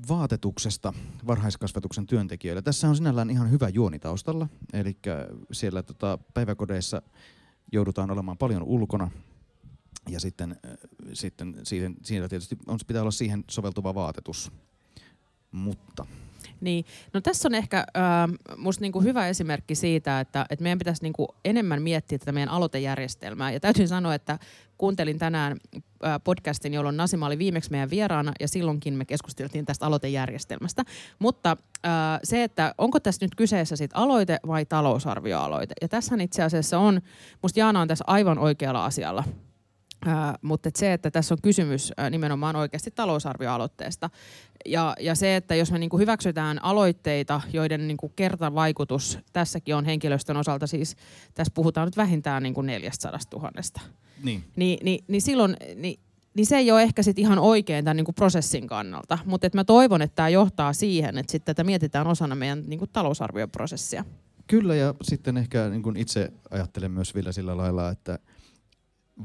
vaatetuksesta 0.09 0.93
varhaiskasvatuksen 1.27 2.05
työntekijöille. 2.05 2.61
Tässä 2.61 2.89
on 2.89 2.95
sinällään 2.95 3.29
ihan 3.29 3.51
hyvä 3.51 3.69
juoni 3.69 3.99
taustalla. 3.99 4.47
Eli 4.73 4.97
siellä 5.51 5.83
tota, 5.83 6.19
päiväkodeissa 6.33 7.01
joudutaan 7.71 8.11
olemaan 8.11 8.37
paljon 8.37 8.63
ulkona. 8.63 9.11
Ja 10.09 10.19
sitten, 10.19 10.51
äh, 10.51 10.77
sitten 11.13 11.61
siinä 12.03 12.27
tietysti 12.27 12.57
on, 12.67 12.79
pitää 12.87 13.01
olla 13.01 13.11
siihen 13.11 13.43
soveltuva 13.49 13.95
vaatetus. 13.95 14.51
Mutta 15.51 16.05
Niin, 16.61 16.85
no 17.13 17.21
tässä 17.21 17.47
on 17.47 17.55
ehkä 17.55 17.77
äh, 17.77 18.55
musta 18.57 18.81
niinku 18.81 19.01
hyvä 19.01 19.27
esimerkki 19.27 19.75
siitä, 19.75 20.19
että, 20.19 20.45
että 20.49 20.63
meidän 20.63 20.79
pitäisi 20.79 21.03
niinku 21.03 21.27
enemmän 21.45 21.81
miettiä 21.81 22.17
tätä 22.17 22.31
meidän 22.31 22.49
aloitejärjestelmää. 22.49 23.51
Ja 23.51 23.59
täytyy 23.59 23.87
sanoa, 23.87 24.15
että 24.15 24.39
kuuntelin 24.77 25.19
tänään 25.19 25.57
äh, 25.75 26.19
podcastin, 26.23 26.73
jolloin 26.73 26.97
Nasima 26.97 27.25
oli 27.25 27.37
viimeksi 27.37 27.71
meidän 27.71 27.89
vieraana 27.89 28.31
ja 28.39 28.47
silloinkin 28.47 28.93
me 28.93 29.05
keskusteltiin 29.05 29.65
tästä 29.65 29.85
aloitejärjestelmästä. 29.85 30.83
Mutta 31.19 31.57
äh, 31.85 31.91
se, 32.23 32.43
että 32.43 32.75
onko 32.77 32.99
tässä 32.99 33.25
nyt 33.25 33.35
kyseessä 33.35 33.75
sit 33.75 33.91
aloite 33.93 34.39
vai 34.47 34.65
talousarvioaloite. 34.65 35.73
Ja 35.81 35.87
tässähän 35.87 36.21
itse 36.21 36.43
asiassa 36.43 36.79
on, 36.79 37.01
musta 37.41 37.59
Jaana 37.59 37.81
on 37.81 37.87
tässä 37.87 38.05
aivan 38.07 38.39
oikealla 38.39 38.85
asialla. 38.85 39.23
Mutta 40.41 40.69
et 40.69 40.75
se, 40.75 40.93
että 40.93 41.11
tässä 41.11 41.33
on 41.33 41.41
kysymys 41.41 41.93
nimenomaan 42.09 42.55
oikeasti 42.55 42.91
talousarvioaloitteesta. 42.91 44.09
Ja, 44.65 44.95
ja 44.99 45.15
se, 45.15 45.35
että 45.35 45.55
jos 45.55 45.71
me 45.71 45.79
niinku 45.79 45.97
hyväksytään 45.97 46.63
aloitteita, 46.63 47.41
joiden 47.53 47.87
niinku 47.87 48.09
kertavaikutus 48.09 49.19
tässäkin 49.33 49.75
on 49.75 49.85
henkilöstön 49.85 50.37
osalta, 50.37 50.67
siis 50.67 50.95
tässä 51.33 51.53
puhutaan 51.53 51.87
nyt 51.87 51.97
vähintään 51.97 52.43
niinku 52.43 52.61
400 52.61 53.19
000, 53.33 53.51
niin, 54.23 54.43
niin, 54.55 54.79
niin, 54.83 55.05
niin 55.07 55.21
silloin 55.21 55.57
niin, 55.75 55.99
niin 56.33 56.45
se 56.45 56.57
ei 56.57 56.71
ole 56.71 56.83
ehkä 56.83 57.03
sit 57.03 57.19
ihan 57.19 57.39
oikein 57.39 57.85
tämän 57.85 57.97
niinku 57.97 58.13
prosessin 58.13 58.67
kannalta. 58.67 59.17
Mutta 59.25 59.49
mä 59.53 59.63
toivon, 59.63 60.01
että 60.01 60.15
tämä 60.15 60.29
johtaa 60.29 60.73
siihen, 60.73 61.17
että 61.17 61.31
sit 61.31 61.45
tätä 61.45 61.63
mietitään 61.63 62.07
osana 62.07 62.35
meidän 62.35 62.63
niinku 62.67 62.87
talousarvioprosessia. 62.87 64.05
Kyllä, 64.47 64.75
ja 64.75 64.93
sitten 65.01 65.37
ehkä 65.37 65.69
niin 65.69 65.83
kuin 65.83 65.97
itse 65.97 66.31
ajattelen 66.51 66.91
myös 66.91 67.15
vielä 67.15 67.31
sillä 67.31 67.57
lailla, 67.57 67.89
että 67.89 68.19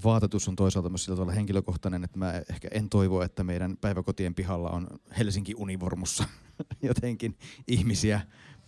vaatetus 0.05 0.49
on 0.49 0.57
toisaalta 0.57 0.89
myös 0.89 1.05
sillä 1.05 1.17
tavalla 1.17 1.33
henkilökohtainen, 1.33 2.05
että 2.05 2.19
mä 2.19 2.33
ehkä 2.51 2.69
en 2.73 2.89
toivo, 2.89 3.23
että 3.23 3.45
meidän 3.45 3.77
päiväkotien 3.77 4.35
pihalla 4.35 4.71
on 4.71 4.87
Helsinki 5.19 5.55
univormussa 5.57 6.25
jotenkin 6.83 7.37
ihmisiä 7.67 8.21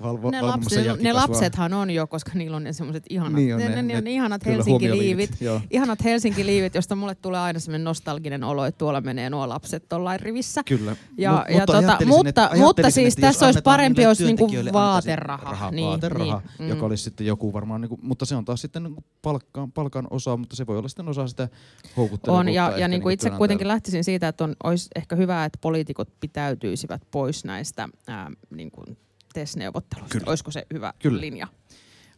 valvo, 0.02 0.30
ne, 0.30 0.42
lapset, 0.42 1.02
ne 1.02 1.12
lapsethan 1.12 1.72
on 1.72 1.90
jo, 1.90 2.06
koska 2.06 2.30
niillä 2.34 2.56
on 2.56 2.64
ne 2.64 2.72
semmoiset 2.72 3.04
ihanat, 3.10 3.32
Niin 3.32 3.54
on 3.54 3.60
ne, 3.60 3.68
ne- 3.68 3.82
ne, 3.82 4.00
ne, 4.00 4.10
ihanat 4.10 4.46
Helsinki-liivit. 4.46 5.30
Ihanat 5.70 6.04
Helsinki-liivit, 6.04 6.74
josta 6.74 6.94
mulle 6.96 7.14
tulee 7.14 7.40
aina 7.40 7.58
semmoinen 7.60 7.84
nostalginen 7.84 8.44
olo, 8.44 8.64
että 8.64 8.78
tuolla 8.78 9.00
menee 9.00 9.30
nuo 9.30 9.48
lapset 9.48 9.88
tuollain 9.88 10.20
rivissä. 10.20 10.62
Kyllä. 10.66 10.96
Ja, 11.18 11.32
Mut- 11.48 11.54
ja 11.58 11.66
tota, 11.66 11.78
ajattelisin, 11.78 12.08
mutta, 12.08 12.44
että- 12.44 12.56
mutta 12.58 12.90
siis 12.90 13.14
että 13.14 13.26
tässä 13.26 13.46
olisi 13.46 13.60
parempi, 13.62 14.02
jos 14.02 14.20
niinku 14.20 14.48
vaateraha. 14.72 15.50
Raha, 15.50 15.70
niin, 15.70 15.88
vaateraha, 15.88 16.42
niin, 16.58 16.68
joka 16.68 16.86
olisi 16.86 17.04
sitten 17.04 17.26
joku 17.26 17.52
varmaan, 17.52 17.80
niinku, 17.80 17.98
mutta 18.02 18.24
se 18.24 18.36
on 18.36 18.44
taas 18.44 18.60
sitten 18.60 18.82
niinku 18.82 19.04
palkkaan, 19.22 19.72
palkan 19.72 20.06
osa, 20.10 20.36
mutta 20.36 20.56
se 20.56 20.66
voi 20.66 20.78
olla 20.78 20.88
sitten 20.88 21.08
osa 21.08 21.26
sitä 21.26 21.48
houkuttelevuutta. 21.96 22.32
On, 22.40 22.48
ja, 22.48 22.62
ja 22.62 22.70
niin 22.70 22.78
kuin 22.78 22.90
niinku 22.90 23.08
itse 23.08 23.30
kuitenkin 23.30 23.68
lähtisin 23.68 24.04
siitä, 24.04 24.28
että 24.28 24.44
on, 24.44 24.56
olisi 24.64 24.88
ehkä 24.96 25.16
hyvä, 25.16 25.44
että 25.44 25.58
poliitikot 25.62 26.08
pitäytyisivät 26.20 27.02
pois 27.10 27.44
näistä 27.44 27.81
ää, 28.06 28.30
niin 28.50 28.70
kuin 28.70 28.98
TES-neuvotteluista. 29.34 30.12
Kyllä. 30.12 30.30
Olisiko 30.30 30.50
se 30.50 30.66
hyvä 30.74 30.94
Kyllä. 30.98 31.20
linja? 31.20 31.48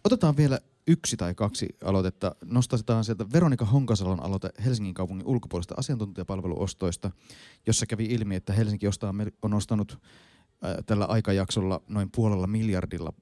Otetaan 0.05 0.37
vielä 0.37 0.59
yksi 0.87 1.17
tai 1.17 1.35
kaksi 1.35 1.69
aloitetta. 1.85 2.35
Nostetaan 2.45 3.05
sieltä 3.05 3.27
Veronika 3.33 3.65
Honkasalon 3.65 4.23
aloite 4.23 4.51
Helsingin 4.65 4.95
kaupungin 4.95 5.27
ulkopuolista 5.27 5.75
asiantuntijapalveluostoista, 5.79 7.11
jossa 7.67 7.87
kävi 7.87 8.05
ilmi, 8.05 8.37
että 8.37 8.53
Helsinki 8.53 8.89
ostaa, 8.89 9.15
on 9.43 9.55
ostanut 9.55 9.99
tällä 10.87 11.05
aikajaksolla 11.05 11.83
noin 11.89 12.11
puolella 12.17 12.47
miljardilla 12.47 13.13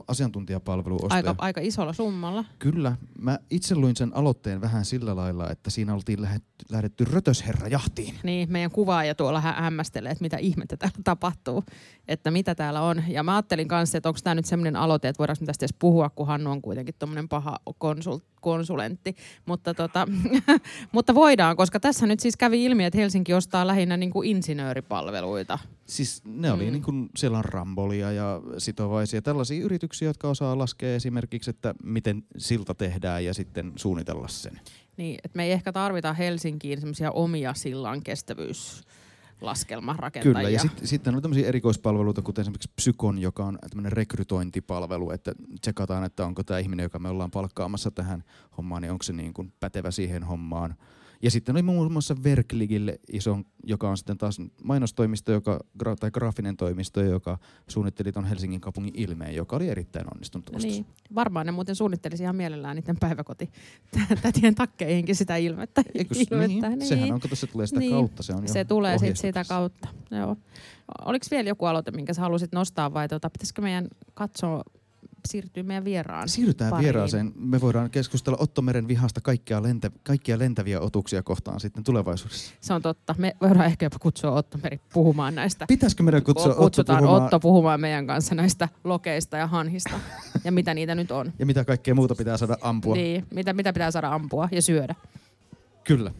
pa- 0.00 0.04
asiantuntijapalveluostoja. 0.08 1.16
Aika, 1.16 1.34
aika 1.38 1.60
isolla 1.60 1.92
summalla. 1.92 2.44
Kyllä. 2.58 2.96
Mä 3.18 3.38
itse 3.50 3.74
luin 3.74 3.96
sen 3.96 4.16
aloitteen 4.16 4.60
vähän 4.60 4.84
sillä 4.84 5.16
lailla, 5.16 5.50
että 5.50 5.70
siinä 5.70 5.94
oltiin 5.94 6.22
lähdetty, 6.22 6.64
lähdetty 6.70 7.04
rötösherrajahtiin. 7.04 8.14
Niin, 8.22 8.52
meidän 8.52 8.70
kuvaaja 8.70 9.14
tuolla 9.14 9.40
hä- 9.40 9.52
hämmästelee, 9.52 10.12
että 10.12 10.22
mitä 10.24 10.36
ihmettä 10.36 10.76
täällä 10.76 10.98
tapahtuu, 11.04 11.64
että 12.08 12.30
mitä 12.30 12.54
täällä 12.54 12.82
on. 12.82 13.02
Ja 13.08 13.22
mä 13.22 13.34
ajattelin 13.34 13.68
kanssa, 13.68 13.98
että 13.98 14.08
onko 14.08 14.20
tämä 14.24 14.34
nyt 14.34 14.46
semmoinen 14.46 14.76
aloite, 14.76 15.08
että 15.08 15.18
voidaanko 15.18 15.44
tästä 15.46 15.64
edes 15.64 15.76
puhua, 15.78 16.10
kun 16.10 16.26
Hannu 16.26 16.50
on 16.50 16.62
kuitenkin 16.62 16.94
tuommoinen 16.98 17.28
paha 17.28 17.58
konsul- 17.84 18.20
konsulentti. 18.46 19.16
Mutta, 19.46 19.74
tota, 19.74 20.08
mutta 20.92 21.14
voidaan, 21.14 21.56
koska 21.56 21.80
tässä 21.80 22.06
nyt 22.06 22.20
siis 22.20 22.36
kävi 22.36 22.64
ilmi, 22.64 22.84
että 22.84 22.98
Helsinki 22.98 23.34
ostaa 23.34 23.66
lähinnä 23.66 23.96
niin 23.96 24.10
kuin 24.10 24.28
insinööripalveluita. 24.28 25.58
Siis 25.86 26.22
ne 26.24 26.52
oli 26.52 26.66
Mm. 26.66 26.72
niin 26.72 26.82
kuin, 26.82 27.08
siellä 27.16 27.38
on 27.38 27.44
Rambolia 27.44 28.12
ja 28.12 28.40
sitovaisia, 28.58 29.22
tällaisia 29.22 29.64
yrityksiä, 29.64 30.08
jotka 30.08 30.28
osaa 30.28 30.58
laskea 30.58 30.94
esimerkiksi, 30.94 31.50
että 31.50 31.74
miten 31.82 32.22
silta 32.36 32.74
tehdään 32.74 33.24
ja 33.24 33.34
sitten 33.34 33.72
suunnitella 33.76 34.28
sen. 34.28 34.60
Niin, 34.96 35.18
että 35.24 35.36
me 35.36 35.44
ei 35.44 35.52
ehkä 35.52 35.72
tarvita 35.72 36.12
Helsinkiin 36.12 36.80
semmoisia 36.80 37.10
omia 37.10 37.54
sillan 37.54 38.02
kestävyyslaskelmarakentajia. 39.36 40.34
Kyllä, 40.34 40.50
ja 40.50 40.60
sit, 40.60 40.88
sitten 40.88 41.14
on 41.14 41.22
tämmöisiä 41.22 41.48
erikoispalveluita, 41.48 42.22
kuten 42.22 42.42
esimerkiksi 42.42 42.70
Psykon, 42.76 43.18
joka 43.18 43.44
on 43.44 43.58
tämmöinen 43.70 43.92
rekrytointipalvelu, 43.92 45.10
että 45.10 45.32
tsekataan, 45.60 46.04
että 46.04 46.26
onko 46.26 46.44
tämä 46.44 46.58
ihminen, 46.58 46.82
joka 46.82 46.98
me 46.98 47.08
ollaan 47.08 47.30
palkkaamassa 47.30 47.90
tähän 47.90 48.24
hommaan, 48.56 48.82
niin 48.82 48.92
onko 48.92 49.02
se 49.02 49.12
niin 49.12 49.34
kuin 49.34 49.52
pätevä 49.60 49.90
siihen 49.90 50.24
hommaan. 50.24 50.74
Ja 51.22 51.30
sitten 51.30 51.54
oli 51.54 51.62
muun 51.62 51.92
muassa 51.92 52.16
Verkligille 52.24 53.00
iso, 53.12 53.38
joka 53.64 53.90
on 53.90 53.96
sitten 53.96 54.18
taas 54.18 54.38
mainostoimisto, 54.64 55.32
joka, 55.32 55.60
tai 56.00 56.10
graafinen 56.10 56.56
toimisto, 56.56 57.02
joka 57.02 57.38
suunnitteli 57.68 58.12
ton 58.12 58.24
Helsingin 58.24 58.60
kaupungin 58.60 58.94
ilmeen, 58.96 59.34
joka 59.34 59.56
oli 59.56 59.68
erittäin 59.68 60.06
onnistunut 60.14 60.48
ostos. 60.48 60.64
Niin, 60.64 60.86
varmaan 61.14 61.46
ne 61.46 61.52
muuten 61.52 61.76
suunnittelisi 61.76 62.22
ihan 62.22 62.36
mielellään 62.36 62.76
niiden 62.76 62.96
päiväkoti 63.00 63.50
tätien 64.22 64.54
takkeihinkin 64.54 65.16
sitä 65.16 65.36
ilmettä. 65.36 65.82
Eikös 65.94 66.18
ilmettä. 66.30 66.68
niin? 66.68 66.86
Sehän 66.86 67.12
on, 67.12 67.20
kato, 67.20 67.36
se 67.36 67.46
tulee 67.46 67.66
sitä 67.66 67.80
Niin. 67.80 67.92
kautta. 67.92 68.22
Se, 68.22 68.32
on 68.34 68.48
Se 68.48 68.64
tulee 68.64 68.98
sitten 68.98 69.16
sitä 69.16 69.44
kautta. 69.44 69.88
Joo. 70.10 70.36
Oliko 71.04 71.26
vielä 71.30 71.48
joku 71.48 71.64
aloite, 71.64 71.90
minkä 71.90 72.14
sä 72.14 72.20
halusit 72.20 72.52
nostaa 72.52 72.94
vai 72.94 73.08
tota, 73.08 73.30
pitäisikö 73.30 73.62
meidän 73.62 73.88
katsoa, 74.14 74.62
siirtyä 75.26 75.62
meidän 75.62 75.84
vieraan? 75.84 76.28
Siirrytään 76.28 76.70
pariin? 76.70 76.84
vieraaseen. 76.84 77.32
Me 77.36 77.60
voidaan 77.60 77.90
keskustella 77.90 78.38
Otto 78.40 78.62
Meren 78.62 78.88
vihasta 78.88 79.20
kaikkia, 79.20 79.62
lentä, 79.62 79.90
kaikkia 80.02 80.38
lentäviä 80.38 80.80
otuksia 80.80 81.22
kohtaan 81.22 81.60
sitten 81.60 81.84
tulevaisuudessa. 81.84 82.54
Se 82.60 82.74
on 82.74 82.82
totta. 82.82 83.14
Me 83.18 83.36
voidaan 83.40 83.66
ehkä 83.66 83.86
jopa 83.86 83.98
kutsua 83.98 84.30
Otto 84.30 84.58
Meri 84.62 84.80
puhumaan 84.92 85.34
näistä. 85.34 85.64
Pitäisikö 85.68 86.02
meidän 86.02 86.22
kutsua 86.22 86.50
Otto 86.50 86.62
Kutsutaan 86.62 86.98
puhumaan, 86.98 87.24
Otto 87.24 87.40
puhumaan 87.40 87.80
meidän 87.80 88.06
kanssa 88.06 88.34
näistä 88.34 88.68
lokeista 88.84 89.36
ja 89.36 89.46
hanhista 89.46 90.00
ja 90.44 90.52
mitä 90.52 90.74
niitä 90.74 90.94
nyt 90.94 91.10
on. 91.10 91.32
ja 91.38 91.46
mitä 91.46 91.64
kaikkea 91.64 91.94
muuta 91.94 92.14
pitää 92.14 92.36
saada 92.36 92.56
ampua? 92.60 92.94
Niin, 92.94 93.26
mitä, 93.34 93.52
mitä 93.52 93.72
pitää 93.72 93.90
saada 93.90 94.14
ampua 94.14 94.48
ja 94.52 94.62
syödä. 94.62 94.94
Kyllä. 95.84 96.12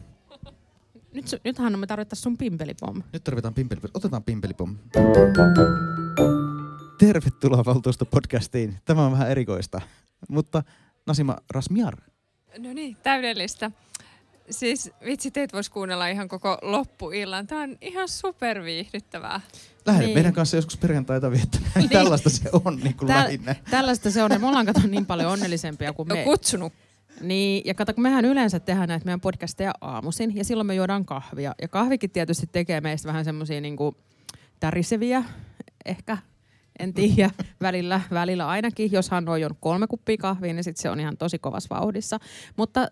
Nyt, 1.13 1.25
nythän 1.43 1.79
me 1.79 1.87
tarvittaisiin 1.87 2.23
sun 2.23 2.37
pimpelipom. 2.37 3.03
Nyt 3.13 3.23
tarvitaan 3.23 3.53
pimpelipom. 3.53 3.91
Otetaan 3.93 4.23
pimpelipom. 4.23 4.75
Tervetuloa 6.97 7.65
valtuustopodcastiin. 7.65 8.77
Tämä 8.85 9.05
on 9.05 9.11
vähän 9.11 9.31
erikoista. 9.31 9.81
Mutta 10.29 10.63
Nasima 11.05 11.35
Rasmiar, 11.49 11.97
No 12.57 12.73
niin, 12.73 12.97
täydellistä. 13.03 13.71
Siis 14.49 14.91
vitsi, 15.05 15.31
teitä 15.31 15.53
voisi 15.53 15.71
kuunnella 15.71 16.07
ihan 16.07 16.27
koko 16.27 16.57
loppuillan. 16.61 17.47
Tämä 17.47 17.61
on 17.61 17.77
ihan 17.81 18.07
superviihdyttävää. 18.09 19.41
lähde 19.85 19.99
Niin. 19.99 20.05
niin. 20.07 20.17
meidän 20.17 20.33
kanssa 20.33 20.55
joskus 20.57 20.77
perjantaita 20.77 21.31
viettämään. 21.31 21.89
Tällaista 21.89 22.29
se 22.29 22.49
on 22.65 22.75
niin 22.83 22.95
kuin 22.97 23.07
Tää- 23.07 23.23
lähinnä. 23.23 23.55
Tällaista 23.69 24.11
se 24.11 24.23
on, 24.23 24.31
ja 24.31 24.39
me 24.39 24.47
ollaan 24.47 24.65
kato 24.65 24.79
niin 24.87 25.05
paljon 25.05 25.31
onnellisempia 25.31 25.93
kuin 25.93 26.07
No 26.09 26.15
me. 26.15 26.23
kutsunut. 26.23 26.73
Niin, 27.21 27.61
ja 27.65 27.73
kato, 27.73 27.93
kun 27.93 28.01
mehän 28.03 28.25
yleensä 28.25 28.59
tehdään 28.59 28.89
näitä 28.89 29.05
meidän 29.05 29.21
podcasteja 29.21 29.73
aamuisin, 29.81 30.35
ja 30.35 30.43
silloin 30.43 30.67
me 30.67 30.75
juodaan 30.75 31.05
kahvia. 31.05 31.55
Ja 31.61 31.67
kahvikin 31.67 32.09
tietysti 32.11 32.47
tekee 32.51 32.81
meistä 32.81 33.07
vähän 33.07 33.25
semmoisia 33.25 33.61
niinku 33.61 33.95
täriseviä, 34.59 35.23
ehkä, 35.85 36.17
en 36.79 36.93
tiedä, 36.93 37.29
välillä, 37.61 38.01
välillä 38.11 38.47
ainakin. 38.47 38.91
Jos 38.91 39.09
hän 39.09 39.29
on 39.29 39.41
juonut 39.41 39.57
kolme 39.61 39.87
kuppia 39.87 40.17
kahvia, 40.17 40.53
niin 40.53 40.63
sit 40.63 40.77
se 40.77 40.89
on 40.89 40.99
ihan 40.99 41.17
tosi 41.17 41.39
kovassa 41.39 41.75
vauhdissa. 41.75 42.19
Mutta 42.57 42.87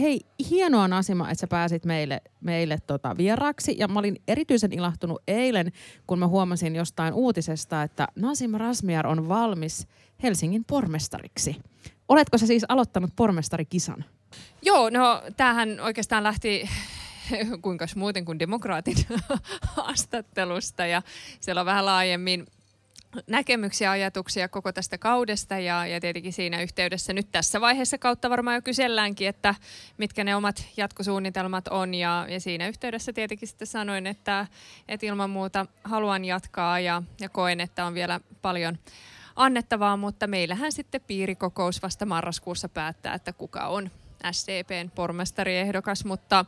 hei, 0.00 0.20
hienoa 0.50 0.88
Nasima, 0.88 1.30
että 1.30 1.40
sä 1.40 1.46
pääsit 1.46 1.84
meille, 1.84 2.22
meille 2.40 2.78
tota 2.86 3.16
vieraaksi. 3.16 3.74
Ja 3.78 3.88
mä 3.88 3.98
olin 3.98 4.16
erityisen 4.28 4.72
ilahtunut 4.72 5.22
eilen, 5.28 5.72
kun 6.06 6.18
mä 6.18 6.26
huomasin 6.26 6.76
jostain 6.76 7.14
uutisesta, 7.14 7.82
että 7.82 8.08
Nasim 8.16 8.50
Rasmiar 8.54 9.06
on 9.06 9.28
valmis 9.28 9.88
Helsingin 10.22 10.64
pormestariksi. 10.64 11.56
Oletko 12.08 12.38
sä 12.38 12.46
siis 12.46 12.64
aloittanut 12.68 13.10
pormestarikisan? 13.16 14.04
Joo, 14.62 14.90
no 14.90 15.22
tämähän 15.36 15.80
oikeastaan 15.80 16.22
lähti 16.22 16.68
kuinka 17.62 17.86
muuten 17.96 18.24
kuin 18.24 18.38
demokraatin 18.38 18.96
haastattelusta 19.76 20.86
ja 20.86 21.02
siellä 21.40 21.60
on 21.60 21.66
vähän 21.66 21.86
laajemmin 21.86 22.46
näkemyksiä 23.26 23.88
ja 23.88 23.92
ajatuksia 23.92 24.48
koko 24.48 24.72
tästä 24.72 24.98
kaudesta. 24.98 25.58
Ja, 25.58 25.86
ja 25.86 26.00
tietenkin 26.00 26.32
siinä 26.32 26.62
yhteydessä 26.62 27.12
nyt 27.12 27.28
tässä 27.32 27.60
vaiheessa 27.60 27.98
kautta 27.98 28.30
varmaan 28.30 28.54
jo 28.54 28.62
kyselläänkin, 28.62 29.28
että 29.28 29.54
mitkä 29.98 30.24
ne 30.24 30.36
omat 30.36 30.66
jatkosuunnitelmat 30.76 31.68
on. 31.68 31.94
Ja, 31.94 32.26
ja 32.28 32.40
siinä 32.40 32.68
yhteydessä 32.68 33.12
tietenkin 33.12 33.48
sitten 33.48 33.66
sanoin, 33.66 34.06
että, 34.06 34.46
että 34.88 35.06
ilman 35.06 35.30
muuta 35.30 35.66
haluan 35.84 36.24
jatkaa 36.24 36.80
ja, 36.80 37.02
ja 37.20 37.28
koen, 37.28 37.60
että 37.60 37.84
on 37.84 37.94
vielä 37.94 38.20
paljon 38.42 38.78
annettavaa, 39.36 39.96
mutta 39.96 40.26
meillähän 40.26 40.72
sitten 40.72 41.00
piirikokous 41.06 41.82
vasta 41.82 42.06
marraskuussa 42.06 42.68
päättää, 42.68 43.14
että 43.14 43.32
kuka 43.32 43.66
on 43.66 43.90
SDPn 44.32 44.90
pormestariehdokas, 44.94 46.04
mutta, 46.04 46.44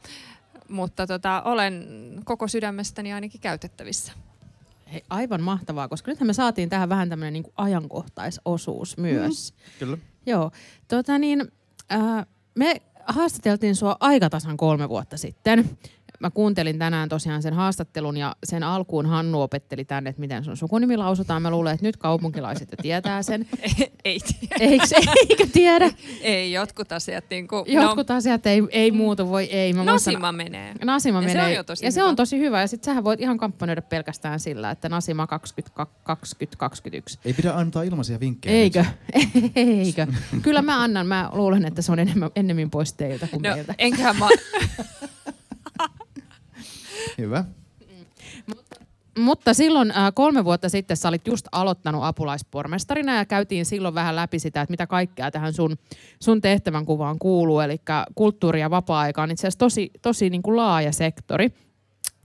mutta 0.69 1.07
tota, 1.07 1.43
olen 1.45 1.87
koko 2.25 2.49
sydämestäni 2.49 3.13
ainakin 3.13 3.41
käytettävissä. 3.41 4.13
Hei, 4.93 5.05
aivan 5.11 5.43
mahtavaa, 5.43 5.89
koska 5.89 6.11
nythän 6.11 6.27
me 6.27 6.33
saatiin 6.33 6.69
tähän 6.69 6.89
vähän 6.89 7.09
tämmöinen 7.09 7.33
niin 7.33 7.53
ajankohtaisosuus 7.57 8.97
myös. 8.97 9.53
Mm. 9.53 9.79
Kyllä. 9.79 9.99
Joo, 10.27 10.51
tota 10.89 11.19
niin, 11.19 11.53
äh, 11.93 12.27
me 12.55 12.83
haastateltiin 13.07 13.77
sua 13.77 13.97
aika 14.01 14.31
tasan 14.31 14.57
kolme 14.57 14.89
vuotta 14.89 15.17
sitten. 15.17 15.79
Mä 16.21 16.31
kuuntelin 16.31 16.79
tänään 16.79 17.09
tosiaan 17.09 17.43
sen 17.43 17.55
haastattelun 17.55 18.17
ja 18.17 18.37
sen 18.45 18.63
alkuun 18.63 19.07
Hannu 19.07 19.43
opetteli 19.43 19.85
tänne, 19.85 20.11
että 20.11 20.21
miten 20.21 20.45
sun 20.45 20.57
sukunimi 20.57 20.97
lausutaan. 20.97 21.43
Mä 21.43 21.51
luulen, 21.51 21.75
että 21.75 21.87
nyt 21.87 21.97
kaupunkilaiset 21.97 22.69
jo 22.71 22.77
tietää 22.83 23.23
sen. 23.23 23.47
ei 24.05 24.19
tiedä. 24.21 24.57
Eikö, 24.61 24.85
eikö 25.29 25.47
tiedä? 25.53 25.91
Ei, 26.21 26.53
jotkut 26.53 26.93
asiat 26.93 27.25
niin 27.31 27.49
kuin, 27.49 27.65
Jotkut 27.73 28.11
asiat 28.11 28.47
ei, 28.47 28.63
ei 28.71 28.91
muutu, 28.91 29.29
voi 29.29 29.45
ei. 29.45 29.73
Mä 29.73 29.85
no, 29.85 29.93
muistan- 29.93 30.13
Nasima 30.13 30.33
menee. 30.33 30.75
Nasima 30.85 31.23
Ja 31.23 31.29
se 31.29 31.35
menee. 31.35 31.47
on 31.47 31.53
jo 31.55 31.65
tosi 31.65 31.85
ja 31.85 31.93
se 31.93 32.01
hyvä. 32.01 32.09
on 32.11 32.17
tosi 32.17 32.39
hyvä. 32.39 32.61
Ja 32.61 32.67
sit 32.67 32.85
sähän 32.85 33.05
voit 33.05 33.21
ihan 33.21 33.39
kampanjoida 33.39 33.83
pelkästään 33.83 34.41
sillä, 34.41 34.71
että 34.71 34.89
Nasima 34.89 35.27
20, 35.27 35.87
2021. 36.03 37.19
Ei 37.25 37.33
pidä 37.33 37.53
antaa 37.55 37.83
ilmaisia 37.83 38.21
vinkkejä. 38.21 38.55
Eikö? 38.57 38.85
Eikö? 39.57 40.07
Kyllä 40.43 40.63
mä 40.63 40.83
annan. 40.83 41.07
Mä 41.07 41.31
luulen, 41.33 41.65
että 41.65 41.83
se 41.83 41.93
on 41.93 41.99
enemmän, 41.99 42.31
ennemmin 42.37 42.71
pois 42.71 42.93
teiltä 42.93 43.27
kuin 43.27 43.43
No, 43.43 43.55
meiltä. 43.55 43.75
enköhän 43.79 44.17
mä... 44.17 44.29
Hyvä. 47.21 47.45
Mutta 49.19 49.55
silloin 49.55 49.91
äh, 49.91 50.13
kolme 50.15 50.45
vuotta 50.45 50.69
sitten 50.69 50.97
sä 50.97 51.09
olit 51.09 51.27
just 51.27 51.47
aloittanut 51.53 52.05
apulaispormestarina 52.05 53.17
ja 53.17 53.25
käytiin 53.25 53.67
silloin 53.67 53.95
vähän 53.95 54.17
läpi 54.17 54.39
sitä, 54.39 54.61
että 54.61 54.71
mitä 54.71 54.87
kaikkea 54.87 55.31
tähän 55.31 55.53
sun, 55.53 55.77
sun 56.21 56.41
tehtävänkuvaan 56.41 57.19
kuuluu. 57.19 57.61
Eli 57.61 57.81
kulttuuri 58.15 58.61
ja 58.61 58.71
vapaa-aika 58.71 59.23
on 59.23 59.31
itse 59.31 59.47
asiassa 59.47 59.59
tosi, 59.59 59.91
tosi 60.03 60.31
niin 60.31 60.43
kuin 60.43 60.57
laaja 60.57 60.93
sektori. 60.93 61.49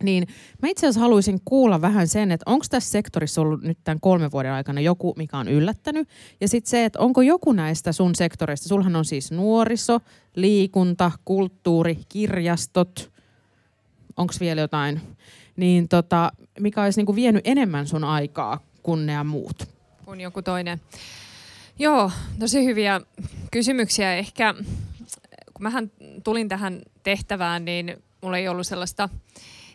Niin 0.03 0.27
mä 0.61 0.69
itse 0.69 0.87
asiassa 0.87 1.01
haluaisin 1.01 1.41
kuulla 1.45 1.81
vähän 1.81 2.07
sen, 2.07 2.31
että 2.31 2.51
onko 2.51 2.65
tässä 2.69 2.91
sektorissa 2.91 3.41
ollut 3.41 3.61
nyt 3.61 3.77
tämän 3.83 3.99
kolmen 3.99 4.31
vuoden 4.31 4.51
aikana 4.51 4.81
joku, 4.81 5.13
mikä 5.17 5.37
on 5.37 5.47
yllättänyt. 5.47 6.09
Ja 6.41 6.47
sitten 6.47 6.69
se, 6.69 6.85
että 6.85 6.99
onko 6.99 7.21
joku 7.21 7.51
näistä 7.53 7.91
sun 7.91 8.15
sektoreista, 8.15 8.69
sulhan 8.69 8.95
on 8.95 9.05
siis 9.05 9.31
nuoriso, 9.31 9.99
liikunta, 10.35 11.11
kulttuuri, 11.25 11.99
kirjastot, 12.09 13.14
onko 14.17 14.33
vielä 14.39 14.61
jotain, 14.61 15.01
niin 15.55 15.87
tota, 15.87 16.31
mikä 16.59 16.83
olisi 16.83 16.99
niinku 16.99 17.15
vienyt 17.15 17.47
enemmän 17.47 17.87
sun 17.87 18.03
aikaa 18.03 18.59
kuin 18.83 19.05
nämä 19.05 19.23
muut? 19.23 19.69
Kuin 20.05 20.21
joku 20.21 20.41
toinen. 20.41 20.81
Joo, 21.79 22.11
tosi 22.39 22.65
hyviä 22.65 23.01
kysymyksiä. 23.51 24.15
Ehkä 24.15 24.53
kun 25.53 25.63
mähän 25.63 25.91
tulin 26.23 26.49
tähän 26.49 26.81
tehtävään, 27.03 27.65
niin 27.65 28.03
mulla 28.21 28.37
ei 28.37 28.47
ollut 28.47 28.67
sellaista 28.67 29.09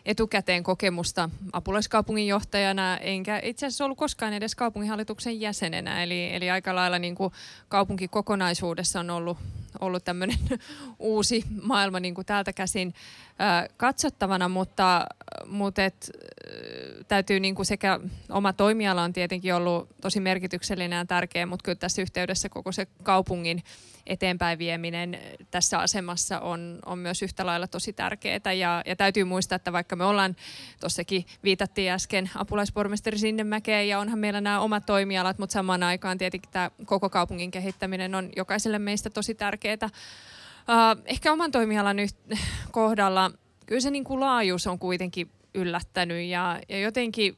etukäteen 0.05 0.63
kokemusta 0.63 1.29
apulaiskaupunginjohtajana, 1.53 2.97
enkä 2.97 3.39
itse 3.43 3.65
asiassa 3.65 3.85
ollut 3.85 3.97
koskaan 3.97 4.33
edes 4.33 4.55
kaupunginhallituksen 4.55 5.41
jäsenenä. 5.41 6.03
Eli, 6.03 6.33
eli 6.33 6.49
aika 6.49 6.75
lailla 6.75 6.99
niin 6.99 7.15
kuin 7.15 7.33
kaupunki 7.67 8.07
kokonaisuudessa 8.07 8.99
on 8.99 9.09
ollut, 9.09 9.37
ollut 9.79 10.05
tämmöinen 10.05 10.37
uusi 10.99 11.43
maailma 11.61 11.99
niin 11.99 12.15
kuin 12.15 12.25
täältä 12.25 12.53
käsin 12.53 12.93
katsottavana, 13.77 14.49
mutta, 14.49 15.05
mutta 15.47 15.85
et, 15.85 16.11
täytyy 17.07 17.39
niin 17.39 17.55
kuin 17.55 17.65
sekä 17.65 17.99
oma 18.29 18.53
toimiala 18.53 19.03
on 19.03 19.13
tietenkin 19.13 19.55
ollut 19.55 19.89
tosi 20.01 20.19
merkityksellinen 20.19 20.97
ja 20.97 21.05
tärkeä, 21.05 21.45
mutta 21.45 21.63
kyllä 21.63 21.75
tässä 21.75 22.01
yhteydessä 22.01 22.49
koko 22.49 22.71
se 22.71 22.87
kaupungin 23.03 23.63
eteenpäin 24.05 24.59
vieminen 24.59 25.19
tässä 25.51 25.79
asemassa 25.79 26.39
on, 26.39 26.79
on 26.85 26.99
myös 26.99 27.21
yhtä 27.21 27.45
lailla 27.45 27.67
tosi 27.67 27.93
tärkeää. 27.93 28.53
Ja, 28.57 28.81
ja 28.85 28.95
täytyy 28.95 29.23
muistaa, 29.23 29.55
että 29.55 29.73
vaikka 29.73 29.95
me 29.95 30.05
ollaan, 30.05 30.35
tuossakin 30.79 31.25
viitattiin 31.43 31.91
äsken 31.91 32.29
apulaispormestari 32.35 33.17
Sinnemäkeen 33.17 33.87
ja 33.87 33.99
onhan 33.99 34.19
meillä 34.19 34.41
nämä 34.41 34.59
omat 34.59 34.85
toimialat, 34.85 35.37
mutta 35.37 35.53
samaan 35.53 35.83
aikaan 35.83 36.17
tietenkin 36.17 36.51
tämä 36.51 36.71
koko 36.85 37.09
kaupungin 37.09 37.51
kehittäminen 37.51 38.15
on 38.15 38.29
jokaiselle 38.35 38.79
meistä 38.79 39.09
tosi 39.09 39.35
tärkeää. 39.35 39.60
Uh, 40.61 41.03
ehkä 41.05 41.31
oman 41.31 41.51
toimialan 41.51 41.97
kohdalla 42.71 43.31
kyllä 43.65 43.81
se 43.81 43.91
niin 43.91 44.03
kuin 44.03 44.19
laajuus 44.19 44.67
on 44.67 44.79
kuitenkin 44.79 45.31
yllättänyt 45.53 46.25
ja, 46.25 46.59
ja 46.69 46.79
jotenkin 46.79 47.35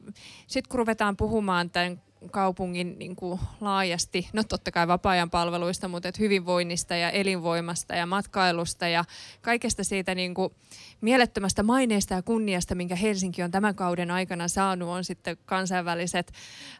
sitten 0.48 0.70
kun 0.70 0.78
ruvetaan 0.78 1.18
puhumaan 1.18 1.70
tämän 1.70 2.02
kaupungin 2.32 3.00
niin 3.00 3.16
kuin 3.16 3.40
laajasti, 3.62 4.30
no 4.34 4.44
totta 4.44 4.72
kai 4.72 4.88
vapaa-ajan 4.88 5.30
palveluista, 5.30 5.88
mutta 5.88 6.10
et 6.10 6.20
hyvinvoinnista 6.20 6.96
ja 6.96 7.10
elinvoimasta 7.10 7.96
ja 7.96 8.06
matkailusta 8.06 8.88
ja 8.88 9.04
kaikesta 9.42 9.84
siitä 9.84 10.16
niin 10.16 10.34
kuin 10.34 10.54
mielettömästä 11.02 11.64
maineesta 11.64 12.14
ja 12.14 12.22
kunniasta, 12.22 12.76
minkä 12.76 12.96
Helsinki 12.96 13.44
on 13.44 13.52
tämän 13.52 13.76
kauden 13.76 14.12
aikana 14.12 14.48
saanut, 14.48 14.90
on 14.90 15.04
sitten 15.04 15.38
kansainväliset 15.46 16.32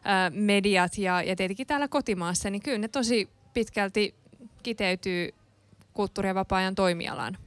ää, 0.04 0.30
mediat 0.30 0.98
ja, 0.98 1.22
ja 1.22 1.36
tietenkin 1.36 1.66
täällä 1.66 1.88
kotimaassa, 1.88 2.50
niin 2.50 2.62
kyllä 2.62 2.78
ne 2.78 2.88
tosi 2.88 3.28
pitkälti 3.54 4.14
kiteytyy 4.64 5.28
kulttuuri- 5.92 6.28
ja 6.28 6.34
vapaa-ajan 6.34 6.74
toimialaan. 6.74 7.38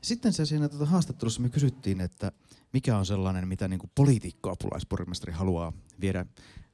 Sitten 0.00 0.32
se 0.32 0.46
siinä 0.46 0.68
tuota 0.68 0.86
haastattelussa 0.86 1.42
me 1.42 1.48
kysyttiin, 1.48 2.00
että 2.00 2.32
mikä 2.72 2.96
on 2.98 3.06
sellainen, 3.06 3.48
mitä 3.48 3.68
niin 3.68 3.80
poliitikko 3.94 4.50
apulaispormestari 4.50 5.32
haluaa 5.32 5.72
viedä 6.00 6.26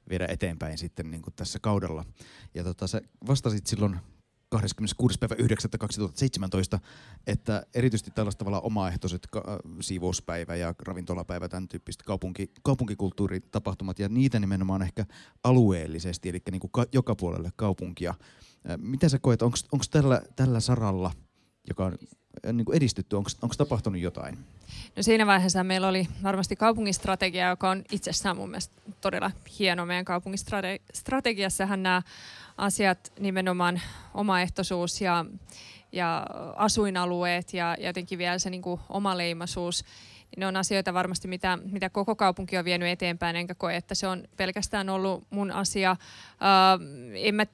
viedä 0.09 0.27
eteenpäin 0.29 0.77
sitten 0.77 1.11
niin 1.11 1.21
tässä 1.35 1.59
kaudella. 1.59 2.05
Ja 2.53 2.63
tota, 2.63 2.87
sä 2.87 3.01
vastasit 3.27 3.67
silloin 3.67 3.99
26.9.2017, 4.55 4.59
että 7.27 7.65
erityisesti 7.73 8.11
tällaista 8.11 8.39
tavalla 8.39 8.59
omaehtoiset 8.59 9.27
ka- 9.31 9.43
äh, 9.47 9.57
siivouspäivä 9.81 10.55
ja 10.55 10.75
ravintolapäivä, 10.79 11.49
tämän 11.49 11.67
tyyppiset 11.67 12.03
kaupunki, 12.03 12.51
kaupunkikulttuuritapahtumat 12.63 13.99
ja 13.99 14.09
niitä 14.09 14.39
nimenomaan 14.39 14.81
ehkä 14.81 15.05
alueellisesti, 15.43 16.29
eli 16.29 16.41
niin 16.51 16.61
ka- 16.71 16.85
joka 16.93 17.15
puolelle 17.15 17.51
kaupunkia. 17.55 18.13
Miten 18.77 19.09
sä 19.09 19.19
koet, 19.19 19.41
onko 19.41 19.57
tällä, 19.91 20.21
tällä 20.35 20.59
saralla, 20.59 21.11
joka 21.67 21.85
on 21.85 21.97
niin 22.53 22.65
kuin 22.65 22.77
edistytty, 22.77 23.15
onko 23.15 23.29
tapahtunut 23.57 24.01
jotain? 24.01 24.37
No 24.95 25.03
siinä 25.03 25.27
vaiheessa 25.27 25.63
meillä 25.63 25.87
oli 25.87 26.07
varmasti 26.23 26.55
kaupungistrategia, 26.55 27.49
joka 27.49 27.69
on 27.69 27.83
itsessään 27.91 28.37
mun 28.37 28.49
mielestä 28.49 28.81
todella 29.01 29.31
hieno. 29.59 29.85
Meidän 29.85 30.05
kaupungistrategiassahan 30.05 31.83
nämä 31.83 32.01
asiat, 32.57 33.11
nimenomaan 33.19 33.81
omaehtoisuus 34.13 35.01
ja, 35.01 35.25
ja 35.91 36.27
asuinalueet 36.55 37.53
ja 37.53 37.77
jotenkin 37.79 38.17
vielä 38.17 38.39
se 38.39 38.49
niin 38.49 38.61
kuin 38.61 38.81
omaleimaisuus, 38.89 39.83
ne 40.37 40.47
on 40.47 40.55
asioita 40.55 40.93
varmasti, 40.93 41.27
mitä, 41.27 41.57
mitä 41.71 41.89
koko 41.89 42.15
kaupunki 42.15 42.57
on 42.57 42.65
vienyt 42.65 42.89
eteenpäin, 42.89 43.35
enkä 43.35 43.55
koe, 43.55 43.75
että 43.75 43.95
se 43.95 44.07
on 44.07 44.23
pelkästään 44.37 44.89
ollut 44.89 45.23
mun 45.29 45.51
asia. 45.51 45.91
Uh, 45.91 47.15
en 47.15 47.35
mä, 47.35 47.45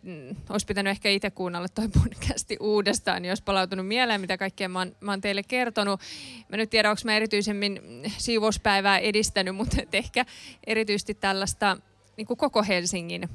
olisi 0.50 0.66
pitänyt 0.66 0.92
ehkä 0.92 1.10
itse 1.10 1.32
kuunnella 1.32 1.68
toi 1.68 1.88
podcasti 1.88 2.58
uudestaan, 2.74 3.22
niin 3.22 3.32
olisi 3.32 3.44
palautunut 3.44 3.88
mieleen, 3.88 4.22
mitä 4.22 4.38
kaikkea 4.38 4.70
mä 4.70 4.80
oon, 4.80 4.96
mä 5.00 5.12
oon 5.12 5.22
teille 5.22 5.44
kertonut. 5.44 6.02
Mä 6.50 6.58
nyt 6.58 6.70
tiedä, 6.70 6.90
onko 6.90 7.02
mä 7.06 7.16
erityisemmin 7.16 7.82
siivouspäivää 8.18 8.98
edistänyt, 8.98 9.56
mutta 9.60 9.78
ehkä 9.94 10.26
erityisesti 10.68 11.14
tällaista 11.14 11.78
niin 12.18 12.28
koko 12.28 12.64
Helsingin 12.64 13.30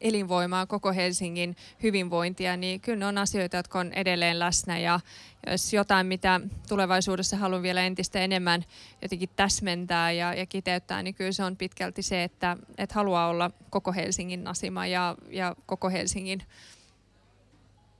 elinvoimaa, 0.00 0.66
koko 0.66 0.92
Helsingin 0.92 1.56
hyvinvointia, 1.82 2.56
niin 2.56 2.80
kyllä 2.80 2.98
ne 2.98 3.06
on 3.06 3.18
asioita, 3.18 3.56
jotka 3.56 3.78
on 3.78 3.92
edelleen 3.92 4.38
läsnä. 4.38 4.78
Ja 4.78 5.00
jos 5.46 5.72
jotain, 5.72 6.06
mitä 6.06 6.40
tulevaisuudessa 6.68 7.36
haluan 7.36 7.62
vielä 7.62 7.82
entistä 7.82 8.20
enemmän 8.20 8.64
jotenkin 9.02 9.28
täsmentää 9.36 10.12
ja, 10.12 10.34
ja 10.34 10.46
kiteyttää, 10.46 11.02
niin 11.02 11.14
kyllä 11.14 11.32
se 11.32 11.44
on 11.44 11.56
pitkälti 11.56 12.02
se, 12.02 12.24
että, 12.24 12.56
että 12.78 12.94
haluaa 12.94 13.28
olla 13.28 13.50
koko 13.70 13.92
Helsingin 13.92 14.46
asima 14.46 14.86
ja, 14.86 15.16
ja 15.30 15.56
koko 15.66 15.90
Helsingin 15.90 16.42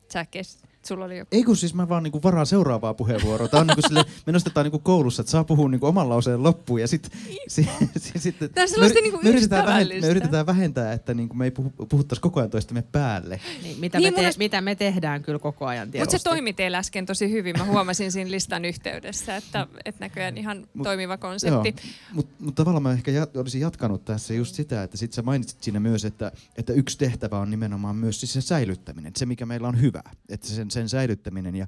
säkeistä 0.09 0.68
sulla 0.87 1.05
oli 1.05 1.19
joku. 1.19 1.29
Ei 1.33 1.45
kun 1.45 1.57
siis 1.57 1.75
mä 1.75 1.89
vaan 1.89 2.03
niinku 2.03 2.23
varaan 2.23 2.47
seuraavaa 2.47 2.95
puheenvuoroa. 2.95 3.49
Tämä 3.49 3.61
on 3.61 3.67
niinku 3.67 3.83
sille, 3.83 4.05
me 4.27 4.33
nostetaan 4.33 4.65
niinku 4.65 4.79
koulussa, 4.79 5.21
että 5.21 5.31
saa 5.31 5.45
puhua 5.45 5.69
niinku 5.69 5.87
oman 5.87 6.09
lauseen 6.09 6.43
loppuun 6.43 6.81
ja 6.81 6.89
sitten 6.89 7.11
si, 7.49 7.69
si, 7.97 8.19
sit, 8.19 8.37
Tämä 8.39 8.67
on 8.77 8.81
me, 8.81 9.01
niinku 9.01 9.21
me, 9.23 9.29
yritetään 9.29 9.67
vähentää, 9.67 10.01
me 10.01 10.09
yritetään 10.09 10.47
vähentää, 10.47 10.93
että 10.93 11.15
niinku 11.15 11.35
me 11.35 11.45
ei 11.45 11.51
puhu, 11.51 11.73
puhuttaisi 11.89 12.21
koko 12.21 12.41
ajan 12.41 12.51
toistamme 12.51 12.83
päälle. 12.83 13.41
Niin, 13.63 13.81
mitä, 13.81 13.99
niin, 13.99 14.07
me 14.09 14.15
te, 14.15 14.21
mielestä... 14.21 14.39
mitä 14.39 14.61
me 14.61 14.75
tehdään 14.75 15.23
kyllä 15.23 15.39
koko 15.39 15.67
ajan 15.67 15.89
Mutta 15.99 16.19
se 16.19 16.25
toimi 16.25 16.53
teillä 16.53 16.79
äsken 16.79 17.07
tosi 17.07 17.31
hyvin. 17.31 17.59
Mä 17.59 17.65
huomasin 17.65 18.13
siinä 18.13 18.31
listan 18.31 18.65
yhteydessä, 18.65 19.37
että, 19.37 19.67
että 19.85 20.05
näköjään 20.05 20.39
ihan 20.39 20.67
Mut, 20.75 20.85
toimiva 20.85 21.17
konsepti. 21.17 21.75
Mutta 22.13 22.35
mut 22.39 22.55
tavallaan 22.55 22.83
mä 22.83 22.93
ehkä 22.93 23.11
jat, 23.11 23.37
olisin 23.37 23.61
jatkanut 23.61 24.05
tässä 24.05 24.35
just 24.35 24.55
sitä, 24.55 24.83
että 24.83 24.97
sit 24.97 25.13
sä 25.13 25.23
mainitsit 25.23 25.63
siinä 25.63 25.81
myös, 25.81 26.05
että, 26.05 26.33
että 26.57 26.73
yksi 26.73 26.99
tehtävä 26.99 27.39
on 27.39 27.51
nimenomaan 27.51 27.97
myös 27.97 28.21
siis 28.21 28.33
se 28.33 28.41
säilyttäminen, 28.41 29.13
se 29.17 29.27
mikä 29.27 29.47
meillä 29.47 29.69
on 29.69 29.81
hyvä, 29.81 30.03
että 30.29 30.47
sen, 30.47 30.71
sen 30.79 30.89
säilyttäminen 30.89 31.57
ja 31.57 31.67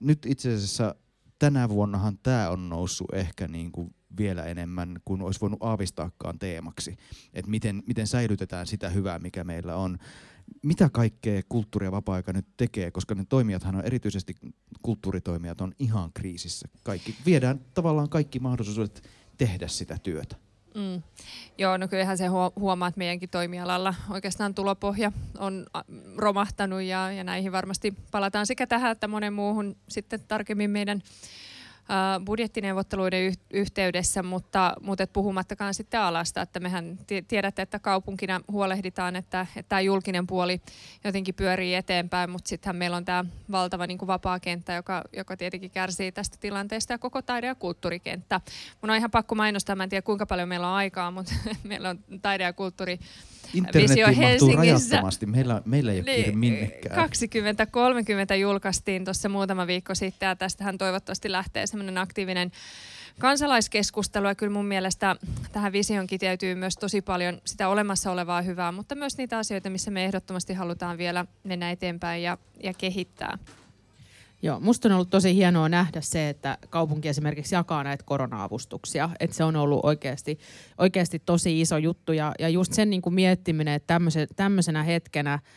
nyt 0.00 0.26
itse 0.26 0.54
asiassa 0.54 0.94
tänä 1.38 1.68
vuonnahan 1.68 2.18
tämä 2.22 2.50
on 2.50 2.68
noussut 2.68 3.14
ehkä 3.14 3.48
niin 3.48 3.72
kuin 3.72 3.94
vielä 4.18 4.44
enemmän 4.44 5.00
kuin 5.04 5.22
olisi 5.22 5.40
voinut 5.40 5.62
aavistaakaan 5.62 6.38
teemaksi. 6.38 6.96
Että 7.34 7.50
miten, 7.50 7.82
miten 7.86 8.06
säilytetään 8.06 8.66
sitä 8.66 8.88
hyvää, 8.88 9.18
mikä 9.18 9.44
meillä 9.44 9.76
on. 9.76 9.98
Mitä 10.62 10.90
kaikkea 10.92 11.42
kulttuuri- 11.48 11.86
ja 11.86 11.92
vapaa-aika 11.92 12.32
nyt 12.32 12.46
tekee, 12.56 12.90
koska 12.90 13.14
ne 13.14 13.24
toimijathan 13.28 13.76
on 13.76 13.84
erityisesti 13.84 14.34
kulttuuritoimijat 14.82 15.60
on 15.60 15.72
ihan 15.78 16.10
kriisissä. 16.14 16.68
Kaikki, 16.82 17.14
viedään 17.26 17.60
tavallaan 17.74 18.08
kaikki 18.08 18.38
mahdollisuudet 18.38 19.08
tehdä 19.36 19.68
sitä 19.68 19.98
työtä. 20.02 20.47
Mm. 20.74 21.02
Joo, 21.58 21.76
no 21.76 21.88
kyllähän 21.88 22.18
se 22.18 22.26
huomaa, 22.56 22.88
että 22.88 22.98
meidänkin 22.98 23.28
toimialalla 23.28 23.94
oikeastaan 24.10 24.54
tulopohja 24.54 25.12
on 25.38 25.66
romahtanut 26.16 26.82
ja, 26.82 27.12
ja 27.12 27.24
näihin 27.24 27.52
varmasti 27.52 27.94
palataan 28.10 28.46
sekä 28.46 28.66
tähän 28.66 28.92
että 28.92 29.08
monen 29.08 29.32
muuhun 29.32 29.76
sitten 29.88 30.20
tarkemmin 30.28 30.70
meidän 30.70 31.02
budjettineuvotteluiden 32.24 33.34
yhteydessä, 33.52 34.22
mutta, 34.22 34.74
mutta 34.80 35.04
et 35.04 35.12
puhumattakaan 35.12 35.74
sitten 35.74 36.00
alasta, 36.00 36.42
että 36.42 36.60
mehän 36.60 36.98
tiedätte, 37.28 37.62
että 37.62 37.78
kaupunkina 37.78 38.40
huolehditaan, 38.52 39.16
että, 39.16 39.46
että 39.56 39.68
tämä 39.68 39.80
julkinen 39.80 40.26
puoli 40.26 40.60
jotenkin 41.04 41.34
pyörii 41.34 41.74
eteenpäin, 41.74 42.30
mutta 42.30 42.48
sittenhän 42.48 42.76
meillä 42.76 42.96
on 42.96 43.04
tämä 43.04 43.24
valtava 43.50 43.86
niin 43.86 43.98
kuin 43.98 44.06
vapaa 44.06 44.40
kenttä, 44.40 44.72
joka, 44.72 45.02
joka 45.16 45.36
tietenkin 45.36 45.70
kärsii 45.70 46.12
tästä 46.12 46.36
tilanteesta 46.40 46.92
ja 46.92 46.98
koko 46.98 47.22
taide- 47.22 47.46
ja 47.46 47.54
kulttuurikenttä. 47.54 48.40
Mun 48.82 48.90
on 48.90 48.96
ihan 48.96 49.10
pakko 49.10 49.34
mainostaa, 49.34 49.76
mä 49.76 49.82
en 49.82 49.88
tiedä 49.88 50.02
kuinka 50.02 50.26
paljon 50.26 50.48
meillä 50.48 50.68
on 50.68 50.74
aikaa, 50.74 51.10
mutta 51.10 51.34
meillä 51.64 51.90
on 51.90 51.98
taide- 52.22 52.44
ja 52.44 52.52
kulttuuri 52.52 52.98
Internetiin 53.54 54.06
mahtuu 54.06 54.22
Helsingissä. 54.22 54.56
rajattomasti. 54.56 55.26
Meillä, 55.26 55.62
meillä 55.64 55.92
ei 55.92 55.98
ole 56.00 56.10
niin, 56.10 56.38
minnekään. 56.38 57.10
20-30 58.32 58.34
julkaistiin 58.34 59.04
tuossa 59.04 59.28
muutama 59.28 59.66
viikko 59.66 59.94
sitten 59.94 60.26
ja 60.26 60.36
tästähän 60.36 60.78
toivottavasti 60.78 61.32
lähtee 61.32 61.66
semmoinen 61.66 61.98
aktiivinen 61.98 62.52
kansalaiskeskustelu 63.18 64.26
ja 64.26 64.34
kyllä 64.34 64.52
mun 64.52 64.66
mielestä 64.66 65.16
tähän 65.52 65.72
visioon 65.72 66.06
kiteytyy 66.06 66.54
myös 66.54 66.74
tosi 66.74 67.00
paljon 67.00 67.40
sitä 67.44 67.68
olemassa 67.68 68.12
olevaa 68.12 68.42
hyvää, 68.42 68.72
mutta 68.72 68.94
myös 68.94 69.18
niitä 69.18 69.38
asioita, 69.38 69.70
missä 69.70 69.90
me 69.90 70.04
ehdottomasti 70.04 70.54
halutaan 70.54 70.98
vielä 70.98 71.24
mennä 71.44 71.70
eteenpäin 71.70 72.22
ja, 72.22 72.38
ja 72.62 72.74
kehittää. 72.74 73.38
Joo, 74.42 74.60
musta 74.60 74.88
on 74.88 74.92
ollut 74.92 75.10
tosi 75.10 75.34
hienoa 75.34 75.68
nähdä 75.68 76.00
se, 76.00 76.28
että 76.28 76.58
kaupunki 76.70 77.08
esimerkiksi 77.08 77.54
jakaa 77.54 77.84
näitä 77.84 78.04
korona-avustuksia. 78.06 79.10
Että 79.20 79.36
se 79.36 79.44
on 79.44 79.56
ollut 79.56 79.80
oikeasti, 79.82 80.38
oikeasti 80.78 81.18
tosi 81.18 81.60
iso 81.60 81.76
juttu 81.76 82.12
ja, 82.12 82.32
ja 82.38 82.48
just 82.48 82.72
sen 82.72 82.90
niin 82.90 83.02
kuin 83.02 83.14
miettiminen, 83.14 83.74
että 83.74 84.00
tämmöisenä 84.36 84.82
hetkenä– 84.82 85.38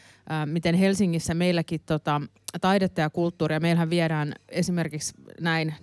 miten 0.46 0.76
Helsingissä 0.76 1.34
meilläkin 1.34 1.82
tota, 1.86 2.22
taidetta 2.62 3.02
ja 3.02 3.10
kulttuuria, 3.10 3.60
meillähän 3.60 3.90
viedään 3.90 4.34
esimerkiksi 4.50 5.14
näin, 5.42 5.74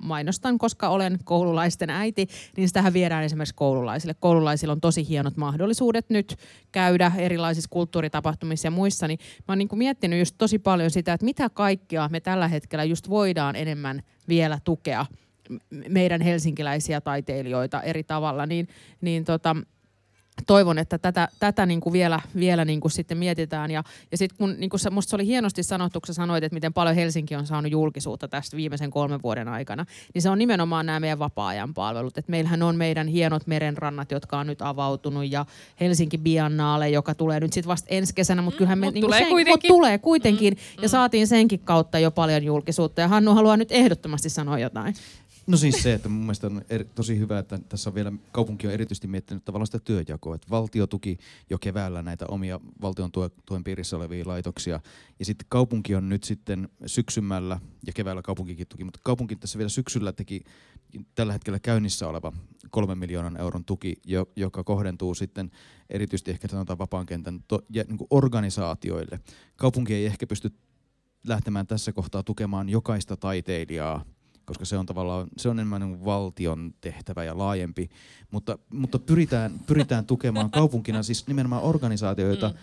mainostan, 0.00 0.58
koska 0.58 0.88
olen 0.88 1.18
koululaisten 1.24 1.90
äiti, 1.90 2.28
niin 2.56 2.68
sitähän 2.68 2.92
viedään 2.92 3.24
esimerkiksi 3.24 3.54
koululaisille. 3.54 4.14
Koululaisilla 4.20 4.72
on 4.72 4.80
tosi 4.80 5.08
hienot 5.08 5.36
mahdollisuudet 5.36 6.10
nyt 6.10 6.36
käydä 6.72 7.12
erilaisissa 7.18 7.70
kulttuuritapahtumissa 7.70 8.66
ja 8.66 8.70
muissa, 8.70 9.08
niin 9.08 9.18
mä 9.38 9.52
oon 9.52 9.58
niin 9.58 9.68
miettinyt 9.74 10.18
just 10.18 10.34
tosi 10.38 10.58
paljon 10.58 10.90
sitä, 10.90 11.12
että 11.12 11.24
mitä 11.24 11.50
kaikkea 11.50 12.08
me 12.08 12.20
tällä 12.20 12.48
hetkellä 12.48 12.84
just 12.84 13.08
voidaan 13.08 13.56
enemmän 13.56 14.02
vielä 14.28 14.58
tukea 14.64 15.06
meidän 15.88 16.20
helsinkiläisiä 16.20 17.00
taiteilijoita 17.00 17.82
eri 17.82 18.04
tavalla, 18.04 18.46
niin, 18.46 18.68
niin 19.00 19.24
tota, 19.24 19.56
toivon, 20.46 20.78
että 20.78 20.98
tätä, 20.98 21.28
tätä 21.38 21.66
niin 21.66 21.80
kuin 21.80 21.92
vielä, 21.92 22.20
vielä 22.36 22.64
niin 22.64 22.80
kuin 22.80 22.92
sitten 22.92 23.18
mietitään. 23.18 23.70
Ja, 23.70 23.84
ja 24.10 24.18
sitten 24.18 24.38
kun 24.38 24.54
niin 24.58 24.70
kuin 24.70 24.80
se, 24.80 24.90
musta 24.90 25.10
se 25.10 25.16
oli 25.16 25.26
hienosti 25.26 25.62
sanottu, 25.62 26.00
kun 26.00 26.06
sä 26.06 26.12
sanoit, 26.12 26.44
että 26.44 26.54
miten 26.54 26.72
paljon 26.72 26.94
Helsinki 26.94 27.36
on 27.36 27.46
saanut 27.46 27.72
julkisuutta 27.72 28.28
tästä 28.28 28.56
viimeisen 28.56 28.90
kolmen 28.90 29.22
vuoden 29.22 29.48
aikana, 29.48 29.86
niin 30.14 30.22
se 30.22 30.30
on 30.30 30.38
nimenomaan 30.38 30.86
nämä 30.86 31.00
meidän 31.00 31.18
vapaa-ajan 31.18 31.74
palvelut. 31.74 32.18
Et 32.18 32.28
meillähän 32.28 32.62
on 32.62 32.76
meidän 32.76 33.08
hienot 33.08 33.46
merenrannat, 33.46 34.10
jotka 34.10 34.38
on 34.38 34.46
nyt 34.46 34.62
avautunut 34.62 35.32
ja 35.32 35.46
Helsinki 35.80 36.18
Biannaale, 36.18 36.88
joka 36.88 37.14
tulee 37.14 37.40
nyt 37.40 37.52
sitten 37.52 37.68
vasta 37.68 37.88
ensi 37.90 38.14
kesänä, 38.14 38.42
mutta 38.42 38.56
mm, 38.56 38.58
kyllähän 38.58 38.78
me 38.78 38.86
mut 38.86 38.94
niin 38.94 39.04
tulee, 39.04 39.18
sen, 39.18 39.28
kuitenkin. 39.28 39.72
Mut 39.72 39.78
tulee 39.78 39.98
kuitenkin. 39.98 40.54
Mm, 40.54 40.82
ja 40.82 40.88
mm. 40.88 40.90
saatiin 40.90 41.26
senkin 41.26 41.60
kautta 41.60 41.98
jo 41.98 42.10
paljon 42.10 42.44
julkisuutta 42.44 43.00
ja 43.00 43.08
Hannu 43.08 43.34
haluaa 43.34 43.56
nyt 43.56 43.72
ehdottomasti 43.72 44.28
sanoa 44.28 44.58
jotain. 44.58 44.94
No 45.46 45.56
siis 45.56 45.82
se, 45.82 45.92
että 45.92 46.08
mun 46.08 46.20
mielestä 46.20 46.46
on 46.46 46.62
er, 46.70 46.84
tosi 46.94 47.18
hyvä, 47.18 47.38
että 47.38 47.58
tässä 47.68 47.90
on 47.90 47.94
vielä, 47.94 48.12
kaupunki 48.32 48.66
on 48.66 48.72
erityisesti 48.72 49.08
miettinyt 49.08 49.44
tavallaan 49.44 49.66
sitä 49.66 49.78
työjakoa, 49.78 50.34
että 50.34 50.46
valtio 50.50 50.86
tuki 50.86 51.18
jo 51.50 51.58
keväällä 51.58 52.02
näitä 52.02 52.26
omia 52.26 52.60
valtion 52.82 53.10
tuen 53.46 53.64
piirissä 53.64 53.96
olevia 53.96 54.24
laitoksia, 54.26 54.80
ja 55.18 55.24
sitten 55.24 55.46
kaupunki 55.48 55.94
on 55.94 56.08
nyt 56.08 56.24
sitten 56.24 56.68
syksymällä, 56.86 57.60
ja 57.86 57.92
keväällä 57.92 58.22
kaupunkikin 58.22 58.66
tuki, 58.66 58.84
mutta 58.84 59.00
kaupunki 59.02 59.36
tässä 59.36 59.58
vielä 59.58 59.68
syksyllä 59.68 60.12
teki 60.12 60.40
tällä 61.14 61.32
hetkellä 61.32 61.58
käynnissä 61.58 62.08
oleva 62.08 62.32
kolmen 62.70 62.98
miljoonan 62.98 63.36
euron 63.36 63.64
tuki, 63.64 63.96
joka 64.36 64.64
kohdentuu 64.64 65.14
sitten 65.14 65.50
erityisesti 65.90 66.30
ehkä 66.30 66.48
sanotaan 66.48 66.78
vapaan 66.78 67.06
kentän 67.06 67.44
to, 67.48 67.60
ja, 67.70 67.84
niin 67.88 67.98
organisaatioille. 68.10 69.20
Kaupunki 69.56 69.94
ei 69.94 70.06
ehkä 70.06 70.26
pysty 70.26 70.52
lähtemään 71.26 71.66
tässä 71.66 71.92
kohtaa 71.92 72.22
tukemaan 72.22 72.68
jokaista 72.68 73.16
taiteilijaa, 73.16 74.04
koska 74.44 74.64
se 74.64 74.78
on 74.78 74.86
tavallaan 74.86 75.28
se 75.36 75.48
on 75.48 75.58
enemmän 75.58 75.82
niin 75.82 76.04
valtion 76.04 76.74
tehtävä 76.80 77.24
ja 77.24 77.38
laajempi, 77.38 77.90
mutta, 78.30 78.58
mutta 78.72 78.98
pyritään, 78.98 79.52
pyritään 79.66 80.06
tukemaan 80.06 80.50
kaupunkina 80.60 81.02
siis 81.02 81.26
nimenomaan 81.26 81.62
organisaatioita, 81.62 82.48
mm. 82.48 82.54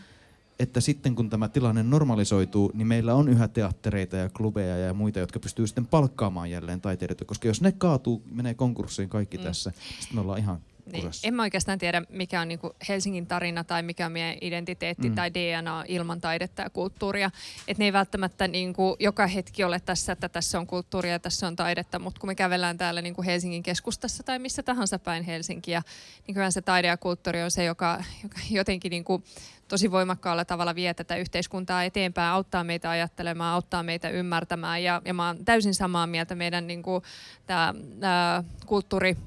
että 0.60 0.82
sitten 0.82 1.16
kun 1.16 1.30
tämä 1.30 1.50
tilanne 1.50 1.84
normalisoituu, 1.84 2.72
niin 2.74 2.88
meillä 2.88 3.14
on 3.14 3.30
yhä 3.30 3.48
teattereita 3.48 4.18
ja 4.18 4.30
klubeja 4.30 4.78
ja 4.78 4.94
muita, 4.94 5.20
jotka 5.20 5.40
pystyy 5.40 5.68
sitten 5.68 5.88
palkkaamaan 5.88 6.52
jälleen 6.52 6.82
taiteilijoita, 6.82 7.26
koska 7.26 7.48
jos 7.48 7.62
ne 7.62 7.72
kaatuu, 7.72 8.24
menee 8.32 8.54
konkurssiin 8.54 9.10
kaikki 9.10 9.38
mm. 9.38 9.44
tässä, 9.44 9.72
sitten 10.00 10.16
me 10.16 10.22
ollaan 10.22 10.40
ihan 10.40 10.60
niin. 10.92 11.12
En 11.24 11.34
mä 11.34 11.44
oikeastaan 11.44 11.80
tiedä, 11.80 12.02
mikä 12.10 12.42
on 12.42 12.48
niin 12.48 12.60
Helsingin 12.90 13.28
tarina 13.28 13.64
tai 13.64 13.84
mikä 13.84 14.06
on 14.06 14.12
meidän 14.12 14.38
identiteetti 14.42 15.10
mm. 15.10 15.16
tai 15.16 15.34
DNA 15.34 15.84
ilman 15.88 16.22
taidetta 16.22 16.62
ja 16.62 16.70
kulttuuria. 16.70 17.32
Et 17.68 17.78
ne 17.78 17.86
ei 17.86 17.94
välttämättä 17.94 18.48
niin 18.48 18.74
kuin 18.74 18.96
joka 19.00 19.28
hetki 19.28 19.64
ole 19.64 19.80
tässä, 19.80 20.12
että 20.12 20.30
tässä 20.30 20.60
on 20.60 20.68
kulttuuria 20.68 21.12
ja 21.12 21.20
tässä 21.20 21.48
on 21.48 21.56
taidetta, 21.56 22.00
mutta 22.00 22.20
kun 22.20 22.30
me 22.30 22.36
kävellään 22.36 22.78
täällä 22.78 23.02
niin 23.02 23.16
kuin 23.16 23.26
Helsingin 23.26 23.64
keskustassa 23.64 24.24
tai 24.24 24.40
missä 24.40 24.64
tahansa 24.64 25.00
päin 25.00 25.24
Helsinkiä, 25.24 25.82
niin 26.28 26.36
kyllä 26.36 26.52
se 26.52 26.62
taide 26.62 26.88
ja 26.88 26.98
kulttuuri 26.98 27.44
on 27.44 27.52
se, 27.52 27.64
joka, 27.64 28.04
joka 28.24 28.40
jotenkin 28.50 28.90
niin 28.90 29.04
kuin 29.04 29.24
tosi 29.70 29.92
voimakkaalla 29.92 30.46
tavalla 30.46 30.76
vie 30.76 30.94
tätä 30.94 31.16
yhteiskuntaa 31.16 31.84
eteenpäin, 31.84 32.34
auttaa 32.34 32.64
meitä 32.64 32.90
ajattelemaan, 32.90 33.54
auttaa 33.54 33.84
meitä 33.84 34.10
ymmärtämään. 34.10 34.84
Ja, 34.84 35.02
ja 35.06 35.14
mä 35.14 35.28
oon 35.28 35.46
täysin 35.46 35.76
samaa 35.76 36.08
mieltä 36.08 36.36
meidän 36.36 36.68
niin 36.68 36.84
kuin, 36.84 37.04
tää, 37.46 37.74
tää 38.00 38.44
kulttuuri 38.66 39.18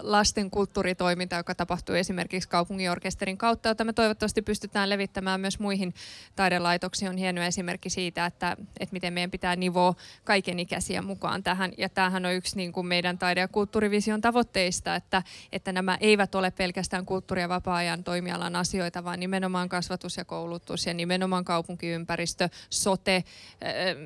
lasten 0.00 0.50
kulttuuritoiminta, 0.50 1.36
joka 1.36 1.54
tapahtuu 1.54 1.94
esimerkiksi 1.94 2.48
kaupunginorkesterin 2.48 3.38
kautta, 3.38 3.68
jota 3.68 3.84
me 3.84 3.92
toivottavasti 3.92 4.42
pystytään 4.42 4.90
levittämään 4.90 5.40
myös 5.40 5.58
muihin 5.58 5.94
taidelaitoksiin. 6.36 7.08
On 7.08 7.16
hieno 7.16 7.42
esimerkki 7.42 7.90
siitä, 7.90 8.26
että, 8.26 8.56
että 8.80 8.92
miten 8.92 9.12
meidän 9.12 9.30
pitää 9.30 9.56
nivoa 9.56 9.94
kaikenikäisiä 10.24 11.02
mukaan 11.02 11.42
tähän. 11.42 11.72
Ja 11.78 11.88
tämähän 11.88 12.26
on 12.26 12.32
yksi 12.32 12.56
niin 12.56 12.72
kuin 12.72 12.86
meidän 12.86 13.18
taide- 13.18 13.40
ja 13.40 13.48
kulttuurivision 13.48 14.20
tavoitteista, 14.20 14.94
että, 14.94 15.22
että 15.52 15.72
nämä 15.72 15.98
eivät 16.00 16.34
ole 16.34 16.50
pelkästään 16.50 17.06
kulttuuri- 17.06 17.40
ja 17.40 17.48
vapaa-ajan 17.48 18.04
toimialan 18.04 18.56
asioita, 18.56 19.04
vaan 19.04 19.20
nimenomaan 19.20 19.68
kasvatus 19.68 20.16
ja 20.16 20.24
koulutus 20.24 20.86
ja 20.86 20.94
nimenomaan 20.94 21.44
kaupunkiympäristö, 21.44 22.48
sote, 22.70 23.24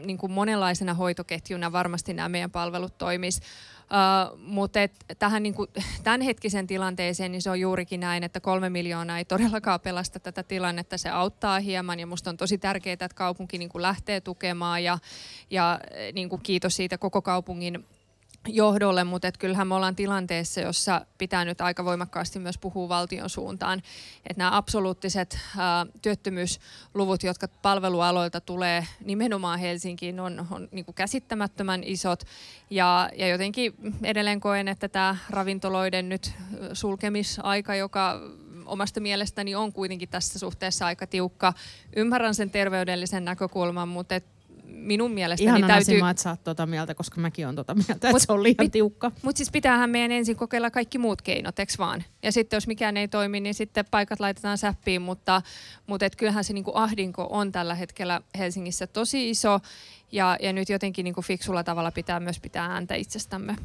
niin 0.05 0.19
kuin 0.19 0.33
monenlaisena 0.33 0.95
hoitoketjuna 0.95 1.73
varmasti 1.73 2.15
nämä 2.15 2.29
meidän 2.29 2.51
palvelut 2.51 2.99
toimisivat. 2.99 3.49
Uh, 3.91 4.39
mutta 4.39 4.83
et, 4.83 4.93
tähän 5.19 5.43
niin 5.43 5.55
kuin, 5.55 5.69
tämänhetkisen 6.05 6.67
tilanteeseen 6.67 7.33
niin 7.33 7.43
se 7.43 7.51
on 7.51 7.61
juurikin 7.61 8.01
näin, 8.01 8.25
että 8.25 8.41
kolme 8.41 8.71
miljoonaa 8.71 9.19
ei 9.19 9.25
todellakaan 9.25 9.81
pelasta 9.81 10.21
tätä 10.21 10.43
tilannetta. 10.43 10.99
Se 10.99 11.09
auttaa 11.09 11.61
hieman 11.61 12.01
ja 12.01 12.07
minusta 12.07 12.31
on 12.31 12.37
tosi 12.37 12.59
tärkeää, 12.59 12.93
että 12.93 13.09
kaupunki 13.15 13.59
niin 13.59 13.69
kuin 13.69 13.83
lähtee 13.83 14.21
tukemaan 14.21 14.85
ja, 14.85 14.99
ja 15.51 15.81
niin 16.13 16.29
kuin 16.29 16.43
kiitos 16.43 16.77
siitä 16.77 16.99
koko 16.99 17.23
kaupungin 17.23 17.85
johdolle, 18.49 19.05
mutta 19.05 19.29
et 19.29 19.39
kyllähän 19.39 19.69
me 19.69 19.75
ollaan 19.75 19.97
tilanteessa, 19.97 20.61
jossa 20.61 21.07
pitää 21.19 21.45
nyt 21.45 21.61
aika 21.61 21.85
voimakkaasti 21.85 22.39
myös 22.39 22.59
puhua 22.59 22.89
valtion 22.89 23.31
suuntaan. 23.31 23.79
Että 24.27 24.39
nämä 24.39 24.57
absoluuttiset 24.57 25.39
ää, 25.59 25.87
työttömyysluvut, 26.03 27.23
jotka 27.23 27.49
palvelualoilta 27.49 28.41
tulee 28.41 28.87
nimenomaan 29.05 29.59
Helsinkiin, 29.59 30.21
on, 30.21 30.47
on 30.51 30.69
niin 30.73 30.85
kuin 30.85 30.95
käsittämättömän 30.95 31.85
isot. 31.85 32.23
Ja, 32.71 33.11
ja 33.17 33.29
jotenkin 33.29 33.75
edelleen 34.03 34.41
koen, 34.41 34.69
että 34.69 34.89
tämä 34.89 35.17
ravintoloiden 35.31 36.09
nyt 36.09 36.33
sulkemisaika, 36.73 37.75
joka 37.75 38.21
omasta 38.67 39.01
mielestäni 39.01 39.55
on 39.55 39.73
kuitenkin 39.73 40.09
tässä 40.09 40.39
suhteessa 40.39 40.87
aika 40.87 41.07
tiukka. 41.07 41.53
Ymmärrän 41.97 42.35
sen 42.35 42.51
terveydellisen 42.51 43.25
näkökulman, 43.25 43.89
mutta 43.89 44.15
et 44.15 44.40
minun 44.81 45.11
mielestäni 45.11 45.49
Ihana 45.49 45.67
täytyy... 45.67 45.97
Ihana 45.97 46.11
että 46.11 46.23
sä 46.23 46.31
oot 46.31 46.45
tota 46.45 46.67
mieltä, 46.67 46.95
koska 46.95 47.21
mäkin 47.21 47.49
on 47.49 47.57
tota 47.57 47.75
mieltä, 47.75 47.93
että 47.93 48.19
se 48.19 48.33
on 48.33 48.43
liian 48.43 48.57
pit, 48.59 48.73
tiukka. 48.73 49.13
Mutta 49.23 49.37
siis 49.37 49.51
pitäähän 49.51 49.91
meidän 49.91 50.13
ensin 50.13 50.37
kokeilla 50.37 50.71
kaikki 50.71 50.99
muut 50.99 51.23
keinot, 51.23 51.59
eks 51.59 51.79
vaan? 51.79 52.05
Ja 52.23 52.33
sitten 52.33 52.57
jos 52.57 52.67
mikään 52.67 52.97
ei 52.97 53.09
toimi, 53.09 53.41
niin 53.41 53.55
sitten 53.55 53.85
paikat 53.91 54.21
laitetaan 54.21 54.59
säppiin, 54.59 55.03
mutta, 55.03 55.43
mutta 55.87 56.07
et 56.07 56.17
kyllähän 56.17 56.45
se 56.45 56.53
niinku 56.53 56.73
ahdinko 56.75 57.29
on 57.31 57.53
tällä 57.53 57.75
hetkellä 57.75 58.21
Helsingissä 58.39 58.87
tosi 58.87 59.31
iso 59.31 59.61
ja, 60.13 60.37
ja 60.43 60.53
nyt 60.53 60.69
jotenkin 60.69 61.05
niinku 61.05 61.23
fiksulla 61.23 61.65
tavalla 61.65 61.91
pitää 61.91 62.21
myös 62.21 62.41
pitää 62.41 62.67
ääntä 62.67 62.95
itsestämme. 62.95 63.57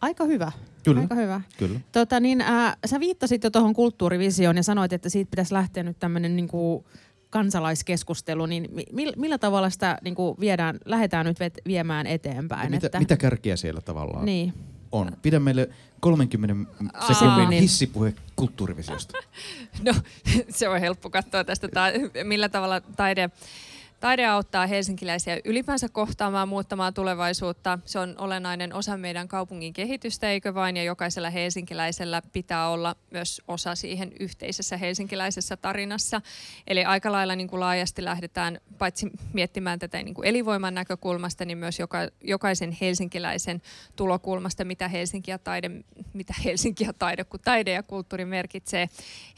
Aika 0.00 0.24
hyvä. 0.24 0.52
Kyllä. 0.84 1.00
Aika 1.00 1.14
hyvä. 1.14 1.40
Kyllä. 1.58 1.80
Tota, 1.92 2.20
niin, 2.20 2.40
äh, 2.40 2.76
sä 2.86 3.00
viittasit 3.00 3.44
jo 3.44 3.50
tuohon 3.50 3.74
kulttuurivisioon 3.74 4.56
ja 4.56 4.62
sanoit, 4.62 4.92
että 4.92 5.08
siitä 5.08 5.30
pitäisi 5.30 5.54
lähteä 5.54 5.82
nyt 5.82 5.98
tämmöinen 5.98 6.36
niinku, 6.36 6.84
kansalaiskeskustelu, 7.34 8.46
niin 8.46 8.70
millä 9.16 9.38
tavalla 9.38 9.70
sitä 9.70 9.98
niin 10.04 10.14
kuin 10.14 10.36
viedään, 10.40 10.78
lähdetään 10.84 11.26
nyt 11.26 11.38
viemään 11.66 12.06
eteenpäin? 12.06 12.70
mitä, 12.70 12.86
että... 12.86 12.98
mitä 12.98 13.16
kärkiä 13.16 13.56
siellä 13.56 13.80
tavallaan 13.80 14.24
niin. 14.24 14.52
on? 14.92 15.10
Pidä 15.22 15.40
meille 15.40 15.68
30 16.00 16.72
sekunnin 17.06 17.50
niin. 17.50 17.62
hissipuhe 17.62 18.14
kulttuurivisiosta. 18.36 19.18
No, 19.82 19.94
se 20.58 20.68
on 20.68 20.80
helppo 20.80 21.10
katsoa 21.10 21.44
tästä, 21.44 21.68
ta- 21.68 22.24
millä 22.24 22.48
tavalla 22.48 22.80
taide 22.80 23.30
Taide 24.04 24.26
auttaa 24.26 24.66
helsinkiläisiä 24.66 25.40
ylipäänsä 25.44 25.88
kohtaamaan, 25.88 26.48
muuttamaan 26.48 26.94
tulevaisuutta. 26.94 27.78
Se 27.84 27.98
on 27.98 28.14
olennainen 28.18 28.72
osa 28.72 28.96
meidän 28.96 29.28
kaupungin 29.28 29.72
kehitystä, 29.72 30.30
eikö 30.30 30.54
vain? 30.54 30.76
Ja 30.76 30.82
jokaisella 30.82 31.30
helsinkiläisellä 31.30 32.22
pitää 32.32 32.68
olla 32.68 32.96
myös 33.10 33.42
osa 33.48 33.74
siihen 33.74 34.12
yhteisessä 34.20 34.76
helsinkiläisessä 34.76 35.56
tarinassa. 35.56 36.20
Eli 36.66 36.84
aika 36.84 37.12
lailla 37.12 37.36
niin 37.36 37.48
kuin 37.48 37.60
laajasti 37.60 38.04
lähdetään 38.04 38.60
paitsi 38.78 39.10
miettimään 39.32 39.78
tätä 39.78 40.02
niin 40.02 40.14
kuin 40.14 40.28
elinvoiman 40.28 40.74
näkökulmasta, 40.74 41.44
niin 41.44 41.58
myös 41.58 41.78
joka, 41.78 41.98
jokaisen 42.20 42.76
helsinkiläisen 42.80 43.62
tulokulmasta, 43.96 44.64
mitä 44.64 44.88
Helsinki 44.88 45.30
ja 45.30 45.38
taide, 45.38 45.70
mitä 46.12 46.34
Helsinki 46.44 46.84
ja 46.84 46.92
taide, 46.92 47.24
kun 47.24 47.40
taide 47.40 47.72
ja 47.72 47.82
kulttuuri 47.82 48.24
merkitsee 48.24 48.88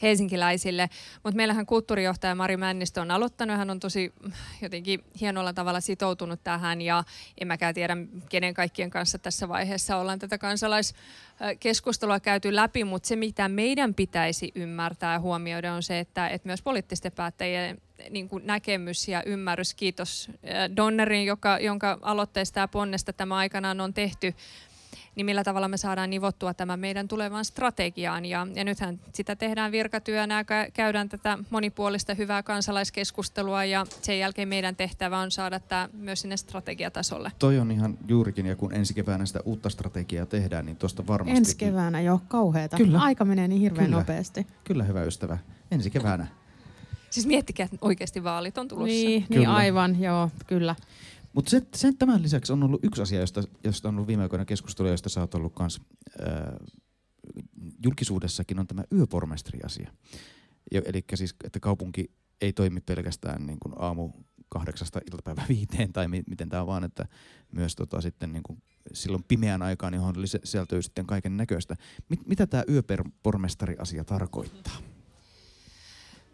helsinkiläisille. 0.01 0.89
Mutta 1.23 1.37
meillähän 1.37 1.65
kulttuurijohtaja 1.65 2.35
Mari 2.35 2.57
Männistö 2.57 3.01
on 3.01 3.11
aloittanut, 3.11 3.57
hän 3.57 3.69
on 3.69 3.79
tosi 3.79 4.13
jotenkin 4.61 5.03
hienolla 5.21 5.53
tavalla 5.53 5.81
sitoutunut 5.81 6.43
tähän 6.43 6.81
ja 6.81 7.03
en 7.41 7.47
mäkään 7.47 7.73
tiedä, 7.73 7.97
kenen 8.29 8.53
kaikkien 8.53 8.89
kanssa 8.89 9.19
tässä 9.19 9.47
vaiheessa 9.47 9.97
ollaan 9.97 10.19
tätä 10.19 10.37
kansalaiskeskustelua 10.37 12.19
käyty 12.19 12.55
läpi, 12.55 12.83
mutta 12.83 13.07
se 13.07 13.15
mitä 13.15 13.49
meidän 13.49 13.93
pitäisi 13.93 14.51
ymmärtää 14.55 15.13
ja 15.13 15.19
huomioida 15.19 15.73
on 15.73 15.83
se, 15.83 15.99
että, 15.99 16.27
että 16.27 16.47
myös 16.47 16.61
poliittisten 16.61 17.11
päättäjien 17.11 17.81
niin 18.09 18.29
kuin 18.29 18.47
näkemys 18.47 19.07
ja 19.07 19.23
ymmärrys. 19.23 19.73
Kiitos 19.73 20.31
Donnerin, 20.75 21.25
joka, 21.25 21.59
jonka 21.59 21.99
aloitteesta 22.01 22.59
ja 22.59 22.67
ponnesta 22.67 23.13
tämä 23.13 23.35
aikanaan 23.35 23.81
on 23.81 23.93
tehty 23.93 24.33
niin 25.17 25.25
millä 25.25 25.43
tavalla 25.43 25.67
me 25.67 25.77
saadaan 25.77 26.09
nivottua 26.09 26.53
tämä 26.53 26.77
meidän 26.77 27.07
tulevaan 27.07 27.45
strategiaan. 27.45 28.25
Ja, 28.25 28.47
ja 28.55 28.63
nythän 28.63 28.99
sitä 29.13 29.35
tehdään 29.35 29.71
virkatyönä, 29.71 30.45
käydään 30.73 31.09
tätä 31.09 31.37
monipuolista 31.49 32.13
hyvää 32.13 32.43
kansalaiskeskustelua 32.43 33.65
ja 33.65 33.85
sen 34.01 34.19
jälkeen 34.19 34.47
meidän 34.47 34.75
tehtävä 34.75 35.19
on 35.19 35.31
saada 35.31 35.59
tämä 35.59 35.89
myös 35.93 36.21
sinne 36.21 36.37
strategiatasolle. 36.37 37.31
Toi 37.39 37.59
on 37.59 37.71
ihan 37.71 37.97
juurikin, 38.07 38.45
ja 38.45 38.55
kun 38.55 38.73
ensi 38.73 38.93
keväänä 38.93 39.25
sitä 39.25 39.39
uutta 39.45 39.69
strategiaa 39.69 40.25
tehdään, 40.25 40.65
niin 40.65 40.77
tuosta 40.77 41.07
varmasti... 41.07 41.37
Ensi 41.37 41.57
keväänä 41.57 42.01
jo, 42.01 42.21
kauheeta. 42.27 42.77
Kyllä. 42.77 42.99
Aika 42.99 43.25
menee 43.25 43.47
niin 43.47 43.61
hirveän 43.61 43.85
Kyllä. 43.85 43.97
nopeasti. 43.97 44.47
Kyllä, 44.63 44.83
hyvä 44.83 45.03
ystävä. 45.03 45.37
Ensi 45.71 45.89
keväänä. 45.89 46.27
Siis 47.09 47.25
miettikää, 47.25 47.63
että 47.63 47.77
oikeasti 47.81 48.23
vaalit 48.23 48.57
on 48.57 48.67
tulossa. 48.67 48.85
Niin, 48.85 49.25
niin 49.29 49.47
aivan, 49.47 50.01
joo, 50.01 50.29
kyllä. 50.47 50.75
Mutta 51.37 51.49
sen, 51.49 51.67
sen, 51.75 51.97
tämän 51.97 52.23
lisäksi 52.23 52.53
on 52.53 52.63
ollut 52.63 52.83
yksi 52.83 53.01
asia, 53.01 53.19
josta, 53.19 53.43
josta 53.63 53.89
on 53.89 53.95
ollut 53.95 54.07
viime 54.07 54.23
aikoina 54.23 54.45
keskustelua, 54.45 54.91
josta 54.91 55.09
sä 55.09 55.21
oot 55.21 55.35
ollut 55.35 55.53
kans, 55.53 55.81
äh, 56.21 56.37
julkisuudessakin, 57.83 58.59
on 58.59 58.67
tämä 58.67 58.83
yöpormestari-asia. 58.93 59.91
Eli 60.71 61.03
siis, 61.15 61.35
että 61.43 61.59
kaupunki 61.59 62.11
ei 62.41 62.53
toimi 62.53 62.81
pelkästään 62.81 63.45
niin 63.45 63.59
kuin 63.59 63.73
aamu 63.79 64.11
kahdeksasta 64.49 64.99
iltapäivä 65.11 65.43
viiteen 65.49 65.93
tai 65.93 66.07
mi- 66.07 66.23
miten 66.27 66.49
tämä 66.49 66.67
vaan, 66.67 66.83
että 66.83 67.05
myös 67.51 67.75
tota, 67.75 68.01
sitten 68.01 68.33
niin 68.33 68.43
kuin 68.43 68.63
silloin 68.93 69.23
pimeän 69.27 69.61
aikaan, 69.61 69.93
johon 69.93 70.15
sisältyy 70.43 70.81
sitten 70.81 71.05
kaiken 71.05 71.37
näköistä. 71.37 71.75
Mit, 72.09 72.27
mitä 72.27 72.47
tämä 72.47 72.63
yöpormestari-asia 72.69 74.03
tarkoittaa? 74.03 74.77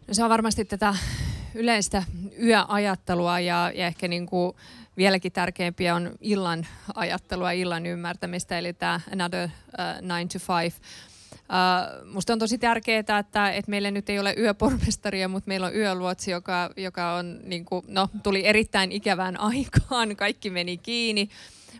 No 0.08 0.14
se 0.14 0.24
on 0.24 0.30
varmasti 0.30 0.64
tätä 0.64 0.94
yleistä 1.54 2.04
yöajattelua 2.42 3.40
ja, 3.40 3.72
ja 3.74 3.86
ehkä 3.86 4.08
niin 4.08 4.26
kuin 4.26 4.56
vieläkin 4.96 5.32
tärkeämpiä 5.32 5.94
on 5.94 6.10
illan 6.20 6.66
ajattelua, 6.94 7.50
illan 7.50 7.86
ymmärtämistä, 7.86 8.58
eli 8.58 8.72
tämä 8.72 9.00
Another 9.12 9.44
uh, 9.48 10.00
Nine 10.00 10.26
to 10.32 10.38
Five. 10.38 10.72
Uh, 11.34 12.12
musta 12.12 12.32
on 12.32 12.38
tosi 12.38 12.58
tärkeää, 12.58 12.98
että, 12.98 13.50
että 13.50 13.70
meillä 13.70 13.90
nyt 13.90 14.10
ei 14.10 14.18
ole 14.18 14.34
yöpormestaria, 14.38 15.28
mutta 15.28 15.48
meillä 15.48 15.66
on 15.66 15.74
yöluotsi, 15.74 16.30
joka, 16.30 16.70
joka 16.76 17.14
on, 17.14 17.40
niin 17.44 17.64
kuin, 17.64 17.84
no, 17.88 18.08
tuli 18.22 18.46
erittäin 18.46 18.92
ikävään 18.92 19.40
aikaan, 19.40 20.16
kaikki 20.16 20.50
meni 20.50 20.76
kiinni. 20.76 21.28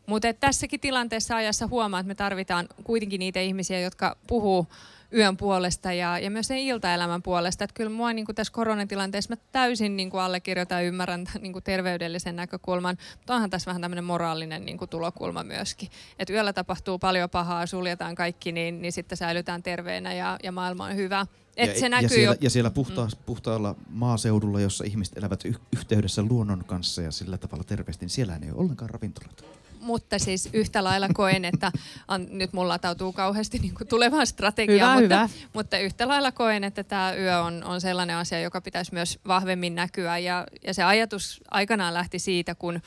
Mutta 0.07 0.33
tässäkin 0.33 0.81
tilanteessa 0.81 1.37
ajassa 1.37 1.67
huomaa, 1.67 2.01
että 2.01 2.09
me 2.09 2.15
tarvitaan 2.15 2.69
kuitenkin 2.85 3.19
niitä 3.19 3.41
ihmisiä, 3.41 3.81
jotka 3.81 4.17
puhuu 4.27 4.67
yön 5.15 5.37
puolesta 5.37 5.93
ja, 5.93 6.19
ja 6.19 6.31
myös 6.31 6.47
sen 6.47 6.59
iltaelämän 6.59 7.23
puolesta. 7.23 7.65
Että 7.65 7.75
kyllä 7.75 7.91
mua 7.91 8.13
niin 8.13 8.27
kuin 8.27 8.37
tässä 8.37 8.53
koronatilanteessa 8.53 9.35
mä 9.35 9.43
täysin 9.53 9.97
niin 9.97 10.11
kuin 10.11 10.21
allekirjoitan 10.21 10.83
ja 10.83 10.89
ymmärrän 10.89 11.27
niin 11.41 11.53
kuin 11.53 11.63
terveydellisen 11.63 12.37
näkökulman, 12.37 12.97
mutta 13.17 13.35
onhan 13.35 13.51
tässä 13.51 13.69
vähän 13.69 13.83
tämmöinen 13.83 14.05
moraalinen 14.05 14.65
niin 14.65 14.79
kuin 14.79 14.89
tulokulma 14.89 15.45
myöskin. 15.45 15.89
Että 16.19 16.33
yöllä 16.33 16.53
tapahtuu 16.53 16.99
paljon 16.99 17.31
pahaa, 17.31 17.67
suljetaan 17.67 18.15
kaikki, 18.15 18.53
niin, 18.53 18.83
niin 18.83 18.93
sitten 18.93 19.19
säilytään 19.19 19.63
terveenä 19.63 20.15
ja, 20.15 20.39
ja 20.43 20.53
maailma 20.53 20.85
on 20.85 20.97
hyvä. 20.97 21.27
Et 21.57 21.75
ja, 21.75 21.81
se 21.81 21.89
näkyy 21.89 22.05
ja 22.05 22.09
siellä, 22.09 22.35
jo... 22.35 22.39
ja 22.41 22.51
siellä 22.51 22.71
puhta, 22.71 23.05
mm. 23.05 23.11
puhtaalla 23.27 23.75
maaseudulla, 23.89 24.61
jossa 24.61 24.85
ihmiset 24.85 25.17
elävät 25.17 25.45
y- 25.45 25.55
yhteydessä 25.77 26.23
luonnon 26.23 26.65
kanssa 26.65 27.03
ja 27.03 27.11
sillä 27.13 27.39
tavalla 27.39 27.65
terveesti, 27.65 28.05
niin 28.05 28.11
siellä 28.11 28.39
ei 28.43 28.51
ole 28.51 28.61
ollenkaan 28.61 28.91
ravintoloita 28.91 29.45
mutta 29.85 30.19
siis 30.19 30.49
yhtä 30.53 30.85
lailla 30.85 31.09
koen, 31.15 31.45
että 31.45 31.73
an, 32.09 32.27
nyt 32.31 32.53
mulla 32.53 32.79
tautuu 32.79 33.13
kauheasti 33.13 33.59
niin 33.59 33.75
kuin 33.75 33.89
tulevaan 33.89 34.27
strategiaan, 34.27 35.03
hyvä, 35.03 35.21
mutta, 35.21 35.35
hyvä. 35.35 35.49
mutta 35.53 35.79
yhtä 35.79 36.09
lailla 36.09 36.33
koen, 36.33 36.65
että 36.65 36.85
tämä 36.85 37.15
yö 37.15 37.41
on, 37.41 37.65
on 37.65 37.81
sellainen 37.81 38.17
asia, 38.17 38.41
joka 38.41 38.61
pitäisi 38.61 38.95
myös 38.95 39.19
vahvemmin 39.27 39.75
näkyä. 39.75 40.19
Ja, 40.19 40.47
ja 40.67 40.75
se 40.75 40.83
ajatus 40.83 41.41
aikanaan 41.51 41.95
lähti 41.95 42.19
siitä, 42.19 42.55
kun 42.55 42.81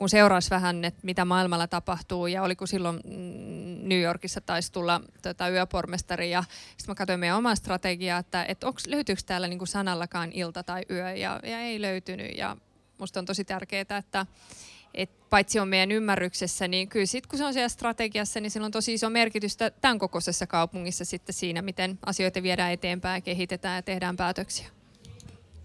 kun 0.00 0.08
seurasi 0.08 0.50
vähän, 0.50 0.84
että 0.84 1.00
mitä 1.02 1.24
maailmalla 1.24 1.66
tapahtuu 1.66 2.26
ja 2.26 2.42
oliko 2.42 2.66
silloin 2.66 2.96
mm, 2.96 3.88
New 3.88 4.00
Yorkissa 4.00 4.40
taisi 4.40 4.72
tulla 4.72 5.00
tota, 5.22 5.48
yöpormestari 5.48 6.30
ja 6.30 6.44
sitten 6.68 6.90
mä 6.90 6.94
katsoin 6.94 7.20
meidän 7.20 7.36
omaa 7.36 7.54
strategiaa, 7.54 8.18
että 8.18 8.44
et 8.44 8.64
onks, 8.64 8.86
löytyykö 8.86 9.22
täällä 9.26 9.48
niinku 9.48 9.66
sanallakaan 9.66 10.32
ilta 10.32 10.62
tai 10.62 10.82
yö 10.90 11.10
ja, 11.10 11.40
ja 11.42 11.60
ei 11.60 11.80
löytynyt 11.80 12.36
ja 12.36 12.56
musta 12.98 13.20
on 13.20 13.26
tosi 13.26 13.44
tärkeää, 13.44 13.96
että 13.98 14.26
et 14.94 15.10
paitsi 15.30 15.58
on 15.58 15.68
meidän 15.68 15.92
ymmärryksessä, 15.92 16.68
niin 16.68 16.88
kyllä 16.88 17.06
sitten 17.06 17.28
kun 17.28 17.38
se 17.38 17.44
on 17.44 17.52
siellä 17.52 17.68
strategiassa, 17.68 18.40
niin 18.40 18.50
sillä 18.50 18.64
on 18.64 18.70
tosi 18.70 18.94
iso 18.94 19.10
merkitystä 19.10 19.70
tämän 19.70 19.98
kokoisessa 19.98 20.46
kaupungissa 20.46 21.04
sitten 21.04 21.34
siinä, 21.34 21.62
miten 21.62 21.98
asioita 22.06 22.42
viedään 22.42 22.72
eteenpäin, 22.72 23.22
kehitetään 23.22 23.76
ja 23.76 23.82
tehdään 23.82 24.16
päätöksiä. 24.16 24.66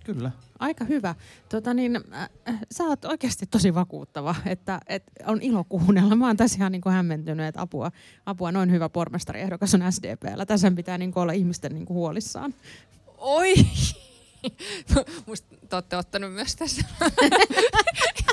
Kyllä. 0.05 0.31
Aika 0.59 0.85
hyvä. 0.85 1.15
Tota 1.49 1.73
niin, 1.73 1.95
äh, 2.13 2.29
sä 2.71 2.83
oot 2.83 3.05
oikeasti 3.05 3.45
tosi 3.45 3.75
vakuuttava, 3.75 4.35
että, 4.45 4.79
että 4.87 5.11
on 5.25 5.41
ilo 5.41 5.63
kuunnella. 5.63 6.15
Mä 6.15 6.27
oon 6.27 6.37
tässä 6.37 6.57
ihan 6.57 6.71
niin 6.71 6.81
kuin 6.81 6.93
hämmentynyt, 6.93 7.45
että 7.45 7.61
apua, 7.61 7.91
apua 8.25 8.51
noin 8.51 8.71
hyvä 8.71 8.89
pormestariehdokas 8.89 9.75
on 9.75 9.91
SDPllä. 9.91 10.45
Tässä 10.45 10.71
pitää 10.71 10.97
niin 10.97 11.11
kuin 11.11 11.21
olla 11.21 11.31
ihmisten 11.31 11.73
niin 11.73 11.85
kuin 11.85 11.95
huolissaan. 11.95 12.53
Oi! 13.17 13.53
Musta 15.27 15.55
te 15.69 15.75
olette 15.75 15.97
ottanut 15.97 16.33
myös 16.33 16.55
tässä 16.55 16.85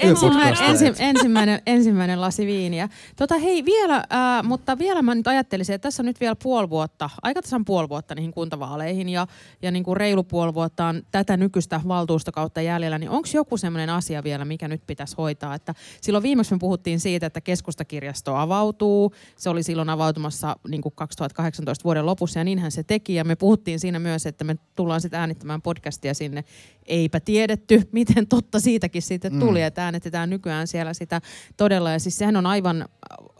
ensimmäinen, 0.00 0.64
ensi, 0.64 0.92
ensimmäinen, 0.98 1.62
ensimmäinen 1.66 2.20
lasi 2.20 2.46
viiniä. 2.46 2.88
Tota, 3.16 3.38
hei, 3.38 3.64
vielä, 3.64 3.96
äh, 3.96 4.44
mutta 4.44 4.78
vielä 4.78 5.02
mä 5.02 5.14
nyt 5.14 5.26
ajattelisin, 5.26 5.74
että 5.74 5.86
tässä 5.86 6.02
on 6.02 6.06
nyt 6.06 6.20
vielä 6.20 6.36
puoli 6.42 6.70
vuotta, 6.70 7.10
aika 7.22 7.42
tasan 7.42 7.64
puoli 7.64 7.88
vuotta 7.88 8.14
niihin 8.14 8.32
kuntavaaleihin 8.32 9.08
ja, 9.08 9.26
ja 9.62 9.70
niin 9.70 9.84
kuin 9.84 9.96
reilu 9.96 10.24
puoli 10.24 10.54
vuotta 10.54 10.86
on 10.86 11.02
tätä 11.10 11.36
nykyistä 11.36 11.80
valtuustokautta 11.88 12.60
jäljellä, 12.60 12.98
niin 12.98 13.10
onko 13.10 13.28
joku 13.34 13.56
sellainen 13.56 13.90
asia 13.90 14.24
vielä, 14.24 14.44
mikä 14.44 14.68
nyt 14.68 14.82
pitäisi 14.86 15.14
hoitaa? 15.18 15.54
Että 15.54 15.74
silloin 16.00 16.22
viimeksi 16.22 16.54
me 16.54 16.58
puhuttiin 16.58 17.00
siitä, 17.00 17.26
että 17.26 17.40
keskustakirjasto 17.40 18.34
avautuu. 18.34 19.12
Se 19.36 19.50
oli 19.50 19.62
silloin 19.62 19.90
avautumassa 19.90 20.56
niin 20.68 20.82
kuin 20.82 20.92
2018 20.96 21.84
vuoden 21.84 22.06
lopussa 22.06 22.40
ja 22.40 22.44
niinhän 22.44 22.70
se 22.70 22.82
teki. 22.82 23.14
Ja 23.14 23.24
me 23.24 23.36
puhuttiin 23.36 23.80
siinä 23.80 23.98
myös, 23.98 24.26
että 24.26 24.44
me 24.44 24.56
tullaan 24.74 25.00
sitten 25.00 25.20
äänittämään 25.20 25.62
podcastia 25.62 26.14
sinne. 26.14 26.44
Eipä 26.86 27.20
tiedetty, 27.20 27.82
miten 27.92 28.26
totta 28.26 28.60
siitäkin 28.60 29.02
sitten 29.02 29.38
tuli, 29.38 29.60
mm. 29.60 29.65
Että 29.66 29.84
äänitetään 29.84 30.30
nykyään 30.30 30.66
siellä 30.66 30.94
sitä 30.94 31.20
todella. 31.56 31.90
Ja 31.90 31.98
siis 31.98 32.18
sehän 32.18 32.36
on 32.36 32.46
aivan 32.46 32.88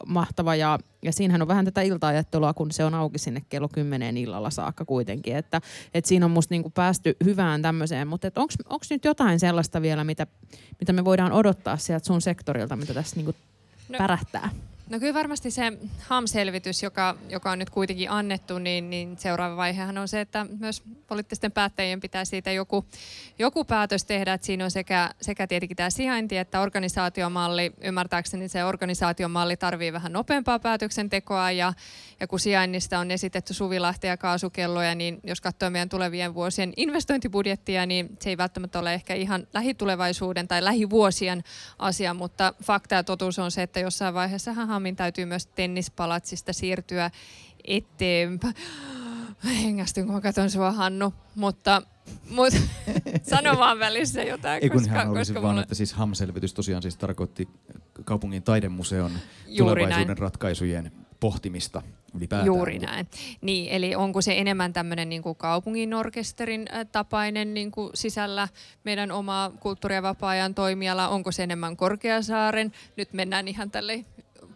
mahtava 0.05 0.55
ja, 0.55 0.79
ja 1.01 1.13
siinähän 1.13 1.41
on 1.41 1.47
vähän 1.47 1.65
tätä 1.65 1.81
iltaajattelua, 1.81 2.53
kun 2.53 2.71
se 2.71 2.85
on 2.85 2.93
auki 2.93 3.19
sinne 3.19 3.41
kello 3.49 3.67
10 3.67 4.17
illalla 4.17 4.49
saakka 4.49 4.85
kuitenkin. 4.85 5.35
Että, 5.35 5.61
että 5.93 6.07
siinä 6.07 6.25
on 6.25 6.31
musta 6.31 6.53
niinku 6.53 6.69
päästy 6.69 7.15
hyvään 7.23 7.61
tämmöiseen, 7.61 8.07
mutta 8.07 8.27
onko 8.35 8.85
nyt 8.89 9.05
jotain 9.05 9.39
sellaista 9.39 9.81
vielä, 9.81 10.03
mitä, 10.03 10.27
mitä 10.79 10.93
me 10.93 11.05
voidaan 11.05 11.31
odottaa 11.31 11.77
sieltä 11.77 12.05
sun 12.05 12.21
sektorilta, 12.21 12.75
mitä 12.75 12.93
tässä 12.93 13.15
niinku 13.15 13.35
no, 13.89 13.97
pärähtää? 13.97 14.49
No 14.89 14.99
kyllä 14.99 15.13
varmasti 15.13 15.51
se 15.51 15.73
HAM-selvitys, 15.99 16.83
joka, 16.83 17.17
joka 17.29 17.51
on 17.51 17.59
nyt 17.59 17.69
kuitenkin 17.69 18.11
annettu, 18.11 18.59
niin, 18.59 18.89
niin 18.89 19.17
seuraava 19.17 19.55
vaihehan 19.55 19.97
on 19.97 20.07
se, 20.07 20.21
että 20.21 20.45
myös 20.59 20.83
poliittisten 21.07 21.51
päättäjien 21.51 21.99
pitää 21.99 22.25
siitä 22.25 22.51
joku, 22.51 22.85
joku 23.39 23.65
päätös 23.65 24.05
tehdä, 24.05 24.33
että 24.33 24.47
siinä 24.47 24.63
on 24.63 24.71
sekä, 24.71 25.09
sekä 25.21 25.47
tietenkin 25.47 25.77
tämä 25.77 25.89
sijainti 25.89 26.37
että 26.37 26.61
organisaatiomalli. 26.61 27.73
Ymmärtääkseni 27.81 28.49
se 28.49 28.63
organisaatiomalli 28.63 29.57
tarvii 29.57 29.93
vähän 29.93 30.13
nopeampaa 30.13 30.59
päätöksentekoa 30.59 31.51
ja, 31.51 31.73
ja 32.19 32.27
kun 32.27 32.39
sijainnista 32.39 32.99
on 32.99 33.11
esitetty 33.11 33.53
suvilahtia 33.53 34.09
ja 34.09 34.17
kaasukelloja, 34.17 34.95
niin 34.95 35.19
jos 35.23 35.41
katsoo 35.41 35.69
meidän 35.69 35.89
tulevien 35.89 36.33
vuosien 36.33 36.73
investointibudjettia, 36.77 37.85
niin 37.85 38.17
se 38.19 38.29
ei 38.29 38.37
välttämättä 38.37 38.79
ole 38.79 38.93
ehkä 38.93 39.13
ihan 39.13 39.47
lähitulevaisuuden 39.53 40.47
tai 40.47 40.63
lähivuosien 40.63 41.43
asia, 41.79 42.13
mutta 42.13 42.53
fakta 42.63 42.95
ja 42.95 43.03
totuus 43.03 43.39
on 43.39 43.51
se, 43.51 43.63
että 43.63 43.79
jossain 43.79 44.13
vaiheessa 44.13 44.53
Hamin 44.77 44.95
täytyy 44.95 45.25
myös 45.25 45.47
tennispalatsista 45.47 46.53
siirtyä 46.53 47.11
eteenpäin. 47.63 48.53
Hengästyn, 49.63 50.05
kun 50.05 50.15
mä 50.15 50.21
katson 50.21 50.49
sua, 50.49 50.71
Hannu, 50.71 51.13
mutta 51.35 51.81
Mut, 52.29 52.53
sano 53.29 53.57
vaan 53.57 53.79
välissä 53.79 54.23
jotain. 54.23 54.63
Ei 54.63 54.69
kun 54.69 54.79
koska, 54.79 54.93
hän 54.93 55.09
olisi 55.09 55.33
vaan, 55.33 55.45
mulle... 55.45 55.61
että 55.61 55.75
siis 55.75 55.93
HAM-selvitys 55.93 56.53
tosiaan 56.53 56.81
siis 56.81 56.97
tarkoitti 56.97 57.47
kaupungin 58.03 58.43
taidemuseon 58.43 59.11
Juuri 59.47 59.81
tulevaisuuden 59.81 60.07
näin. 60.07 60.17
ratkaisujen 60.17 60.91
pohtimista 61.19 61.81
ylipäätään. 62.13 62.45
Juuri 62.45 62.79
näin. 62.79 63.07
Niin, 63.41 63.71
eli 63.71 63.95
onko 63.95 64.21
se 64.21 64.37
enemmän 64.37 64.73
tämmöinen 64.73 65.09
niin 65.09 65.23
kaupungin 65.37 65.93
orkesterin 65.93 66.65
tapainen 66.91 67.53
niin 67.53 67.71
kuin 67.71 67.89
sisällä 67.93 68.47
meidän 68.83 69.11
oma 69.11 69.51
kulttuuri- 69.59 69.95
ja 69.95 70.01
vapaa-ajan 70.01 70.55
toimiala, 70.55 71.09
onko 71.09 71.31
se 71.31 71.43
enemmän 71.43 71.77
Korkeasaaren, 71.77 72.71
nyt 72.95 73.13
mennään 73.13 73.47
ihan 73.47 73.71
tälle 73.71 74.05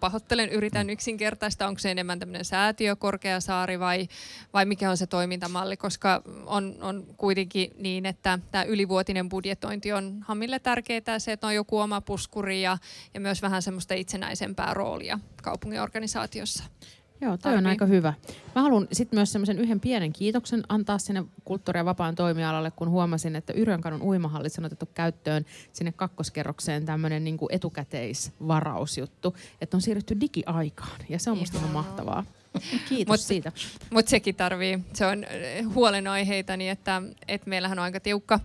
pahoittelen, 0.02 0.50
yritän 0.50 0.90
yksinkertaista, 0.90 1.68
onko 1.68 1.80
se 1.80 1.92
enemmän 1.92 2.20
tämmöinen 2.20 2.46
säätiö, 2.46 2.96
Korkeasaari 2.96 3.80
vai, 3.80 4.08
vai 4.54 4.66
mikä 4.66 4.90
on 4.90 4.98
se 4.98 5.08
toimintamalli, 5.08 5.78
koska 5.78 6.22
on, 6.46 6.76
on 6.82 7.06
kuitenkin 7.18 7.72
niin, 7.78 8.06
että 8.06 8.40
tämä 8.52 8.64
ylivuotinen 8.64 9.30
budjetointi 9.30 9.94
on 9.94 10.26
Hamille 10.28 10.60
tärkeää 10.60 11.20
se, 11.20 11.32
että 11.32 11.48
on 11.48 11.56
joku 11.56 11.80
oma 11.80 12.02
puskuri 12.02 12.62
ja, 12.62 12.78
ja 13.14 13.20
myös 13.20 13.42
vähän 13.42 13.62
semmoista 13.62 13.94
itsenäisempää 13.94 14.74
roolia 14.74 15.20
kaupungin 15.44 15.82
organisaatiossa. 15.82 16.64
Joo, 17.22 17.38
toi 17.38 17.58
on 17.58 17.68
aika 17.68 17.86
hyvä. 17.86 18.14
Mä 18.56 18.62
haluan 18.62 18.88
sitten 18.92 19.18
myös 19.18 19.32
semmoisen 19.32 19.60
yhden 19.60 19.80
pienen 19.80 20.14
kiitoksen 20.14 20.64
antaa 20.70 20.98
sinne 20.98 21.24
kulttuuri- 21.46 21.80
ja 21.80 21.86
vapaan 21.86 22.16
toimialalle, 22.16 22.72
kun 22.72 22.90
huomasin, 22.90 23.36
että 23.36 23.54
Yrjönkadun 23.54 24.02
uimahallissa 24.02 24.62
on 24.62 24.66
otettu 24.66 24.90
käyttöön 24.94 25.46
sinne 25.74 25.92
kakkoskerrokseen 25.92 26.86
tämmöinen 26.86 27.24
niin 27.24 27.38
etukäteisvarausjuttu, 27.50 29.36
että 29.62 29.78
on 29.78 29.82
siirrytty 29.82 30.20
digiaikaan 30.20 31.02
ja 31.10 31.20
se 31.20 31.32
on 31.32 31.38
musta 31.38 31.58
ihan 31.58 31.70
mahtavaa. 31.70 32.24
Kiitos 32.90 33.14
Mut, 33.14 33.20
siitä. 33.20 33.52
Mutta 33.90 34.10
sekin 34.10 34.36
tarvii, 34.36 34.80
se 34.94 35.06
on 35.06 35.26
huolenaiheita, 35.76 36.58
niin 36.58 36.72
että, 36.72 37.02
että 37.28 37.50
meillähän 37.50 37.80
on 37.80 37.84
aika 37.84 38.00
tiukka 38.00 38.40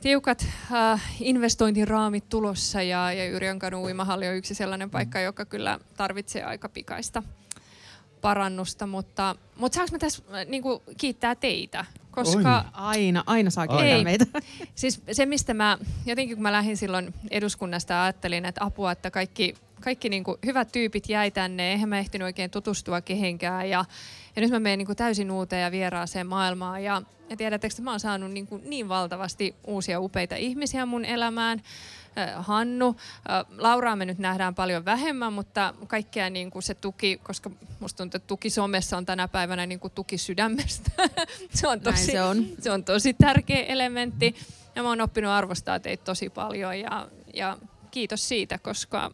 tiukat 0.00 0.46
äh, 0.72 1.02
investointiraamit 1.20 2.28
tulossa 2.28 2.82
ja, 2.82 3.12
ja 3.12 3.30
Yrjönkadun 3.30 3.80
uimahalli 3.80 4.28
on 4.28 4.34
yksi 4.34 4.54
sellainen 4.54 4.90
paikka, 4.90 5.20
joka 5.20 5.44
kyllä 5.44 5.78
tarvitsee 5.96 6.44
aika 6.44 6.68
pikaista 6.68 7.22
parannusta, 8.20 8.86
mutta, 8.86 9.36
mutta 9.56 9.76
saanko 9.76 9.92
mä 9.92 9.98
tässä 9.98 10.22
äh, 10.34 10.46
niin 10.46 10.62
kuin, 10.62 10.80
kiittää 10.98 11.34
teitä? 11.34 11.84
Koska 12.10 12.58
Oi. 12.58 12.70
aina, 12.72 13.24
aina 13.26 13.50
saa 13.50 13.66
kiittää 13.66 13.88
ei, 13.88 14.04
meitä. 14.04 14.26
Siis 14.74 15.02
se, 15.12 15.26
mistä 15.26 15.54
mä, 15.54 15.78
jotenkin 16.06 16.36
kun 16.36 16.42
mä 16.42 16.52
lähdin 16.52 16.76
silloin 16.76 17.14
eduskunnasta 17.30 18.02
ajattelin, 18.02 18.44
että 18.44 18.64
apua, 18.64 18.92
että 18.92 19.10
kaikki, 19.10 19.54
kaikki 19.80 20.08
niin 20.08 20.24
kuin, 20.24 20.38
hyvät 20.46 20.72
tyypit 20.72 21.08
jäi 21.08 21.30
tänne, 21.30 21.70
eihän 21.72 21.88
mä 21.88 21.98
ehtinyt 21.98 22.24
oikein 22.24 22.50
tutustua 22.50 23.00
kehenkään 23.00 23.70
ja, 23.70 23.84
ja 24.36 24.42
nyt 24.42 24.50
mä 24.50 24.60
menen 24.60 24.78
niin 24.78 24.86
kuin, 24.86 24.96
täysin 24.96 25.30
uuteen 25.30 25.62
ja 25.62 25.70
vieraaseen 25.70 26.26
maailmaan 26.26 26.84
ja, 26.84 27.02
ja 27.30 27.36
tiedättekö, 27.36 27.72
että 27.72 27.82
mä 27.82 27.90
oon 27.90 28.00
saanut 28.00 28.30
niin, 28.30 28.46
kuin, 28.46 28.62
niin 28.70 28.88
valtavasti 28.88 29.54
uusia 29.66 30.00
upeita 30.00 30.36
ihmisiä 30.36 30.86
mun 30.86 31.04
elämään. 31.04 31.62
Hannu. 32.36 32.96
Lauraa 33.58 33.96
me 33.96 34.04
nyt 34.04 34.18
nähdään 34.18 34.54
paljon 34.54 34.84
vähemmän, 34.84 35.32
mutta 35.32 35.74
kaikkea 35.86 36.30
niin 36.30 36.50
kuin 36.50 36.62
se 36.62 36.74
tuki, 36.74 37.20
koska 37.22 37.50
musta 37.80 37.96
tuntuu, 37.96 38.16
että 38.16 38.26
tuki 38.26 38.50
somessa 38.50 38.96
on 38.96 39.06
tänä 39.06 39.28
päivänä 39.28 39.66
niin 39.66 39.80
kuin 39.80 39.92
tuki 39.94 40.18
sydämestä. 40.18 40.90
se, 41.54 41.68
on 41.68 41.80
tosi, 41.80 42.04
se, 42.04 42.22
on. 42.22 42.46
se 42.60 42.70
on 42.70 42.84
tosi 42.84 43.14
tärkeä 43.14 43.62
elementti. 43.62 44.34
Ja 44.74 44.82
mä 44.82 44.88
oon 44.88 45.00
oppinut 45.00 45.30
arvostaa 45.30 45.80
teitä 45.80 46.04
tosi 46.04 46.30
paljon 46.30 46.80
ja, 46.80 47.08
ja 47.34 47.58
kiitos 47.90 48.28
siitä, 48.28 48.58
koska 48.58 49.10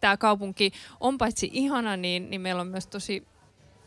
tämä 0.00 0.16
kaupunki 0.16 0.72
on 1.00 1.18
paitsi 1.18 1.50
ihana, 1.52 1.96
niin, 1.96 2.30
niin 2.30 2.40
meillä 2.40 2.60
on 2.60 2.68
myös 2.68 2.86
tosi 2.86 3.26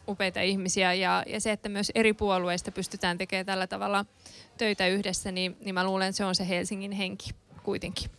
upeita 0.07 0.41
ihmisiä 0.41 0.93
ja, 0.93 1.24
ja 1.28 1.41
se, 1.41 1.51
että 1.51 1.70
myös 1.70 1.91
eri 1.95 2.14
puolueista 2.14 2.72
pystytään 2.72 3.18
tekemään 3.18 3.45
tällä 3.45 3.68
tavalla 3.68 4.05
töitä 4.57 4.88
yhdessä, 4.88 5.32
niin, 5.32 5.57
niin 5.62 5.76
mä 5.76 5.84
luulen, 5.84 6.07
että 6.07 6.18
se 6.18 6.26
on 6.26 6.36
se 6.36 6.47
Helsingin 6.47 6.91
henki 6.91 7.30
kuitenkin. 7.64 8.12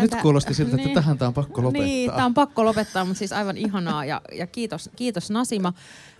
Tätä, 0.00 0.16
Nyt 0.16 0.22
kuulosti 0.22 0.54
siltä, 0.54 0.70
että 0.70 0.86
niin, 0.86 0.94
tähän 0.94 1.18
tämä 1.18 1.26
on 1.26 1.34
pakko 1.34 1.62
lopettaa. 1.62 1.86
Niin, 1.86 2.10
tämä 2.10 2.26
on 2.26 2.34
pakko 2.34 2.64
lopettaa, 2.64 3.04
mutta 3.04 3.18
siis 3.18 3.32
aivan 3.32 3.56
ihanaa 3.56 4.04
ja, 4.04 4.20
ja 4.32 4.46
kiitos, 4.46 4.90
kiitos 4.96 5.30
Nasima 5.30 5.72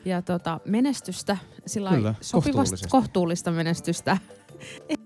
ja 0.05 0.23
tota, 0.23 0.61
menestystä, 0.65 1.37
sillä 1.67 1.91
Kyllä, 1.91 2.15
sopivasta 2.21 2.89
kohtuullista 2.89 3.51
menestystä. 3.51 4.17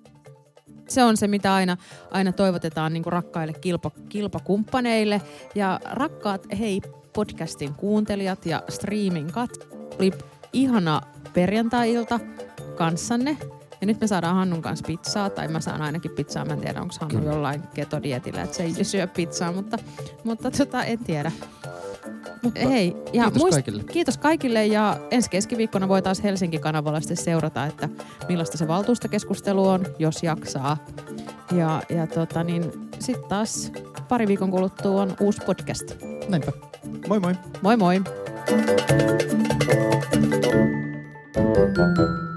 Se 0.89 1.05
on 1.05 1.16
se, 1.16 1.29
mitä 1.29 1.55
aina, 1.55 1.77
aina 2.11 2.33
toivotetaan 2.33 2.93
niin 2.93 3.03
kuin 3.03 3.12
rakkaille 3.12 3.53
kilpa, 3.53 3.91
kilpakumppaneille. 4.09 5.22
Ja 5.55 5.81
rakkaat, 5.85 6.47
hei, 6.59 6.81
podcastin 7.12 7.75
kuuntelijat 7.75 8.47
ja 8.47 8.62
streamin 8.68 9.33
kat. 9.33 9.51
Oli 9.99 10.12
ihana 10.53 11.01
perjantai-ilta 11.35 12.20
kanssanne. 12.77 13.37
Ja 13.85 13.87
nyt 13.87 14.01
me 14.01 14.07
saadaan 14.07 14.37
Hannun 14.37 14.62
kanssa 14.62 14.87
pizzaa, 14.87 15.30
tai 15.30 15.49
mä 15.49 15.61
saan 15.61 15.82
ainakin 15.82 16.11
pizzaa. 16.11 16.45
Mä 16.45 16.53
en 16.53 16.61
tiedä, 16.61 16.80
onko 16.80 16.95
Hannu 17.01 17.18
Kyllä. 17.18 17.32
jollain 17.32 17.62
ketodietillä, 17.74 18.43
että 18.43 18.57
se 18.57 18.62
ei 18.62 18.85
syö 18.85 19.07
pizzaa, 19.07 19.53
mutta, 19.53 19.78
mutta 20.24 20.51
tota, 20.51 20.85
en 20.85 20.99
tiedä. 20.99 21.32
Mutta 22.43 22.68
hei, 22.68 22.97
ja 23.12 23.22
kiitos 23.22 23.43
muist, 23.43 23.55
kaikille. 23.55 23.85
Kiitos 23.85 24.18
kaikille 24.18 24.66
ja 24.66 24.97
ensi 25.11 25.30
keskiviikkona 25.30 25.89
voi 25.89 26.03
taas 26.03 26.22
Helsinki-kanavalla 26.22 27.01
sitten 27.01 27.16
seurata, 27.16 27.66
että 27.66 27.89
millaista 28.28 28.59
se 28.59 28.68
valtuustokeskustelu 28.68 29.68
on, 29.68 29.87
jos 29.99 30.22
jaksaa. 30.22 30.76
Ja, 31.57 31.82
ja 31.89 32.07
tota, 32.07 32.45
niin 32.45 32.91
sitten 32.99 33.28
taas 33.28 33.72
pari 34.09 34.28
viikon 34.28 34.51
kuluttua 34.51 35.03
on 35.03 35.16
uusi 35.20 35.41
podcast. 35.47 35.85
Näinpä. 36.28 36.53
Moi 37.09 37.20
moi. 37.20 37.35
Moi 37.62 37.76
moi. 37.76 38.03
Thank 41.74 41.99
you. 41.99 42.34